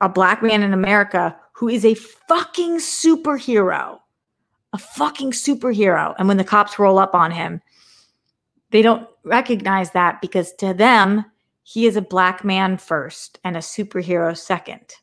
a 0.00 0.08
black 0.08 0.42
man 0.42 0.62
in 0.62 0.72
America 0.72 1.36
who 1.52 1.68
is 1.68 1.84
a 1.84 1.94
fucking 1.94 2.78
superhero 2.78 3.98
a 4.72 4.78
fucking 4.78 5.30
superhero. 5.30 6.14
And 6.18 6.28
when 6.28 6.36
the 6.36 6.44
cops 6.44 6.78
roll 6.78 6.98
up 6.98 7.14
on 7.14 7.30
him 7.30 7.62
they 8.70 8.82
don't 8.82 9.08
recognize 9.24 9.92
that 9.92 10.20
because 10.20 10.52
to 10.54 10.74
them 10.74 11.24
he 11.62 11.86
is 11.86 11.96
a 11.96 12.02
black 12.02 12.44
man 12.44 12.76
first 12.76 13.38
and 13.42 13.56
a 13.56 13.60
superhero 13.60 14.36
second. 14.36 14.94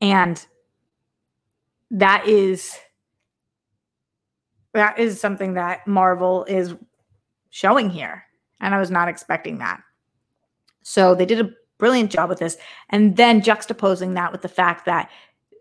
And 0.00 0.46
that 1.90 2.26
is 2.26 2.76
that 4.74 4.98
is 4.98 5.20
something 5.20 5.54
that 5.54 5.86
Marvel 5.86 6.44
is 6.44 6.74
showing 7.50 7.90
here. 7.90 8.24
And 8.60 8.74
I 8.74 8.78
was 8.78 8.90
not 8.90 9.08
expecting 9.08 9.58
that. 9.58 9.80
So 10.82 11.14
they 11.14 11.26
did 11.26 11.40
a 11.40 11.50
brilliant 11.78 12.10
job 12.10 12.28
with 12.28 12.38
this. 12.38 12.56
And 12.90 13.16
then 13.16 13.40
juxtaposing 13.40 14.14
that 14.14 14.32
with 14.32 14.42
the 14.42 14.48
fact 14.48 14.84
that 14.86 15.10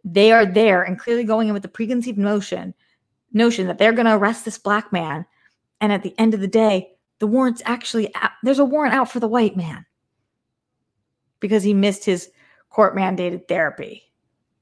they 0.03 0.31
are 0.31 0.45
there 0.45 0.83
and 0.83 0.99
clearly 0.99 1.23
going 1.23 1.47
in 1.47 1.53
with 1.53 1.63
the 1.63 1.69
preconceived 1.69 2.17
notion 2.17 2.73
notion 3.33 3.67
that 3.67 3.77
they're 3.77 3.93
going 3.93 4.05
to 4.05 4.15
arrest 4.15 4.45
this 4.45 4.57
black 4.57 4.91
man. 4.91 5.25
And 5.81 5.91
at 5.91 6.03
the 6.03 6.15
end 6.17 6.33
of 6.33 6.39
the 6.39 6.47
day, 6.47 6.91
the 7.19 7.27
warrant's 7.27 7.61
actually 7.65 8.13
out. 8.15 8.31
there's 8.43 8.59
a 8.59 8.65
warrant 8.65 8.93
out 8.93 9.11
for 9.11 9.19
the 9.19 9.27
white 9.27 9.57
man 9.57 9.85
because 11.39 11.63
he 11.63 11.73
missed 11.73 12.05
his 12.05 12.29
court 12.69 12.95
mandated 12.95 13.47
therapy. 13.47 14.06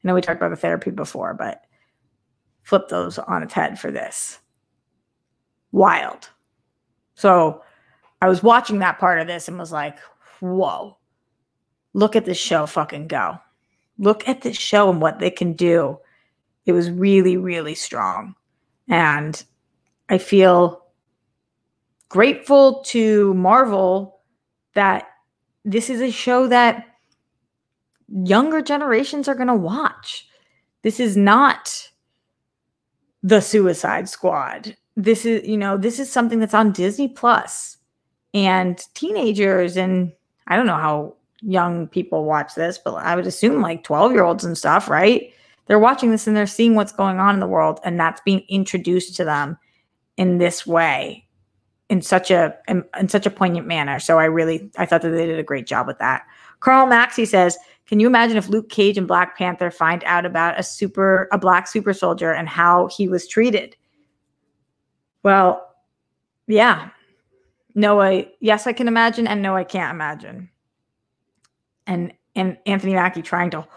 Know 0.06 0.14
we 0.14 0.22
talked 0.22 0.38
about 0.38 0.52
the 0.52 0.56
therapy 0.56 0.92
before, 0.92 1.34
but 1.34 1.66
flip 2.62 2.88
those 2.90 3.18
on 3.18 3.42
its 3.42 3.54
head 3.54 3.80
for 3.80 3.90
this. 3.90 4.40
Wild. 5.72 6.30
So 7.16 7.64
I 8.22 8.30
was 8.30 8.44
watching 8.44 8.80
that 8.80 9.00
part 9.00 9.20
of 9.20 9.26
this 9.26 9.48
and 9.48 9.58
was 9.58 9.72
like, 9.72 9.98
whoa, 10.42 10.96
look 11.94 12.16
at 12.16 12.26
this 12.26 12.38
show 12.38 12.68
fucking 12.68 13.08
go. 13.08 13.40
Look 13.98 14.28
at 14.28 14.42
this 14.42 14.58
show 14.58 14.92
and 14.92 15.02
what 15.02 15.18
they 15.18 15.32
can 15.32 15.54
do. 15.54 15.98
It 16.68 16.74
was 16.74 16.92
really, 16.92 17.36
really 17.38 17.74
strong. 17.74 18.36
And 18.88 19.44
I 20.10 20.20
feel 20.20 20.86
grateful 22.10 22.84
to 22.84 23.34
Marvel 23.34 24.20
that 24.76 25.08
this 25.64 25.90
is 25.90 26.02
a 26.02 26.12
show 26.12 26.48
that 26.48 26.86
younger 28.08 28.62
generations 28.62 29.28
are 29.28 29.36
going 29.36 29.48
to 29.48 29.56
watch. 29.56 30.28
This 30.84 31.00
is 31.00 31.18
not 31.18 31.90
the 33.24 33.42
Suicide 33.42 34.08
Squad. 34.08 34.76
This 34.96 35.26
is, 35.26 35.48
you 35.48 35.58
know, 35.58 35.78
this 35.78 36.00
is 36.00 36.12
something 36.12 36.40
that's 36.40 36.54
on 36.54 36.72
Disney 36.72 37.08
Plus, 37.08 37.78
and 38.34 38.80
teenagers 38.94 39.78
and 39.78 40.12
I 40.48 40.56
don't 40.56 40.68
know 40.68 40.76
how 40.76 41.16
young 41.42 41.88
people 41.88 42.26
watch 42.26 42.56
this, 42.56 42.78
but 42.78 42.94
I 42.96 43.16
would 43.16 43.28
assume 43.28 43.62
like 43.62 43.84
12 43.84 44.12
year 44.12 44.24
olds 44.24 44.44
and 44.44 44.58
stuff, 44.58 44.90
right? 44.90 45.32
They're 45.66 45.80
watching 45.80 46.12
this 46.12 46.28
and 46.28 46.38
they're 46.38 46.46
seeing 46.46 46.76
what's 46.76 46.92
going 46.92 47.18
on 47.20 47.34
in 47.34 47.40
the 47.40 47.48
world, 47.48 47.80
and 47.84 48.00
that's 48.00 48.22
being 48.22 48.44
introduced 48.48 49.16
to 49.16 49.26
them 49.26 49.58
in 50.18 50.38
this 50.38 50.66
way 50.66 51.26
in 51.90 52.02
such 52.02 52.32
a 52.32 52.56
in, 52.68 52.84
in, 53.00 53.10
such 53.10 53.26
a 53.26 53.32
poignant 53.32 53.68
manner. 53.68 54.00
So 54.00 54.20
I 54.20 54.26
really 54.26 54.70
I 54.78 54.86
thought 54.86 55.02
that 55.02 55.10
they 55.10 55.26
did 55.26 55.40
a 55.40 55.44
great 55.44 55.68
job 55.68 55.88
with 55.88 56.00
that. 56.00 56.24
Carl 56.60 56.88
Maxey 56.88 57.26
says, 57.26 57.58
"Can 57.88 58.00
you 58.00 58.08
imagine 58.08 58.38
if 58.38 58.50
Luke 58.50 58.70
Cage 58.70 58.98
and 58.98 59.08
Black 59.08 59.38
Panther 59.38 59.72
find 59.72 60.04
out 60.06 60.26
about 60.26 60.60
a 60.60 60.64
super 60.64 61.28
a 61.32 61.38
black 61.38 61.68
super 61.68 61.94
soldier 61.94 62.32
and 62.32 62.50
how 62.50 62.88
he 62.88 63.08
was 63.08 63.28
treated?" 63.28 63.76
Well, 65.24 65.76
yeah. 66.48 66.90
No, 67.74 68.02
I 68.02 68.32
yes, 68.40 68.68
I 68.68 68.74
can 68.74 68.88
imagine, 68.88 69.28
and 69.28 69.42
no, 69.42 69.56
I 69.56 69.64
can't 69.64 69.94
imagine. 69.94 70.50
And 71.88 72.14
and 72.36 72.58
Anthony 72.66 72.94
Mackie 72.94 73.22
trying 73.22 73.52
to 73.52 73.68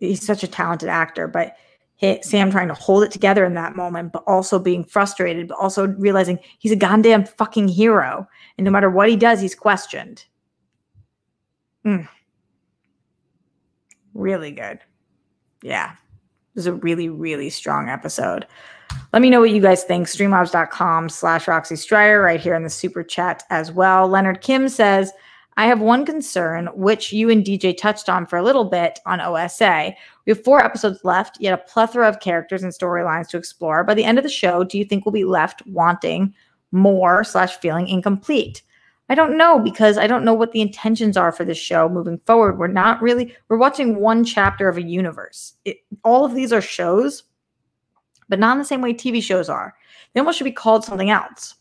he's 0.00 0.24
such 0.24 0.42
a 0.42 0.48
talented 0.48 0.88
actor, 0.88 1.26
but 1.26 1.56
hit 1.96 2.24
Sam 2.24 2.50
trying 2.50 2.68
to 2.68 2.74
hold 2.74 3.02
it 3.02 3.10
together 3.10 3.44
in 3.44 3.54
that 3.54 3.74
moment, 3.74 4.12
but 4.12 4.22
also 4.26 4.58
being 4.58 4.84
frustrated, 4.84 5.48
but 5.48 5.58
also 5.58 5.88
realizing 5.88 6.38
he's 6.58 6.70
a 6.70 6.76
goddamn 6.76 7.24
fucking 7.24 7.66
hero. 7.66 8.26
And 8.56 8.64
no 8.64 8.70
matter 8.70 8.88
what 8.88 9.08
he 9.08 9.16
does, 9.16 9.40
he's 9.40 9.56
questioned. 9.56 10.24
Mm. 11.84 12.08
Really 14.18 14.50
good. 14.50 14.80
Yeah. 15.62 15.92
It 15.92 16.56
was 16.56 16.66
a 16.66 16.72
really, 16.72 17.08
really 17.08 17.50
strong 17.50 17.88
episode. 17.88 18.48
Let 19.12 19.22
me 19.22 19.30
know 19.30 19.38
what 19.38 19.52
you 19.52 19.62
guys 19.62 19.84
think. 19.84 20.08
Streamlabs.com 20.08 21.08
slash 21.08 21.46
Roxy 21.46 21.76
Striar 21.76 22.20
right 22.20 22.40
here 22.40 22.56
in 22.56 22.64
the 22.64 22.70
super 22.70 23.04
chat 23.04 23.44
as 23.50 23.70
well. 23.70 24.08
Leonard 24.08 24.40
Kim 24.40 24.68
says, 24.68 25.12
I 25.56 25.66
have 25.66 25.80
one 25.80 26.04
concern, 26.04 26.68
which 26.74 27.12
you 27.12 27.30
and 27.30 27.44
DJ 27.44 27.76
touched 27.76 28.08
on 28.08 28.26
for 28.26 28.36
a 28.36 28.42
little 28.42 28.64
bit 28.64 28.98
on 29.06 29.20
OSA. 29.20 29.94
We 30.26 30.30
have 30.32 30.42
four 30.42 30.64
episodes 30.64 31.04
left, 31.04 31.40
yet 31.40 31.54
a 31.54 31.70
plethora 31.70 32.08
of 32.08 32.18
characters 32.18 32.64
and 32.64 32.72
storylines 32.72 33.28
to 33.28 33.36
explore. 33.36 33.84
By 33.84 33.94
the 33.94 34.04
end 34.04 34.18
of 34.18 34.24
the 34.24 34.30
show, 34.30 34.64
do 34.64 34.78
you 34.78 34.84
think 34.84 35.06
we'll 35.06 35.12
be 35.12 35.24
left 35.24 35.64
wanting 35.64 36.34
more 36.72 37.22
slash 37.22 37.56
feeling 37.58 37.86
incomplete? 37.86 38.62
I 39.08 39.14
don't 39.14 39.38
know 39.38 39.58
because 39.58 39.96
I 39.96 40.06
don't 40.06 40.24
know 40.24 40.34
what 40.34 40.52
the 40.52 40.60
intentions 40.60 41.16
are 41.16 41.32
for 41.32 41.44
this 41.44 41.58
show 41.58 41.88
moving 41.88 42.18
forward. 42.26 42.58
We're 42.58 42.66
not 42.66 43.00
really 43.00 43.34
we're 43.48 43.56
watching 43.56 43.96
one 43.96 44.24
chapter 44.24 44.68
of 44.68 44.76
a 44.76 44.82
universe. 44.82 45.54
It, 45.64 45.78
all 46.04 46.24
of 46.24 46.34
these 46.34 46.52
are 46.52 46.60
shows, 46.60 47.22
but 48.28 48.38
not 48.38 48.52
in 48.52 48.58
the 48.58 48.64
same 48.64 48.82
way 48.82 48.92
TV 48.92 49.22
shows 49.22 49.48
are. 49.48 49.74
They 50.12 50.20
almost 50.20 50.38
should 50.38 50.44
be 50.44 50.52
called 50.52 50.84
something 50.84 51.10
else, 51.10 51.54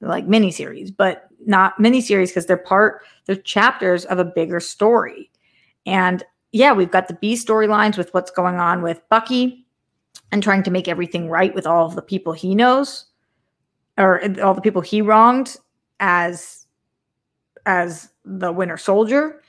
like 0.00 0.26
miniseries, 0.26 0.94
but 0.96 1.28
not 1.46 1.78
miniseries 1.78 2.28
because 2.28 2.46
they're 2.46 2.56
part, 2.56 3.02
they're 3.26 3.36
chapters 3.36 4.04
of 4.06 4.18
a 4.18 4.24
bigger 4.24 4.58
story. 4.58 5.30
And 5.86 6.24
yeah, 6.50 6.72
we've 6.72 6.90
got 6.90 7.06
the 7.06 7.14
B 7.14 7.34
storylines 7.34 7.96
with 7.96 8.12
what's 8.14 8.30
going 8.30 8.56
on 8.56 8.82
with 8.82 9.00
Bucky 9.10 9.64
and 10.32 10.42
trying 10.42 10.64
to 10.64 10.70
make 10.70 10.88
everything 10.88 11.28
right 11.28 11.54
with 11.54 11.66
all 11.66 11.86
of 11.86 11.94
the 11.94 12.02
people 12.02 12.32
he 12.32 12.54
knows 12.54 13.06
or 13.96 14.20
all 14.42 14.54
the 14.54 14.60
people 14.60 14.82
he 14.82 15.02
wronged 15.02 15.56
as 16.00 16.66
as 17.66 18.10
the 18.24 18.52
winter 18.52 18.76
soldier 18.76 19.42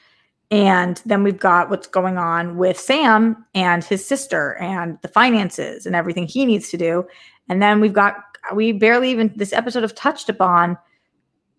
and 0.51 1.01
then 1.05 1.23
we've 1.23 1.39
got 1.39 1.69
what's 1.69 1.87
going 1.87 2.17
on 2.17 2.57
with 2.57 2.79
Sam 2.79 3.45
and 3.53 3.83
his 3.83 4.05
sister 4.05 4.55
and 4.55 4.97
the 5.01 5.07
finances 5.07 5.85
and 5.85 5.95
everything 5.95 6.27
he 6.27 6.45
needs 6.45 6.69
to 6.69 6.77
do. 6.77 7.05
And 7.49 7.61
then 7.61 7.79
we've 7.79 7.93
got, 7.93 8.15
we 8.53 8.71
barely 8.71 9.11
even, 9.11 9.31
this 9.35 9.53
episode 9.53 9.83
have 9.83 9.93
touched 9.93 10.27
upon 10.27 10.77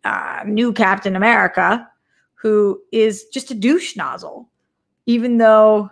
uh, 0.03 0.43
new 0.45 0.73
Captain 0.73 1.15
America, 1.15 1.89
who 2.35 2.81
is 2.91 3.27
just 3.27 3.53
a 3.53 3.55
douche 3.55 3.97
nozzle, 3.97 4.49
even 5.07 5.39
though 5.39 5.91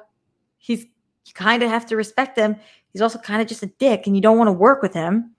he's 0.57 0.85
you 1.27 1.35
kind 1.35 1.63
of 1.63 1.69
have 1.69 1.85
to 1.87 1.97
respect 1.97 2.39
him. 2.39 2.57
He's 2.93 3.03
also 3.03 3.19
kind 3.19 3.43
of 3.43 3.47
just 3.47 3.63
a 3.63 3.67
dick, 3.67 4.07
and 4.07 4.17
you 4.17 4.23
don't 4.23 4.39
want 4.39 4.49
to 4.49 4.53
work 4.53 4.81
with 4.81 4.95
him. 4.95 5.35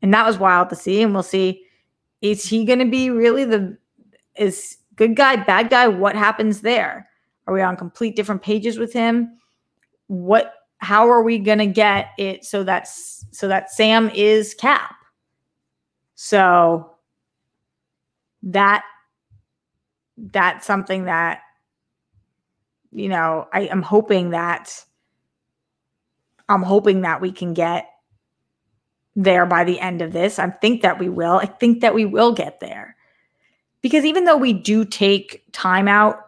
And 0.00 0.12
that 0.14 0.26
was 0.26 0.38
wild 0.38 0.70
to 0.70 0.76
see. 0.76 1.02
And 1.02 1.12
we'll 1.12 1.22
see 1.22 1.64
is 2.22 2.46
he 2.46 2.64
going 2.64 2.78
to 2.78 2.86
be 2.86 3.10
really 3.10 3.44
the 3.44 3.76
is 4.36 4.78
good 4.96 5.16
guy, 5.16 5.36
bad 5.36 5.68
guy? 5.68 5.88
What 5.88 6.16
happens 6.16 6.60
there? 6.60 7.08
Are 7.46 7.54
we 7.54 7.60
on 7.60 7.76
complete 7.76 8.16
different 8.16 8.42
pages 8.42 8.78
with 8.78 8.92
him? 8.92 9.38
What? 10.06 10.54
How 10.78 11.08
are 11.10 11.22
we 11.22 11.38
going 11.38 11.58
to 11.58 11.66
get 11.66 12.08
it 12.18 12.44
so 12.44 12.64
that's 12.64 13.24
so 13.32 13.48
that 13.48 13.70
Sam 13.70 14.10
is 14.10 14.54
Cap? 14.54 14.94
So 16.14 16.92
that 18.44 18.84
that's 20.16 20.66
something 20.66 21.04
that 21.04 21.40
you 22.92 23.08
know 23.08 23.48
I 23.52 23.62
am 23.62 23.82
hoping 23.82 24.30
that 24.30 24.84
I'm 26.48 26.62
hoping 26.62 27.02
that 27.02 27.20
we 27.20 27.32
can 27.32 27.54
get 27.54 27.88
there 29.14 29.46
by 29.46 29.64
the 29.64 29.80
end 29.80 30.02
of 30.02 30.12
this. 30.12 30.38
I 30.38 30.50
think 30.50 30.82
that 30.82 30.98
we 30.98 31.08
will. 31.08 31.36
I 31.36 31.46
think 31.46 31.80
that 31.80 31.94
we 31.94 32.04
will 32.04 32.32
get 32.32 32.60
there. 32.60 32.96
Because 33.82 34.04
even 34.04 34.24
though 34.24 34.36
we 34.36 34.52
do 34.52 34.84
take 34.84 35.44
time 35.52 35.88
out 35.88 36.18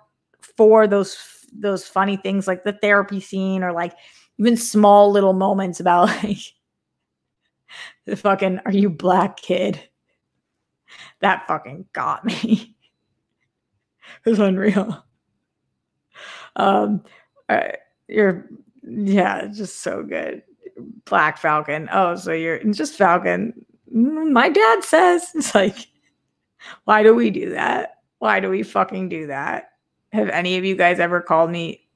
for 0.40 0.86
those 0.86 1.16
those 1.56 1.86
funny 1.86 2.16
things 2.16 2.48
like 2.48 2.64
the 2.64 2.72
therapy 2.72 3.20
scene 3.20 3.62
or 3.62 3.72
like 3.72 3.94
even 4.38 4.56
small 4.56 5.12
little 5.12 5.32
moments 5.32 5.78
about 5.78 6.08
like 6.24 6.52
the 8.06 8.16
fucking 8.16 8.58
are 8.64 8.72
you 8.72 8.90
black 8.90 9.36
kid 9.36 9.80
that 11.20 11.46
fucking 11.46 11.86
got 11.92 12.24
me. 12.24 12.74
it 14.24 14.30
was 14.30 14.38
unreal. 14.38 15.04
Um, 16.56 17.02
uh, 17.48 17.68
you're, 18.08 18.48
yeah, 18.82 19.46
just 19.46 19.80
so 19.80 20.02
good. 20.02 20.42
Black 21.04 21.38
Falcon. 21.38 21.88
Oh, 21.92 22.16
so 22.16 22.32
you're 22.32 22.62
just 22.64 22.94
Falcon. 22.94 23.64
Mm, 23.94 24.32
my 24.32 24.48
dad 24.48 24.84
says 24.84 25.30
it's 25.34 25.54
like, 25.54 25.86
why 26.84 27.02
do 27.02 27.14
we 27.14 27.30
do 27.30 27.50
that? 27.50 27.98
Why 28.18 28.40
do 28.40 28.50
we 28.50 28.62
fucking 28.62 29.08
do 29.08 29.26
that? 29.28 29.70
Have 30.12 30.28
any 30.28 30.56
of 30.56 30.64
you 30.64 30.76
guys 30.76 31.00
ever 31.00 31.20
called 31.20 31.50
me 31.50 31.86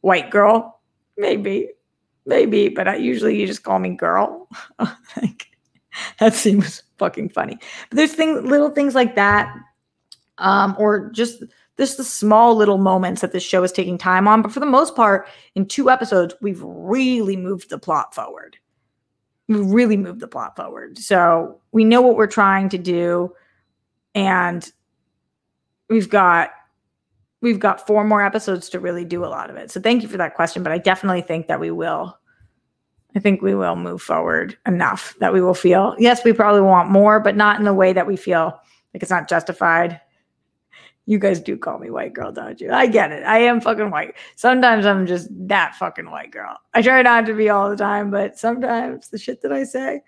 white 0.00 0.30
girl? 0.30 0.80
Maybe, 1.16 1.70
maybe, 2.26 2.68
but 2.68 2.86
I 2.86 2.96
usually 2.96 3.40
you 3.40 3.46
just 3.46 3.62
call 3.62 3.78
me 3.78 3.90
girl. 3.90 4.48
like, 4.78 5.48
that 6.20 6.34
seems 6.34 6.82
fucking 6.98 7.30
funny. 7.30 7.58
But 7.88 7.96
there's 7.96 8.14
things, 8.14 8.42
little 8.44 8.70
things 8.70 8.94
like 8.94 9.14
that, 9.16 9.54
um, 10.38 10.76
or 10.78 11.10
just 11.10 11.42
just 11.78 11.96
the 11.96 12.04
small 12.04 12.54
little 12.56 12.78
moments 12.78 13.20
that 13.20 13.32
this 13.32 13.42
show 13.42 13.62
is 13.62 13.72
taking 13.72 13.98
time 13.98 14.26
on. 14.26 14.42
But 14.42 14.52
for 14.52 14.60
the 14.60 14.66
most 14.66 14.96
part, 14.96 15.28
in 15.54 15.66
two 15.66 15.90
episodes, 15.90 16.34
we've 16.40 16.62
really 16.62 17.36
moved 17.36 17.70
the 17.70 17.78
plot 17.78 18.14
forward. 18.14 18.56
We 19.46 19.56
really 19.56 19.96
moved 19.96 20.20
the 20.20 20.28
plot 20.28 20.56
forward. 20.56 20.98
So 20.98 21.60
we 21.72 21.84
know 21.84 22.02
what 22.02 22.16
we're 22.16 22.26
trying 22.26 22.68
to 22.70 22.78
do, 22.78 23.32
and 24.14 24.70
we've 25.88 26.10
got 26.10 26.50
we've 27.40 27.60
got 27.60 27.86
four 27.86 28.02
more 28.04 28.22
episodes 28.22 28.68
to 28.68 28.80
really 28.80 29.04
do 29.04 29.24
a 29.24 29.26
lot 29.26 29.48
of 29.48 29.56
it. 29.56 29.70
So 29.70 29.80
thank 29.80 30.02
you 30.02 30.08
for 30.08 30.16
that 30.16 30.34
question, 30.34 30.62
but 30.62 30.72
I 30.72 30.78
definitely 30.78 31.22
think 31.22 31.46
that 31.46 31.60
we 31.60 31.70
will 31.70 32.18
I 33.16 33.20
think 33.20 33.40
we 33.40 33.54
will 33.54 33.76
move 33.76 34.02
forward 34.02 34.58
enough 34.66 35.16
that 35.20 35.32
we 35.32 35.40
will 35.40 35.54
feel, 35.54 35.94
yes, 35.98 36.24
we 36.24 36.32
probably 36.32 36.60
want 36.60 36.90
more, 36.90 37.20
but 37.20 37.36
not 37.36 37.58
in 37.58 37.64
the 37.64 37.72
way 37.72 37.92
that 37.92 38.06
we 38.06 38.16
feel 38.16 38.60
like 38.92 39.02
it's 39.02 39.10
not 39.10 39.28
justified. 39.28 40.00
You 41.08 41.18
guys 41.18 41.40
do 41.40 41.56
call 41.56 41.78
me 41.78 41.88
white 41.88 42.12
girl, 42.12 42.30
don't 42.30 42.60
you? 42.60 42.70
I 42.70 42.86
get 42.86 43.12
it. 43.12 43.24
I 43.24 43.38
am 43.38 43.62
fucking 43.62 43.90
white. 43.90 44.14
Sometimes 44.36 44.84
I'm 44.84 45.06
just 45.06 45.28
that 45.48 45.74
fucking 45.76 46.10
white 46.10 46.30
girl. 46.30 46.54
I 46.74 46.82
try 46.82 47.00
not 47.00 47.24
to 47.24 47.32
be 47.32 47.48
all 47.48 47.70
the 47.70 47.76
time, 47.76 48.10
but 48.10 48.38
sometimes 48.38 49.08
the 49.08 49.16
shit 49.16 49.40
that 49.40 49.50
I 49.50 49.64
say 49.64 50.02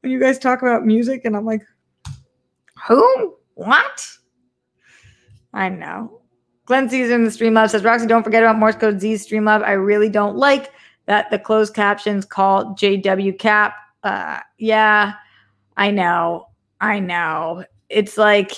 when 0.00 0.10
you 0.10 0.18
guys 0.18 0.38
talk 0.38 0.62
about 0.62 0.86
music 0.86 1.26
and 1.26 1.36
I'm 1.36 1.44
like, 1.44 1.60
who? 2.86 3.36
What? 3.56 4.08
I 5.52 5.68
know. 5.68 6.22
Glenn 6.64 6.88
Caesar 6.88 7.14
in 7.14 7.24
the 7.24 7.30
stream 7.30 7.52
Streamlab 7.52 7.68
says, 7.68 7.84
Roxy, 7.84 8.06
don't 8.06 8.22
forget 8.22 8.42
about 8.42 8.58
Morse 8.58 8.76
Code 8.76 9.02
Z 9.02 9.18
stream 9.18 9.42
Streamlab. 9.42 9.62
I 9.64 9.72
really 9.72 10.08
don't 10.08 10.38
like 10.38 10.72
that 11.04 11.30
the 11.30 11.38
closed 11.38 11.74
captions 11.74 12.24
call 12.24 12.74
JW 12.74 13.38
Cap. 13.38 13.74
Uh, 14.02 14.40
yeah, 14.56 15.12
I 15.76 15.90
know. 15.90 16.48
I 16.80 17.00
know. 17.00 17.66
It's 17.90 18.16
like, 18.16 18.52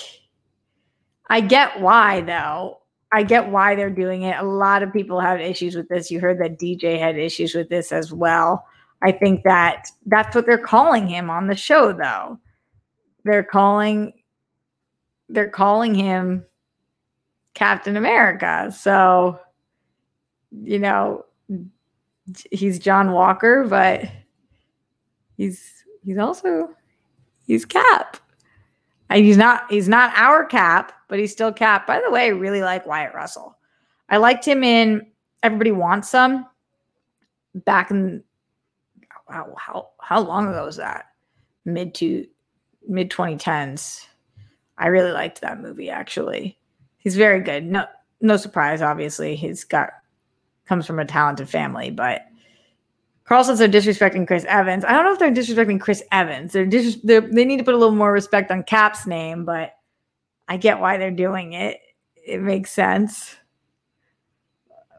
I 1.31 1.39
get 1.39 1.79
why 1.79 2.19
though. 2.19 2.79
I 3.13 3.23
get 3.23 3.49
why 3.49 3.73
they're 3.73 3.89
doing 3.89 4.23
it. 4.23 4.37
A 4.37 4.43
lot 4.43 4.83
of 4.83 4.91
people 4.91 5.21
have 5.21 5.39
issues 5.39 5.75
with 5.77 5.87
this. 5.87 6.11
You 6.11 6.19
heard 6.19 6.39
that 6.41 6.59
DJ 6.59 6.99
had 6.99 7.17
issues 7.17 7.55
with 7.55 7.69
this 7.69 7.93
as 7.93 8.11
well. 8.11 8.65
I 9.01 9.13
think 9.13 9.43
that 9.43 9.87
that's 10.05 10.35
what 10.35 10.45
they're 10.45 10.57
calling 10.57 11.07
him 11.07 11.29
on 11.29 11.47
the 11.47 11.55
show 11.55 11.93
though. 11.93 12.37
They're 13.23 13.45
calling 13.45 14.11
they're 15.29 15.49
calling 15.49 15.95
him 15.95 16.45
Captain 17.53 17.95
America. 17.95 18.69
So, 18.77 19.39
you 20.51 20.79
know, 20.79 21.23
he's 22.51 22.77
John 22.77 23.13
Walker, 23.13 23.65
but 23.69 24.03
he's 25.37 25.85
he's 26.03 26.17
also 26.17 26.71
he's 27.47 27.63
Cap. 27.63 28.17
And 29.09 29.23
he's 29.23 29.37
not 29.37 29.71
he's 29.71 29.87
not 29.87 30.11
our 30.17 30.43
Cap, 30.43 30.91
but 31.11 31.19
he's 31.19 31.33
still 31.33 31.51
Cap. 31.51 31.85
By 31.85 31.99
the 31.99 32.09
way, 32.09 32.23
I 32.23 32.29
really 32.29 32.61
like 32.61 32.85
Wyatt 32.85 33.13
Russell. 33.13 33.57
I 34.07 34.15
liked 34.15 34.47
him 34.47 34.63
in 34.63 35.05
Everybody 35.43 35.73
Wants 35.73 36.09
Some 36.09 36.47
back 37.53 37.91
in 37.91 38.23
wow, 39.29 39.53
how 39.57 39.89
how 39.99 40.21
long 40.21 40.47
ago 40.47 40.63
was 40.63 40.77
that? 40.77 41.07
Mid 41.65 41.93
to 41.95 42.25
mid 42.87 43.11
2010s. 43.11 44.07
I 44.77 44.87
really 44.87 45.11
liked 45.11 45.41
that 45.41 45.59
movie 45.59 45.89
actually. 45.89 46.57
He's 46.97 47.17
very 47.17 47.41
good. 47.41 47.65
No 47.65 47.87
no 48.21 48.37
surprise 48.37 48.81
obviously. 48.81 49.35
He's 49.35 49.65
got 49.65 49.89
comes 50.63 50.87
from 50.87 50.97
a 50.97 51.05
talented 51.05 51.49
family, 51.49 51.91
but 51.91 52.21
Carl 53.25 53.43
says 53.43 53.59
they're 53.59 53.67
disrespecting 53.67 54.25
Chris 54.25 54.45
Evans. 54.45 54.85
I 54.85 54.93
don't 54.93 55.03
know 55.03 55.11
if 55.11 55.19
they're 55.19 55.29
disrespecting 55.29 55.81
Chris 55.81 56.01
Evans. 56.13 56.53
They're, 56.53 56.65
dis- 56.65 56.99
they're 57.03 57.19
they 57.19 57.43
need 57.43 57.57
to 57.57 57.65
put 57.65 57.73
a 57.73 57.77
little 57.77 57.95
more 57.95 58.13
respect 58.13 58.49
on 58.49 58.63
Cap's 58.63 59.05
name, 59.05 59.43
but 59.43 59.75
I 60.51 60.57
get 60.57 60.81
why 60.81 60.97
they're 60.97 61.11
doing 61.11 61.53
it. 61.53 61.79
It 62.27 62.41
makes 62.41 62.73
sense. 62.73 63.37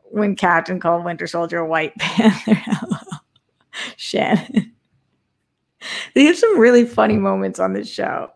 When 0.05 0.35
Captain 0.35 0.81
called 0.81 1.05
Winter 1.05 1.27
Soldier 1.27 1.59
a 1.59 1.67
White 1.67 1.95
Panther, 1.99 2.59
Shannon. 3.99 4.73
They 6.15 6.25
have 6.25 6.39
some 6.39 6.59
really 6.59 6.87
funny 6.87 7.19
moments 7.19 7.61
on 7.61 7.75
this 7.75 7.87
show. 7.87 8.31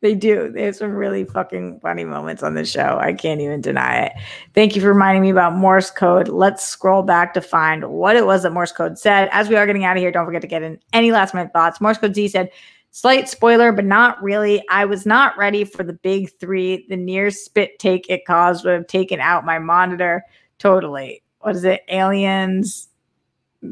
They 0.00 0.14
do. 0.14 0.50
They 0.50 0.62
have 0.62 0.74
some 0.74 0.92
really 0.92 1.24
fucking 1.24 1.80
funny 1.80 2.06
moments 2.06 2.42
on 2.42 2.54
the 2.54 2.64
show. 2.64 2.96
I 2.98 3.12
can't 3.12 3.42
even 3.42 3.60
deny 3.60 4.06
it. 4.06 4.12
Thank 4.54 4.74
you 4.74 4.80
for 4.80 4.88
reminding 4.88 5.20
me 5.20 5.28
about 5.28 5.54
Morse 5.54 5.90
code. 5.90 6.28
Let's 6.28 6.66
scroll 6.66 7.02
back 7.02 7.34
to 7.34 7.42
find 7.42 7.84
what 7.84 8.16
it 8.16 8.24
was 8.24 8.44
that 8.44 8.54
Morse 8.54 8.72
code 8.72 8.98
said. 8.98 9.28
As 9.30 9.50
we 9.50 9.56
are 9.56 9.66
getting 9.66 9.84
out 9.84 9.98
of 9.98 10.00
here, 10.00 10.10
don't 10.10 10.24
forget 10.24 10.40
to 10.40 10.48
get 10.48 10.62
in 10.62 10.78
any 10.94 11.12
last 11.12 11.34
minute 11.34 11.52
thoughts. 11.52 11.82
Morse 11.82 11.98
code 11.98 12.14
Z 12.14 12.28
said, 12.28 12.48
Slight 12.94 13.26
spoiler, 13.26 13.72
but 13.72 13.86
not 13.86 14.22
really. 14.22 14.62
I 14.68 14.84
was 14.84 15.06
not 15.06 15.36
ready 15.38 15.64
for 15.64 15.82
the 15.82 15.94
big 15.94 16.30
three. 16.38 16.86
The 16.90 16.96
near 16.96 17.30
spit 17.30 17.78
take 17.78 18.08
it 18.10 18.26
caused 18.26 18.64
would 18.64 18.74
have 18.74 18.86
taken 18.86 19.18
out 19.18 19.46
my 19.46 19.58
monitor 19.58 20.22
totally. 20.58 21.22
What 21.40 21.56
is 21.56 21.64
it? 21.64 21.80
Aliens, 21.88 22.88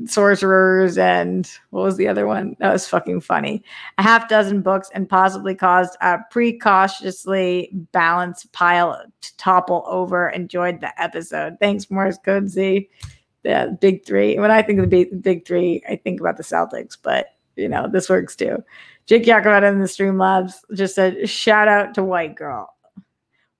sorcerers, 0.06 0.96
and 0.96 1.50
what 1.68 1.82
was 1.82 1.98
the 1.98 2.08
other 2.08 2.26
one? 2.26 2.56
That 2.60 2.72
was 2.72 2.88
fucking 2.88 3.20
funny. 3.20 3.62
A 3.98 4.02
half 4.02 4.26
dozen 4.26 4.62
books 4.62 4.88
and 4.94 5.06
possibly 5.06 5.54
caused 5.54 5.98
a 6.00 6.18
precautiously 6.30 7.70
balanced 7.92 8.50
pile 8.52 9.04
to 9.20 9.36
topple 9.36 9.84
over. 9.86 10.30
Enjoyed 10.30 10.80
the 10.80 10.98
episode. 11.00 11.58
Thanks, 11.60 11.90
Morse 11.90 12.18
Code. 12.24 12.48
The 12.48 13.78
big 13.80 14.06
three. 14.06 14.38
When 14.38 14.50
I 14.50 14.62
think 14.62 14.80
of 14.80 14.88
the 14.88 15.04
big 15.04 15.46
three, 15.46 15.82
I 15.88 15.96
think 15.96 16.20
about 16.20 16.38
the 16.38 16.42
Celtics, 16.42 16.96
but 17.00 17.34
you 17.56 17.68
know, 17.68 17.86
this 17.86 18.08
works 18.08 18.34
too. 18.34 18.64
Jake 19.10 19.24
Yakavetta 19.24 19.68
in 19.68 19.80
the 19.80 19.86
Streamlabs 19.86 20.52
just 20.72 20.94
said, 20.94 21.28
shout 21.28 21.66
out 21.66 21.94
to 21.94 22.04
White 22.04 22.36
Girl. 22.36 22.72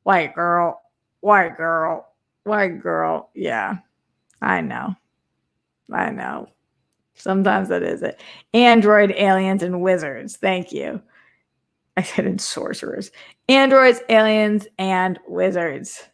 White 0.05 0.33
Girl. 0.33 0.81
White 1.23 1.57
Girl. 1.57 2.07
White 2.45 2.81
Girl. 2.81 3.31
Yeah, 3.35 3.79
I 4.41 4.61
know. 4.61 4.95
I 5.93 6.11
know. 6.11 6.51
Sometimes 7.15 7.69
that 7.69 7.83
is 7.83 8.01
it. 8.01 8.21
Android, 8.55 9.11
aliens, 9.11 9.65
and 9.65 9.81
wizards. 9.81 10.37
Thank 10.37 10.71
you. 10.71 11.03
I 11.97 12.03
said 12.05 12.27
in 12.27 12.39
sorcerers. 12.39 13.11
Androids, 13.49 14.03
aliens, 14.09 14.69
and 14.79 15.19
wizards. 15.27 16.09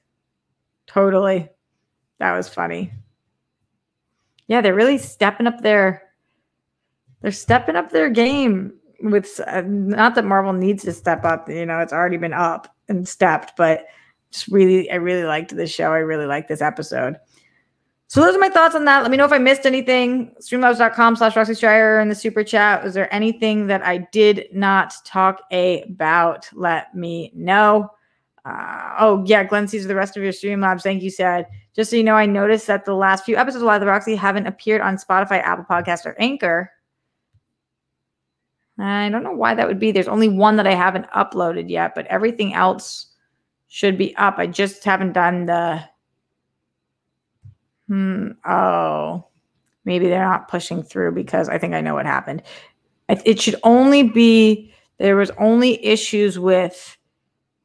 Totally. 0.87 1.51
That 2.21 2.35
was 2.35 2.49
funny. 2.49 2.91
Yeah, 4.47 4.63
they're 4.63 4.73
really 4.73 4.97
stepping 4.97 5.47
up 5.47 5.61
their 5.61 6.05
they're 7.21 7.33
stepping 7.33 7.77
up 7.77 7.91
their 7.91 8.09
game 8.09 8.73
with 9.01 9.41
uh, 9.47 9.63
not 9.67 10.15
that 10.15 10.25
Marvel 10.25 10.53
needs 10.53 10.85
to 10.85 10.93
step 10.93 11.25
up, 11.25 11.49
you 11.49 11.67
know, 11.67 11.79
it's 11.81 11.93
already 11.93 12.17
been 12.17 12.33
up 12.33 12.75
and 12.89 13.07
stepped, 13.07 13.57
but 13.57 13.87
just 14.31 14.49
really 14.49 14.91
I 14.91 14.97
really 14.97 15.25
liked 15.25 15.55
this 15.55 15.71
show. 15.71 15.93
I 15.93 15.99
really 15.99 16.27
liked 16.27 16.49
this 16.49 16.63
episode. 16.63 17.17
So 18.09 18.21
those 18.21 18.37
are 18.37 18.41
my 18.41 18.49
thoughts 18.49 18.77
on 18.77 18.85
that. 18.85 19.03
Let 19.03 19.11
me 19.11 19.17
know 19.17 19.25
if 19.25 19.33
I 19.33 19.39
missed 19.39 19.67
anything. 19.67 20.33
Streamlabs.com 20.41 21.17
slash 21.17 21.35
Roxy 21.35 21.55
Striar 21.55 21.99
in 21.99 22.09
the 22.09 22.15
super 22.15 22.45
chat. 22.45 22.85
Was 22.85 22.95
there 22.95 23.13
anything 23.13 23.67
that 23.67 23.85
I 23.85 23.99
did 24.13 24.47
not 24.53 24.95
talk 25.05 25.43
about? 25.51 26.49
Let 26.53 26.95
me 26.95 27.33
know. 27.35 27.91
Uh, 28.45 28.95
oh, 29.01 29.25
yeah, 29.27 29.43
Glenn 29.43 29.67
sees 29.67 29.89
the 29.89 29.97
rest 29.97 30.17
of 30.17 30.23
your 30.23 30.33
Streamlabs. 30.33 30.83
Thank 30.83 31.03
you, 31.03 31.11
said. 31.11 31.47
Just 31.75 31.91
so 31.91 31.97
you 31.97 32.05
know, 32.05 32.15
I 32.15 32.27
noticed 32.27 32.69
that 32.69 32.85
the 32.85 32.95
last 32.95 33.25
few 33.25 33.37
episodes 33.37 33.63
of 33.63 33.67
Live 33.67 33.81
the 33.81 33.89
Roxy 33.89 34.15
haven't 34.15 34.47
appeared 34.47 34.81
on 34.81 34.97
Spotify, 34.97 35.43
Apple 35.43 35.65
Podcast, 35.69 36.07
or 36.07 36.15
Anchor. 36.21 36.71
I 38.79 39.09
don't 39.09 39.23
know 39.23 39.33
why 39.33 39.55
that 39.55 39.67
would 39.67 39.79
be. 39.79 39.91
There's 39.91 40.09
only 40.09 40.29
one 40.29 40.57
that 40.57 40.67
I 40.67 40.75
haven't 40.75 41.11
uploaded 41.11 41.71
yet, 41.71 41.95
but 41.95 42.07
everything 42.07 42.53
else 42.53 43.07
should 43.69 43.97
be 43.97 44.15
up. 44.17 44.39
I 44.39 44.47
just 44.47 44.85
haven't 44.85 45.13
done 45.13 45.47
the. 45.47 45.83
Hmm. 47.89 48.33
Oh, 48.45 49.29
maybe 49.85 50.09
they're 50.09 50.29
not 50.29 50.49
pushing 50.49 50.83
through 50.83 51.13
because 51.13 51.49
I 51.49 51.59
think 51.59 51.75
I 51.75 51.81
know 51.81 51.95
what 51.95 52.07
happened. 52.07 52.43
It 53.09 53.41
should 53.41 53.57
only 53.63 54.03
be 54.03 54.73
there 54.99 55.17
was 55.17 55.31
only 55.39 55.85
issues 55.85 56.39
with 56.39 56.97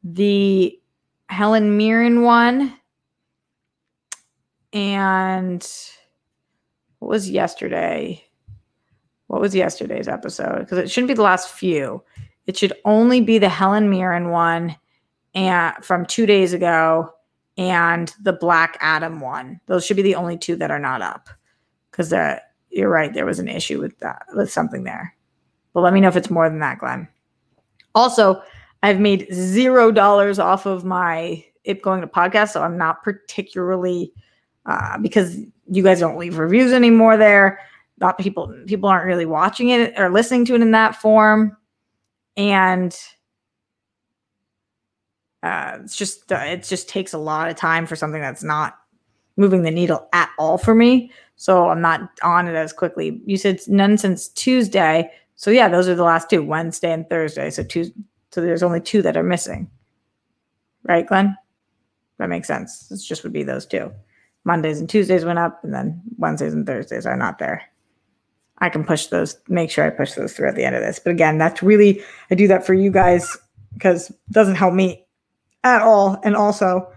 the 0.04 0.80
Helen 1.28 1.78
Mirren 1.78 2.22
one 2.22 2.78
and 4.74 5.68
what 7.00 7.10
was 7.10 7.30
yesterday? 7.30 8.24
What 9.32 9.40
was 9.40 9.56
yesterday's 9.56 10.10
episode? 10.10 10.60
Because 10.60 10.78
it 10.78 10.92
shouldn't 10.92 11.08
be 11.08 11.14
the 11.14 11.22
last 11.22 11.52
few. 11.52 12.04
It 12.48 12.58
should 12.58 12.74
only 12.84 13.22
be 13.22 13.40
the 13.40 13.48
Helen 13.48 13.90
Mirren 13.90 14.30
one 14.30 14.76
and 15.34 15.74
from 15.82 16.06
two 16.06 16.26
days 16.26 16.52
ago 16.52 17.10
and 17.58 18.14
the 18.22 18.34
Black 18.34 18.78
Adam 18.82 19.22
one. 19.22 19.62
Those 19.68 19.86
should 19.86 19.96
be 19.96 20.04
the 20.04 20.16
only 20.16 20.38
two 20.38 20.58
that 20.58 20.70
are 20.70 20.80
not 20.80 21.02
up. 21.02 21.30
Because 21.90 22.14
you're 22.72 22.90
right, 22.90 23.14
there 23.14 23.26
was 23.26 23.40
an 23.40 23.48
issue 23.48 23.80
with 23.80 23.98
that 24.00 24.26
with 24.36 24.52
something 24.52 24.84
there. 24.84 25.16
But 25.72 25.80
let 25.80 25.94
me 25.94 26.02
know 26.02 26.10
if 26.10 26.18
it's 26.18 26.30
more 26.30 26.50
than 26.50 26.60
that, 26.60 26.80
Glenn. 26.80 27.08
Also, 27.96 28.42
I've 28.84 29.00
made 29.00 29.30
zero 29.32 29.94
dollars 29.94 30.40
off 30.40 30.66
of 30.66 30.84
my 30.84 31.42
it 31.64 31.82
going 31.82 32.02
to 32.02 32.08
podcast, 32.08 32.50
so 32.50 32.64
I'm 32.64 32.78
not 32.78 33.02
particularly 33.02 34.12
uh, 34.66 34.98
because 34.98 35.38
you 35.70 35.84
guys 35.84 36.02
don't 36.02 36.18
leave 36.18 36.38
reviews 36.38 36.74
anymore 36.74 37.16
there 37.16 37.62
not 38.02 38.18
people 38.18 38.54
people 38.66 38.90
aren't 38.90 39.06
really 39.06 39.28
watching 39.28 39.70
it 39.70 39.98
or 39.98 40.10
listening 40.10 40.44
to 40.46 40.56
it 40.56 40.62
in 40.62 40.72
that 40.72 40.96
form. 40.96 41.56
And 42.36 42.98
uh, 45.44 45.78
it's 45.84 45.96
just 45.96 46.32
uh, 46.32 46.38
it 46.38 46.64
just 46.64 46.90
takes 46.90 47.14
a 47.14 47.18
lot 47.18 47.50
of 47.50 47.56
time 47.56 47.86
for 47.86 47.96
something 47.96 48.20
that's 48.20 48.44
not 48.44 48.80
moving 49.38 49.62
the 49.62 49.72
needle 49.72 50.10
at 50.14 50.30
all 50.38 50.58
for 50.58 50.76
me. 50.76 51.12
So 51.36 51.70
i'm 51.70 51.82
not 51.82 52.10
on 52.24 52.48
it 52.48 52.56
as 52.56 52.74
quickly. 52.74 53.22
You 53.26 53.38
said 53.38 53.60
none 53.68 53.98
since 53.98 54.28
tuesday. 54.30 55.10
So 55.36 55.52
yeah 55.52 55.70
those 55.70 55.88
are 55.88 55.96
the 55.96 56.04
last 56.04 56.30
two 56.30 56.44
wednesday 56.44 56.92
and 56.92 57.08
thursday. 57.10 57.50
So 57.52 57.64
two 57.64 57.92
so 58.32 58.42
there's 58.42 58.64
only 58.64 58.82
two 58.82 59.02
that 59.04 59.18
are 59.18 59.24
missing. 59.24 59.70
Right 60.84 61.06
glenn? 61.06 61.38
That 62.18 62.30
makes 62.30 62.48
sense. 62.48 62.88
This 62.88 63.04
just 63.04 63.24
would 63.24 63.34
be 63.34 63.44
those 63.44 63.66
two. 63.66 63.92
Mondays 64.44 64.80
and 64.80 64.90
tuesdays 64.90 65.26
went 65.26 65.40
up 65.40 65.64
and 65.64 65.74
then 65.74 66.02
wednesdays 66.18 66.54
and 66.54 66.66
thursdays 66.66 67.06
are 67.06 67.18
not 67.18 67.38
there 67.38 67.64
I 68.62 68.70
can 68.70 68.84
push 68.86 69.08
those, 69.08 69.38
make 69.48 69.70
sure 69.72 69.86
I 69.86 69.90
push 69.90 70.14
those 70.14 70.34
through 70.34 70.48
at 70.48 70.56
the 70.56 70.64
end 70.64 70.76
of 70.76 70.82
this. 70.82 71.00
But 71.00 71.12
again, 71.12 71.38
that's 71.38 71.62
really, 71.62 72.02
I 72.30 72.36
do 72.36 72.48
that 72.48 72.66
for 72.66 72.74
you 72.74 72.92
guys 72.92 73.38
because 73.74 74.10
it 74.12 74.18
doesn't 74.32 74.56
help 74.56 74.74
me 74.74 75.06
at 75.64 75.82
all. 75.82 76.20
And 76.24 76.36
also, 76.36 76.94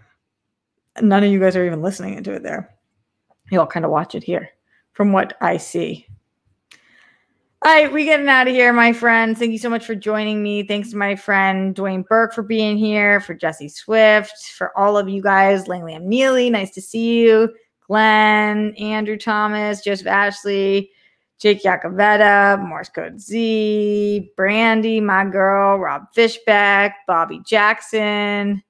none 1.00 1.24
of 1.24 1.32
you 1.32 1.40
guys 1.40 1.56
are 1.56 1.64
even 1.64 1.82
listening 1.82 2.14
into 2.14 2.32
it 2.32 2.42
there. 2.42 2.70
You 3.50 3.60
all 3.60 3.66
kind 3.66 3.84
of 3.84 3.90
watch 3.90 4.14
it 4.14 4.22
here 4.22 4.50
from 4.92 5.12
what 5.12 5.36
I 5.40 5.56
see. 5.56 6.06
All 7.64 7.72
right, 7.72 7.90
we 7.90 8.04
getting 8.04 8.28
out 8.28 8.46
of 8.46 8.52
here, 8.52 8.74
my 8.74 8.92
friends. 8.92 9.38
Thank 9.38 9.52
you 9.52 9.58
so 9.58 9.70
much 9.70 9.86
for 9.86 9.94
joining 9.94 10.42
me. 10.42 10.64
Thanks 10.64 10.90
to 10.90 10.98
my 10.98 11.16
friend 11.16 11.74
Dwayne 11.74 12.06
Burke 12.06 12.34
for 12.34 12.42
being 12.42 12.76
here, 12.76 13.20
for 13.20 13.32
Jesse 13.32 13.70
Swift, 13.70 14.50
for 14.50 14.76
all 14.78 14.98
of 14.98 15.08
you 15.08 15.22
guys, 15.22 15.66
Langley 15.66 15.94
M. 15.94 16.06
Neely, 16.06 16.50
nice 16.50 16.72
to 16.72 16.82
see 16.82 17.20
you. 17.20 17.48
Glenn, 17.86 18.74
Andrew 18.74 19.16
Thomas, 19.16 19.82
Joseph 19.82 20.06
Ashley, 20.06 20.90
Jake 21.40 21.62
Yakavetta, 21.62 22.60
Morse 22.66 22.88
Code 22.88 23.20
Z, 23.20 24.30
Brandy, 24.36 25.00
my 25.00 25.24
girl, 25.24 25.78
Rob 25.78 26.04
Fishback, 26.14 26.94
Bobby 27.06 27.40
Jackson. 27.46 28.62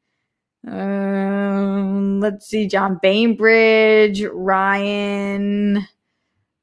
Um, 0.67 2.21
let's 2.21 2.47
see, 2.47 2.67
John 2.67 2.99
Bainbridge, 3.03 4.25
Ryan, 4.33 5.87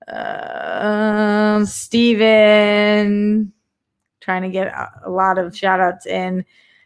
uh, 0.08 1.64
Steven. 1.66 3.54
Trying 4.20 4.41
to 4.41 4.49
get 4.49 4.68
a, 4.68 4.89
a 5.06 5.10
lot 5.10 5.38
of 5.38 5.56
shout 5.56 5.80
outs 5.80 6.06
in 6.06 6.43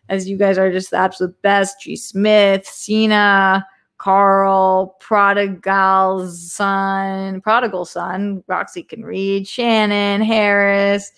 as 0.09 0.27
you 0.29 0.37
guys 0.37 0.57
are 0.57 0.71
just 0.71 0.91
the 0.91 0.97
absolute 0.97 1.41
best. 1.41 1.81
G. 1.81 1.95
Smith, 1.95 2.67
Cena, 2.67 3.65
Carl, 3.97 4.95
Prodigal's 4.99 6.51
son, 6.51 7.41
Prodigal 7.41 7.85
son, 7.85 8.43
Roxy 8.47 8.83
can 8.83 9.03
read, 9.03 9.47
Shannon, 9.47 10.21
Harris, 10.21 11.11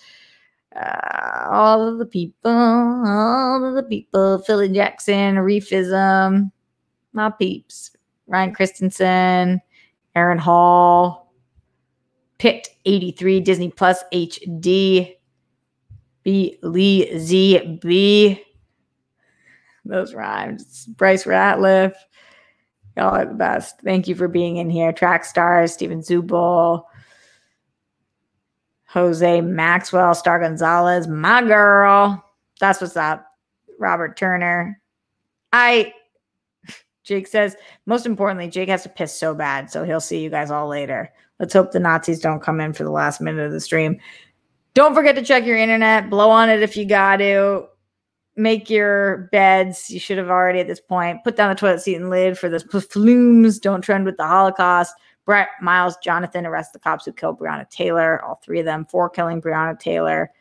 uh, 0.76 1.48
all 1.50 1.88
of 1.88 1.98
the 1.98 2.06
people, 2.06 2.52
all 2.52 3.66
of 3.66 3.74
the 3.74 3.84
people, 3.84 4.40
Philly 4.40 4.70
Jackson, 4.70 5.36
Reefism, 5.36 6.52
my 7.14 7.30
peeps, 7.32 7.92
Ryan 8.28 8.54
Christensen, 8.54 9.62
Aaron 10.16 10.38
Hall, 10.38 11.28
Picked 12.38 12.70
83, 12.86 13.40
Disney 13.40 13.72
Plus 13.72 14.04
HD, 14.14 15.16
B 16.22 16.60
Lee 16.62 17.18
Z 17.18 17.80
B. 17.82 18.44
Those 19.86 20.14
rhymes. 20.14 20.86
Bryce 20.86 21.24
Ratliff. 21.24 21.94
Y'all 22.98 23.16
are 23.16 23.26
the 23.26 23.34
best. 23.36 23.80
Thank 23.82 24.08
you 24.08 24.16
for 24.16 24.28
being 24.28 24.58
in 24.58 24.72
here. 24.72 24.92
Track 24.92 25.24
stars, 25.24 25.72
Steven 25.72 26.02
Zubel, 26.02 26.86
Jose 28.88 29.42
Maxwell, 29.42 30.16
Star 30.16 30.40
Gonzalez, 30.40 31.08
my 31.08 31.44
girl. 31.44 32.26
That's 32.60 32.82
what's 32.82 32.98
up. 32.98 33.24
Robert 33.78 34.18
Turner. 34.18 34.82
I 35.54 35.94
Jake 37.04 37.28
says, 37.28 37.56
most 37.86 38.06
importantly, 38.08 38.50
Jake 38.50 38.68
has 38.70 38.84
to 38.84 38.90
piss 38.90 39.18
so 39.18 39.36
bad, 39.36 39.70
so 39.72 39.84
he'll 39.84 40.02
see 40.02 40.22
you 40.22 40.30
guys 40.32 40.50
all 40.50 40.68
later. 40.68 41.10
Let's 41.40 41.54
hope 41.54 41.72
the 41.72 41.80
Nazis 41.80 42.20
don't 42.20 42.42
come 42.42 42.60
in 42.60 42.74
for 42.74 42.84
the 42.84 42.90
last 42.90 43.22
minute 43.22 43.46
of 43.46 43.52
the 43.52 43.62
stream. 43.62 44.00
Don't 44.74 44.96
forget 44.96 45.16
to 45.16 45.24
check 45.24 45.46
your 45.46 45.58
internet. 45.58 46.10
Blow 46.10 46.32
on 46.32 46.50
it 46.50 46.64
if 46.64 46.76
you 46.76 46.84
got 46.84 47.18
to 47.18 47.68
make 48.38 48.70
your 48.70 49.30
beds. 49.32 49.90
You 49.90 50.00
should 50.00 50.18
have 50.18 50.30
already 50.30 50.60
at 50.60 50.68
this 50.68 50.80
point 50.80 51.24
put 51.24 51.36
down 51.36 51.50
the 51.50 51.56
toilet 51.56 51.82
seat 51.82 51.96
and 51.96 52.10
lid 52.10 52.38
for 52.38 52.50
the 52.50 52.60
flumes. 52.60 53.60
Don't 53.60 53.82
trend 53.82 54.06
with 54.06 54.18
the 54.18 54.28
Holocaust. 54.28 54.94
Brett, 55.26 55.50
Miles, 55.62 55.98
Jonathan 55.98 56.46
arrest 56.46 56.72
the 56.72 56.80
cops 56.80 57.04
who 57.04 57.12
killed 57.12 57.40
Breonna 57.40 57.70
Taylor. 57.70 58.24
All 58.24 58.40
three 58.44 58.60
of 58.60 58.66
them 58.66 58.86
for 58.86 59.10
killing 59.10 59.42
Breonna 59.42 59.78
Taylor. 59.78 60.32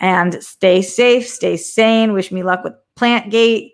And 0.00 0.42
stay 0.42 0.82
safe, 0.82 1.28
stay 1.28 1.56
sane. 1.56 2.12
Wish 2.12 2.32
me 2.32 2.42
luck 2.42 2.64
with 2.64 2.74
Plantgate. 2.96 3.72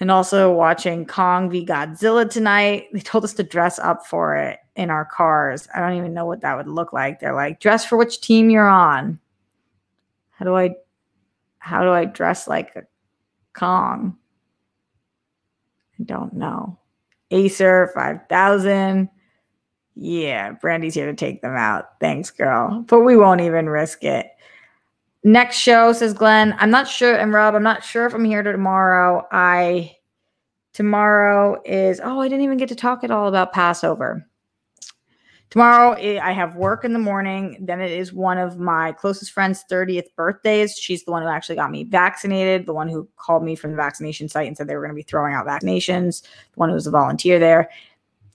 And 0.00 0.10
also 0.10 0.52
watching 0.52 1.06
Kong 1.06 1.50
v 1.50 1.64
Godzilla 1.64 2.28
tonight. 2.28 2.86
They 2.92 3.00
told 3.00 3.24
us 3.24 3.34
to 3.34 3.42
dress 3.42 3.78
up 3.78 4.06
for 4.06 4.34
it 4.36 4.58
in 4.76 4.90
our 4.90 5.04
cars. 5.04 5.68
I 5.74 5.80
don't 5.80 5.96
even 5.96 6.14
know 6.14 6.24
what 6.24 6.40
that 6.40 6.56
would 6.56 6.66
look 6.66 6.92
like. 6.92 7.20
They're 7.20 7.34
like, 7.34 7.60
dress 7.60 7.84
for 7.84 7.96
which 7.96 8.20
team 8.20 8.50
you're 8.50 8.66
on. 8.66 9.20
How 10.30 10.44
do 10.44 10.56
I 10.56 10.74
how 11.64 11.82
do 11.82 11.90
I 11.90 12.04
dress 12.04 12.46
like 12.46 12.76
a 12.76 12.82
Kong? 13.58 14.18
I 15.98 16.02
don't 16.02 16.34
know. 16.34 16.78
Acer 17.30 17.90
5000. 17.94 19.08
Yeah, 19.94 20.52
Brandy's 20.52 20.92
here 20.92 21.06
to 21.06 21.14
take 21.14 21.40
them 21.40 21.56
out. 21.56 21.98
Thanks, 22.00 22.30
girl. 22.30 22.84
But 22.86 23.00
we 23.00 23.16
won't 23.16 23.40
even 23.40 23.70
risk 23.70 24.04
it. 24.04 24.26
Next 25.22 25.56
show, 25.56 25.94
says 25.94 26.12
Glenn. 26.12 26.54
I'm 26.58 26.70
not 26.70 26.86
sure, 26.86 27.16
and 27.16 27.32
Rob, 27.32 27.54
I'm 27.54 27.62
not 27.62 27.82
sure 27.82 28.04
if 28.04 28.12
I'm 28.12 28.26
here 28.26 28.42
tomorrow. 28.42 29.26
I 29.32 29.96
tomorrow 30.74 31.62
is 31.64 31.98
oh, 32.04 32.20
I 32.20 32.28
didn't 32.28 32.44
even 32.44 32.58
get 32.58 32.68
to 32.68 32.74
talk 32.74 33.04
at 33.04 33.10
all 33.10 33.26
about 33.26 33.54
Passover. 33.54 34.28
Tomorrow, 35.54 35.92
eh, 36.00 36.18
I 36.20 36.32
have 36.32 36.56
work 36.56 36.84
in 36.84 36.92
the 36.92 36.98
morning. 36.98 37.56
Then 37.60 37.80
it 37.80 37.92
is 37.92 38.12
one 38.12 38.38
of 38.38 38.58
my 38.58 38.90
closest 38.90 39.30
friends' 39.30 39.64
30th 39.70 40.12
birthdays. 40.16 40.76
She's 40.76 41.04
the 41.04 41.12
one 41.12 41.22
who 41.22 41.28
actually 41.28 41.54
got 41.54 41.70
me 41.70 41.84
vaccinated, 41.84 42.66
the 42.66 42.74
one 42.74 42.88
who 42.88 43.08
called 43.14 43.44
me 43.44 43.54
from 43.54 43.70
the 43.70 43.76
vaccination 43.76 44.28
site 44.28 44.48
and 44.48 44.56
said 44.56 44.66
they 44.66 44.74
were 44.74 44.80
going 44.80 44.90
to 44.90 44.96
be 44.96 45.04
throwing 45.04 45.32
out 45.32 45.46
vaccinations, 45.46 46.22
the 46.22 46.56
one 46.56 46.70
who 46.70 46.74
was 46.74 46.88
a 46.88 46.90
volunteer 46.90 47.38
there. 47.38 47.70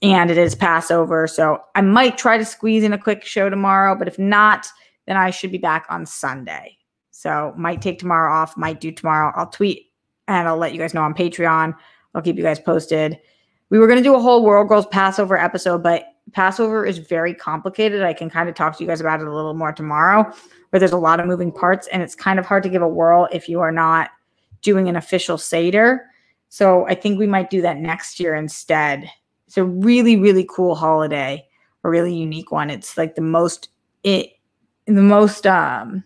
And 0.02 0.32
it 0.32 0.38
is 0.38 0.56
Passover. 0.56 1.28
So 1.28 1.62
I 1.76 1.82
might 1.82 2.18
try 2.18 2.38
to 2.38 2.46
squeeze 2.46 2.86
in 2.86 2.94
a 2.94 2.98
quick 2.98 3.26
show 3.26 3.50
tomorrow, 3.50 3.96
but 3.96 4.08
if 4.08 4.18
not, 4.18 4.68
then 5.06 5.18
I 5.18 5.30
should 5.30 5.52
be 5.52 5.58
back 5.58 5.88
on 5.90 6.06
Sunday. 6.06 6.78
So 7.12 7.54
might 7.58 7.82
take 7.82 8.00
tomorrow 8.00 8.34
off, 8.34 8.56
might 8.56 8.80
do 8.80 8.94
tomorrow. 8.94 9.34
I'll 9.36 9.50
tweet 9.50 9.92
and 10.30 10.48
I'll 10.48 10.56
let 10.56 10.72
you 10.72 10.80
guys 10.80 10.94
know 10.94 11.04
on 11.04 11.14
Patreon. 11.14 11.76
I'll 12.16 12.22
keep 12.22 12.38
you 12.38 12.44
guys 12.44 12.62
posted. 12.62 13.20
We 13.72 13.78
were 13.78 13.88
going 13.88 14.00
to 14.00 14.04
do 14.04 14.16
a 14.16 14.22
whole 14.22 14.42
World 14.46 14.70
Girls 14.70 14.86
Passover 14.86 15.38
episode, 15.38 15.84
but 15.84 16.06
Passover 16.34 16.86
is 16.86 16.98
very 16.98 17.34
complicated. 17.34 18.04
I 18.04 18.14
can 18.14 18.30
kind 18.30 18.50
of 18.50 18.56
talk 18.56 18.78
to 18.78 18.84
you 18.84 18.88
guys 18.88 19.02
about 19.02 19.22
it 19.22 19.28
a 19.28 19.34
little 19.34 19.54
more 19.54 19.72
tomorrow, 19.72 20.32
where 20.70 20.80
there's 20.80 20.92
a 20.92 20.98
lot 20.98 21.20
of 21.20 21.28
moving 21.28 21.52
parts 21.52 21.88
and 21.88 22.02
it's 22.02 22.16
kind 22.16 22.40
of 22.40 22.46
hard 22.46 22.64
to 22.64 22.70
give 22.70 22.82
a 22.82 22.88
whirl 22.88 23.28
if 23.32 23.50
you 23.50 23.60
are 23.62 23.72
not 23.72 24.12
doing 24.62 24.90
an 24.90 24.96
official 24.96 25.38
Seder. 25.38 26.06
So 26.50 26.88
I 26.88 26.96
think 26.96 27.20
we 27.20 27.28
might 27.28 27.50
do 27.50 27.62
that 27.62 27.78
next 27.78 28.20
year 28.20 28.36
instead. 28.36 29.10
It's 29.48 29.58
a 29.58 29.64
really, 29.64 30.18
really 30.18 30.48
cool 30.50 30.76
holiday, 30.76 31.48
a 31.84 31.90
really 31.90 32.16
unique 32.16 32.52
one. 32.52 32.70
It's 32.70 32.98
like 32.98 33.16
the 33.16 33.22
most 33.22 33.70
it 34.04 34.32
the 34.86 35.02
most 35.02 35.46
um 35.46 36.04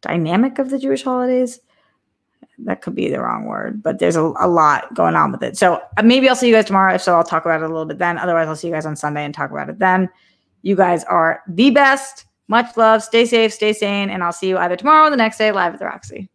dynamic 0.00 0.58
of 0.58 0.70
the 0.70 0.78
Jewish 0.78 1.02
holidays 1.02 1.60
that 2.58 2.82
could 2.82 2.94
be 2.94 3.08
the 3.08 3.20
wrong 3.20 3.44
word, 3.44 3.82
but 3.82 3.98
there's 3.98 4.16
a, 4.16 4.32
a 4.40 4.48
lot 4.48 4.92
going 4.94 5.14
on 5.14 5.30
with 5.30 5.42
it. 5.42 5.56
So 5.56 5.80
uh, 5.96 6.02
maybe 6.02 6.28
I'll 6.28 6.36
see 6.36 6.48
you 6.48 6.54
guys 6.54 6.64
tomorrow. 6.64 6.94
If 6.94 7.02
so, 7.02 7.14
I'll 7.14 7.24
talk 7.24 7.44
about 7.44 7.60
it 7.60 7.64
a 7.64 7.68
little 7.68 7.84
bit 7.84 7.98
then. 7.98 8.18
Otherwise, 8.18 8.48
I'll 8.48 8.56
see 8.56 8.68
you 8.68 8.72
guys 8.72 8.86
on 8.86 8.96
Sunday 8.96 9.24
and 9.24 9.34
talk 9.34 9.50
about 9.50 9.68
it 9.68 9.78
then. 9.78 10.08
You 10.62 10.74
guys 10.74 11.04
are 11.04 11.42
the 11.48 11.70
best. 11.70 12.26
Much 12.48 12.76
love. 12.76 13.02
Stay 13.02 13.26
safe, 13.26 13.52
stay 13.52 13.72
sane, 13.72 14.08
and 14.08 14.22
I'll 14.22 14.32
see 14.32 14.48
you 14.48 14.58
either 14.58 14.76
tomorrow 14.76 15.06
or 15.06 15.10
the 15.10 15.16
next 15.16 15.38
day 15.38 15.52
live 15.52 15.74
at 15.74 15.78
the 15.78 15.86
Roxy. 15.86 16.28